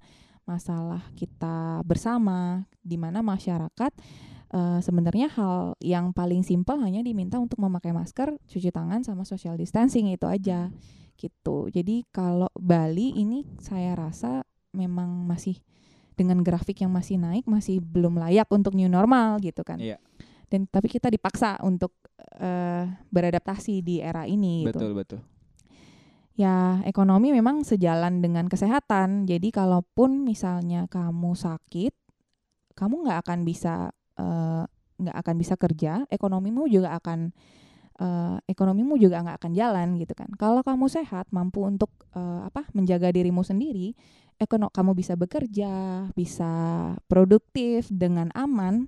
masalah 0.50 1.06
kita 1.14 1.86
bersama 1.86 2.66
di 2.82 2.98
mana 2.98 3.22
masyarakat 3.22 3.94
eh, 4.54 4.80
sebenarnya 4.82 5.28
hal 5.34 5.80
yang 5.82 6.12
paling 6.12 6.46
simpel 6.46 6.82
hanya 6.82 7.02
diminta 7.02 7.38
untuk 7.38 7.62
memakai 7.62 7.94
masker, 7.94 8.38
cuci 8.50 8.70
tangan 8.70 9.02
sama 9.06 9.24
social 9.26 9.56
distancing 9.56 10.10
itu 10.12 10.26
aja 10.26 10.70
gitu. 11.20 11.68
Jadi 11.68 12.08
kalau 12.10 12.48
Bali 12.56 13.16
ini 13.20 13.44
saya 13.60 13.96
rasa 13.98 14.46
memang 14.72 15.28
masih 15.28 15.60
dengan 16.16 16.44
grafik 16.44 16.84
yang 16.84 16.92
masih 16.92 17.16
naik 17.16 17.48
masih 17.48 17.80
belum 17.80 18.20
layak 18.20 18.48
untuk 18.52 18.76
new 18.76 18.92
normal 18.92 19.40
gitu 19.40 19.64
kan. 19.64 19.80
Iya. 19.80 20.00
Dan 20.50 20.66
tapi 20.66 20.90
kita 20.90 21.08
dipaksa 21.12 21.62
untuk 21.62 21.96
eh, 22.40 22.88
beradaptasi 23.12 23.84
di 23.84 24.02
era 24.04 24.26
ini 24.26 24.66
gitu 24.68 24.76
betul 24.76 24.92
betul 24.96 25.22
ya 26.40 26.80
ekonomi 26.88 27.36
memang 27.36 27.68
sejalan 27.68 28.24
dengan 28.24 28.48
kesehatan. 28.48 29.28
Jadi 29.28 29.52
kalaupun 29.52 30.24
misalnya 30.24 30.88
kamu 30.88 31.36
sakit, 31.36 31.92
kamu 32.80 33.04
nggak 33.04 33.28
akan 33.28 33.40
bisa 33.44 33.92
eh, 34.20 34.64
nggak 35.00 35.16
akan 35.16 35.36
bisa 35.40 35.56
kerja, 35.56 36.04
ekonomimu 36.12 36.68
juga 36.68 36.92
akan 36.94 37.32
eh, 37.98 38.38
ekonomimu 38.46 39.00
juga 39.00 39.24
nggak 39.24 39.38
akan 39.40 39.52
jalan 39.56 39.88
gitu 39.96 40.14
kan. 40.14 40.28
Kalau 40.36 40.60
kamu 40.62 40.86
sehat, 40.88 41.32
mampu 41.32 41.64
untuk 41.64 41.88
eh, 42.14 42.42
apa 42.46 42.68
menjaga 42.76 43.10
dirimu 43.10 43.42
sendiri, 43.42 43.96
ekono 44.36 44.68
kamu 44.70 44.92
bisa 44.94 45.16
bekerja, 45.16 45.72
bisa 46.14 46.52
produktif 47.08 47.88
dengan 47.88 48.32
aman, 48.36 48.88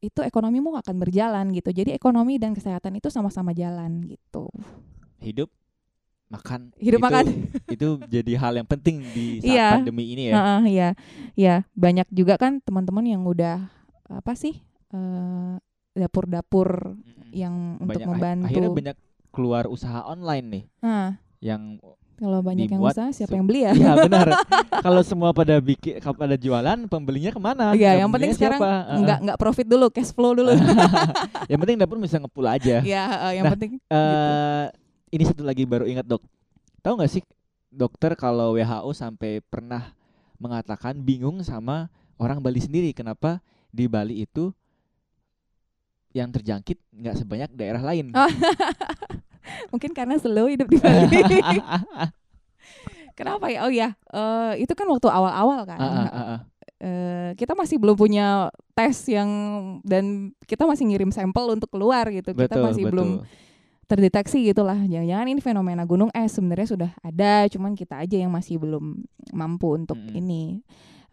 itu 0.00 0.20
ekonomimu 0.20 0.76
akan 0.76 0.96
berjalan 1.00 1.48
gitu. 1.52 1.72
Jadi 1.72 1.96
ekonomi 1.96 2.36
dan 2.36 2.52
kesehatan 2.52 2.96
itu 2.96 3.08
sama-sama 3.08 3.52
jalan 3.52 4.04
gitu. 4.04 4.48
hidup 5.20 5.48
makan 6.28 6.68
Hidup 6.76 7.00
itu, 7.00 7.06
makan. 7.08 7.24
itu 7.74 7.86
jadi 8.10 8.32
hal 8.36 8.52
yang 8.60 8.68
penting 8.68 9.00
di 9.08 9.40
saat 9.40 9.48
Iya. 9.48 9.68
pandemi 9.80 10.04
ini 10.12 10.22
ya 10.28 10.34
Heeh, 10.36 10.60
iya, 10.68 10.88
iya 11.32 11.54
banyak 11.72 12.08
juga 12.12 12.36
kan 12.36 12.60
teman-teman 12.60 13.04
yang 13.08 13.24
udah 13.24 13.64
apa 14.06 14.32
sih 14.34 14.60
eh, 14.90 15.54
dapur-dapur 15.94 16.92
Mm-mm. 16.92 17.30
yang 17.30 17.54
untuk 17.78 17.96
Banyak- 17.96 18.08
membantu. 18.08 18.46
akhirnya 18.46 18.70
banyak 18.72 18.96
keluar 19.30 19.64
usaha 19.66 20.02
online 20.04 20.46
nih 20.46 20.64
Nah, 20.80 21.08
yang 21.38 21.62
kalau 22.14 22.38
banyak 22.40 22.70
yang 22.70 22.78
usaha 22.78 23.10
siapa 23.10 23.34
yang 23.34 23.42
beli 23.42 23.66
ya? 23.66 23.74
Iya 23.74 23.92
benar. 24.06 24.38
Kalau 24.78 25.02
semua 25.02 25.34
pada 25.34 25.58
bikin 25.58 25.98
pada 25.98 26.38
jualan, 26.38 26.86
pembelinya 26.86 27.34
ke 27.34 27.40
mana? 27.42 27.74
Iya, 27.74 27.98
yang 27.98 28.08
penting 28.08 28.30
sekarang 28.30 28.62
siapa? 28.62 29.02
Nggak 29.02 29.18
nggak 29.18 29.38
profit 29.38 29.66
dulu, 29.66 29.86
cash 29.90 30.14
flow 30.14 30.30
dulu. 30.32 30.54
yang 31.50 31.58
penting 31.58 31.74
dapur 31.74 31.98
bisa 31.98 32.22
ngepul 32.22 32.46
aja. 32.46 32.86
ya, 32.86 33.04
eh, 33.26 33.32
yang 33.34 33.44
Nah, 33.44 33.52
penting 33.58 33.82
Eh, 33.82 34.64
ini 35.10 35.22
satu 35.26 35.42
lagi 35.42 35.66
baru 35.66 35.90
ingat 35.90 36.06
dok. 36.06 36.22
Tahu 36.80 36.94
nggak 36.94 37.10
sih 37.10 37.22
dokter 37.66 38.14
kalau 38.14 38.54
WHO 38.54 38.94
sampai 38.94 39.42
pernah 39.42 39.90
mengatakan 40.36 40.94
bingung 40.96 41.42
sama 41.42 41.90
orang 42.14 42.38
Bali 42.38 42.62
sendiri 42.62 42.94
kenapa 42.94 43.42
di 43.74 43.90
Bali 43.90 44.22
itu 44.22 44.54
yang 46.14 46.30
terjangkit 46.30 46.78
nggak 46.94 47.18
sebanyak 47.18 47.50
daerah 47.58 47.82
lain. 47.82 48.14
Oh, 48.14 48.30
mungkin 49.74 49.90
karena 49.90 50.14
slow 50.22 50.46
hidup 50.46 50.70
di 50.70 50.78
Bali. 50.78 51.18
Kenapa 53.18 53.50
ya? 53.50 53.66
Oh 53.66 53.72
ya, 53.74 53.98
eh, 54.14 54.62
itu 54.62 54.70
kan 54.78 54.86
waktu 54.86 55.10
awal-awal 55.10 55.66
kan. 55.66 55.78
Ah, 55.78 55.90
ah, 55.90 56.06
ah, 56.06 56.26
ah. 56.38 56.40
Eh, 56.84 57.30
kita 57.38 57.54
masih 57.54 57.78
belum 57.78 57.96
punya 57.98 58.50
tes 58.74 59.06
yang 59.10 59.30
dan 59.86 60.34
kita 60.46 60.66
masih 60.66 60.90
ngirim 60.90 61.10
sampel 61.10 61.54
untuk 61.54 61.70
keluar 61.70 62.06
gitu. 62.10 62.34
kita 62.34 62.58
Betul, 62.58 62.62
masih 62.62 62.84
betul. 62.86 62.92
belum 62.94 63.08
terdeteksi 63.86 64.38
gitulah. 64.50 64.78
Jangan-jangan 64.86 65.26
ini 65.30 65.40
fenomena 65.42 65.82
gunung 65.86 66.10
es 66.10 66.34
sebenarnya 66.34 66.68
sudah 66.70 66.90
ada, 67.02 67.46
cuman 67.50 67.78
kita 67.78 68.02
aja 68.02 68.16
yang 68.18 68.34
masih 68.34 68.58
belum 68.58 69.06
mampu 69.30 69.78
untuk 69.78 69.98
Mm-mm. 69.98 70.18
ini. 70.18 70.44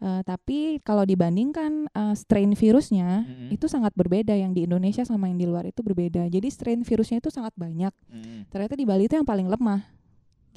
Uh, 0.02 0.18
tapi 0.26 0.82
kalau 0.82 1.06
dibandingkan 1.06 1.86
uh, 1.94 2.10
strain 2.18 2.58
virusnya 2.58 3.22
Mm-mm. 3.22 3.54
itu 3.54 3.70
sangat 3.70 3.94
berbeda 3.94 4.34
yang 4.34 4.50
di 4.50 4.66
Indonesia 4.66 5.06
sama 5.06 5.30
yang 5.30 5.38
di 5.38 5.46
luar 5.46 5.62
itu 5.62 5.78
berbeda. 5.78 6.26
Jadi 6.26 6.50
strain 6.50 6.82
virusnya 6.82 7.22
itu 7.22 7.30
sangat 7.30 7.54
banyak. 7.54 7.94
Mm. 8.10 8.50
Ternyata 8.50 8.74
di 8.74 8.82
Bali 8.82 9.06
itu 9.06 9.14
yang 9.14 9.22
paling 9.22 9.46
lemah 9.46 9.86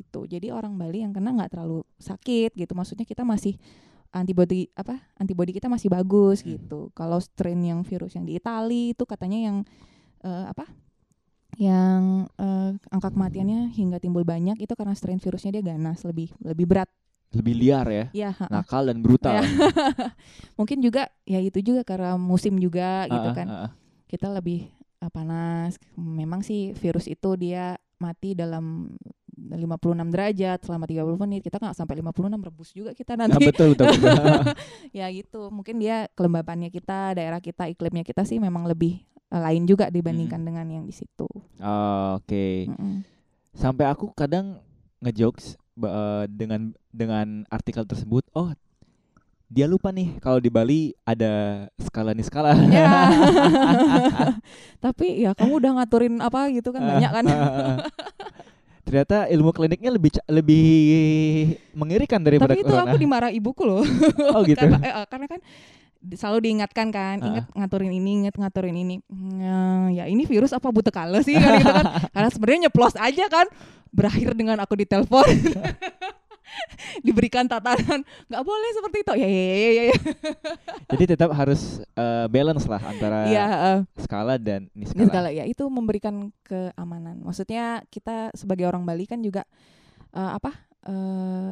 gitu. 0.02 0.26
Jadi 0.26 0.50
orang 0.50 0.74
Bali 0.76 1.06
yang 1.06 1.14
kena 1.14 1.30
nggak 1.30 1.54
terlalu 1.54 1.86
sakit 2.02 2.58
gitu. 2.58 2.74
Maksudnya 2.74 3.06
kita 3.06 3.22
masih 3.22 3.54
antibody 4.16 4.72
apa? 4.74 4.98
Antibody 5.20 5.52
kita 5.52 5.68
masih 5.68 5.92
bagus 5.92 6.42
Hmm. 6.42 6.56
gitu. 6.56 6.90
Kalau 6.96 7.20
strain 7.20 7.60
yang 7.60 7.84
virus 7.84 8.16
yang 8.16 8.24
di 8.24 8.40
Itali 8.40 8.96
itu 8.96 9.04
katanya 9.04 9.40
yang 9.52 9.58
eh, 10.24 10.46
apa? 10.50 10.66
Yang 11.60 12.32
eh, 12.40 12.72
angka 12.92 13.12
kematiannya 13.12 13.76
hingga 13.76 14.00
timbul 14.00 14.24
banyak 14.24 14.60
itu 14.60 14.74
karena 14.74 14.96
strain 14.96 15.20
virusnya 15.20 15.60
dia 15.60 15.64
ganas 15.64 16.04
lebih 16.08 16.32
lebih 16.44 16.66
berat. 16.68 16.90
Lebih 17.36 17.54
liar 17.54 17.86
ya, 17.88 18.06
Ya, 18.12 18.30
ha-ha. 18.32 18.48
nakal 18.50 18.88
dan 18.88 19.00
brutal. 19.00 19.36
Ya. 19.36 19.44
Mungkin 20.60 20.80
juga 20.80 21.08
ya 21.24 21.38
itu 21.38 21.60
juga 21.60 21.84
karena 21.84 22.16
musim 22.16 22.56
juga 22.56 23.06
gitu 23.06 23.30
Ah, 23.30 23.36
kan. 23.36 23.48
ah, 23.48 23.60
ah. 23.68 23.72
Kita 24.06 24.32
lebih 24.32 24.72
eh, 24.98 25.12
panas. 25.12 25.76
Memang 25.94 26.40
sih 26.40 26.72
virus 26.74 27.06
itu 27.06 27.36
dia 27.36 27.76
mati 27.96 28.32
dalam 28.34 28.92
56 29.36 29.68
derajat 30.08 30.60
selama 30.64 30.88
30 30.88 31.20
menit. 31.20 31.42
Kita 31.44 31.60
nggak 31.60 31.76
sampai 31.76 32.00
56 32.00 32.40
rebus 32.42 32.70
juga 32.72 32.92
kita 32.92 33.14
Ah, 33.14 33.28
nanti. 33.28 33.44
betul 33.44 33.76
betul. 33.76 33.92
betul. 33.92 34.56
ya 34.98 35.12
gitu. 35.12 35.52
Mungkin 35.52 35.76
dia 35.78 36.08
kelembapannya 36.14 36.70
kita, 36.70 37.14
daerah 37.14 37.40
kita, 37.40 37.68
iklimnya 37.68 38.02
kita 38.02 38.24
sih 38.24 38.40
memang 38.40 38.64
lebih 38.64 39.04
eh, 39.26 39.42
lain 39.42 39.66
juga 39.66 39.90
dibandingkan 39.90 40.40
Hmm. 40.40 40.48
dengan 40.48 40.66
yang 40.72 40.84
di 40.84 40.94
situ. 40.94 41.28
Oh, 41.60 42.16
Oke. 42.16 42.72
Mm-mm. 42.72 43.04
Sampai 43.52 43.86
aku 43.86 44.12
kadang 44.12 44.60
ngejokes 45.00 45.60
eh, 45.80 46.24
dengan 46.32 46.72
dengan 46.92 47.44
artikel 47.52 47.84
tersebut. 47.84 48.24
Oh, 48.32 48.52
dia 49.46 49.70
lupa 49.70 49.94
nih 49.94 50.18
kalau 50.18 50.42
di 50.42 50.50
Bali 50.50 50.92
ada 51.06 51.66
skala 51.78 52.18
nih 52.18 52.26
skala. 52.26 52.58
Ya. 52.72 53.14
Tapi 54.84 55.22
ya 55.22 55.38
kamu 55.38 55.62
udah 55.62 55.72
ngaturin 55.82 56.18
apa 56.20 56.50
gitu 56.50 56.74
kan 56.74 56.82
banyak 56.82 57.12
kan. 57.12 57.26
Ternyata 58.86 59.26
ilmu 59.34 59.50
kliniknya 59.50 59.90
lebih 59.90 60.14
lebih 60.30 60.66
mengerikan 61.74 62.22
daripada 62.22 62.54
Tapi 62.54 62.62
itu 62.62 62.70
corona. 62.70 62.86
aku 62.94 62.98
dimarah 63.02 63.32
ibuku 63.34 63.62
loh. 63.66 63.82
Oh 64.34 64.42
gitu. 64.46 64.62
karena, 64.62 64.78
eh, 64.78 65.06
karena 65.10 65.26
kan 65.26 65.40
selalu 66.14 66.40
diingatkan 66.46 66.94
kan, 66.94 67.18
ingat 67.18 67.50
ngaturin 67.58 67.90
ini, 67.90 68.12
ingat 68.26 68.36
ngaturin 68.38 68.78
ini. 68.78 69.02
Hmm, 69.10 69.90
ya 69.90 70.06
ini 70.06 70.30
virus 70.30 70.54
apa 70.54 70.70
buta 70.70 70.94
kala 70.94 71.26
sih 71.26 71.34
kan 71.34 71.58
gitu 71.58 71.72
kan. 71.74 71.86
Karena 72.14 72.30
sebenarnya 72.30 72.62
nyeplos 72.70 72.96
aja 72.96 73.26
kan. 73.26 73.50
Berakhir 73.90 74.38
dengan 74.38 74.62
aku 74.62 74.78
ditelepon. 74.78 75.26
Diberikan 77.06 77.50
tatanan, 77.50 78.06
nggak 78.32 78.44
boleh 78.46 78.70
seperti 78.72 78.98
itu. 79.02 79.14
Ya 79.18 79.28
ya 79.28 79.44
ya 79.44 79.56
ya. 79.58 79.84
ya. 79.92 79.98
Jadi 80.94 81.04
tetap 81.10 81.30
harus 81.34 81.82
eh, 81.82 82.26
balance 82.30 82.70
lah 82.70 82.80
antara 82.80 83.28
Iya, 83.28 83.46
eh, 83.50 83.80
skala 84.00 84.36
dan 84.40 84.70
niskala. 84.72 85.10
segala 85.10 85.30
ya 85.34 85.44
itu 85.44 85.66
memberikan 85.68 86.32
keamanan. 86.46 87.20
Maksudnya 87.26 87.84
kita 87.90 88.32
sebagai 88.38 88.70
orang 88.70 88.86
Bali 88.86 89.04
kan 89.04 89.20
juga 89.20 89.44
eh, 90.14 90.32
apa? 90.38 90.54
eh, 90.86 91.50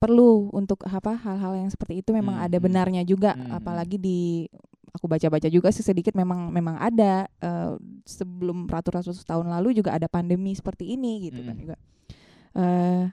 perlu 0.00 0.48
untuk 0.56 0.80
apa 0.88 1.12
hal-hal 1.12 1.60
yang 1.60 1.68
seperti 1.68 2.00
itu 2.00 2.10
memang 2.16 2.40
Hmm, 2.40 2.46
ada 2.48 2.56
hmm. 2.56 2.64
benarnya 2.64 3.02
juga 3.04 3.36
Hmm, 3.36 3.60
apalagi 3.60 4.00
di 4.00 4.48
aku 4.90 5.06
baca-baca 5.06 5.46
juga 5.46 5.68
sih 5.70 5.84
sedikit 5.86 6.16
memang 6.16 6.50
memang 6.50 6.80
ada 6.80 7.28
eh, 7.38 7.72
sebelum 8.08 8.66
ratus-ratus 8.66 9.22
tahun 9.22 9.46
lalu 9.52 9.76
juga 9.76 9.94
ada 9.94 10.08
pandemi 10.10 10.56
seperti 10.56 10.96
ini 10.96 11.30
gitu 11.30 11.44
kan 11.44 11.54
Hmm. 11.54 11.62
juga 11.62 11.76
eh 12.56 13.04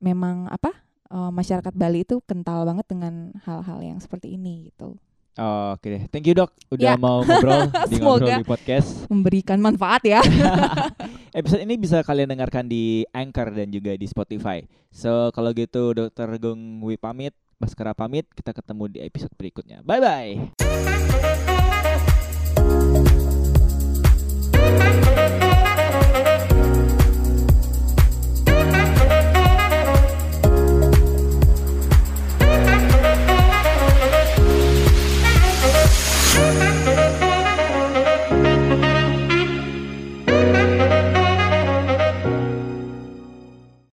memang 0.00 0.46
apa 0.48 0.72
eh, 1.10 1.30
masyarakat 1.34 1.74
Bali 1.74 2.06
itu 2.06 2.22
kental 2.24 2.64
banget 2.64 2.86
dengan 2.88 3.34
hal-hal 3.44 3.82
yang 3.82 3.98
seperti 3.98 4.38
ini 4.38 4.70
gitu 4.72 4.96
Oh, 5.38 5.72
Oke 5.72 5.86
deh, 5.86 6.02
thank 6.10 6.26
you 6.26 6.34
dok 6.34 6.50
udah 6.68 6.82
Ya. 6.84 6.94
mau 6.94 7.22
ngobrol 7.22 7.70
di 7.90 7.96
ngobrol 7.96 8.28
di 8.34 8.44
podcast. 8.44 9.06
memberikan 9.06 9.58
manfaat 9.58 10.02
ya 10.02 10.18
Episode 11.38 11.62
ini 11.62 11.78
bisa 11.78 12.02
kalian 12.02 12.26
dengarkan 12.28 12.66
di 12.66 13.06
Anchor 13.08 13.50
dan 13.50 13.70
juga 13.70 13.94
di 13.94 14.04
Spotify. 14.04 14.58
So 14.90 15.30
kalau 15.30 15.54
gitu 15.54 15.94
Dokter 15.94 16.26
Gung 16.36 16.82
Wi 16.82 16.96
pamit, 16.96 17.30
Baskara 17.54 17.90
pamit, 17.90 18.26
kita 18.32 18.50
ketemu 18.50 18.84
di 18.88 18.98
episode 19.00 19.30
berikutnya. 19.32 19.78
Bye 19.82 20.00
bye. 20.00 21.37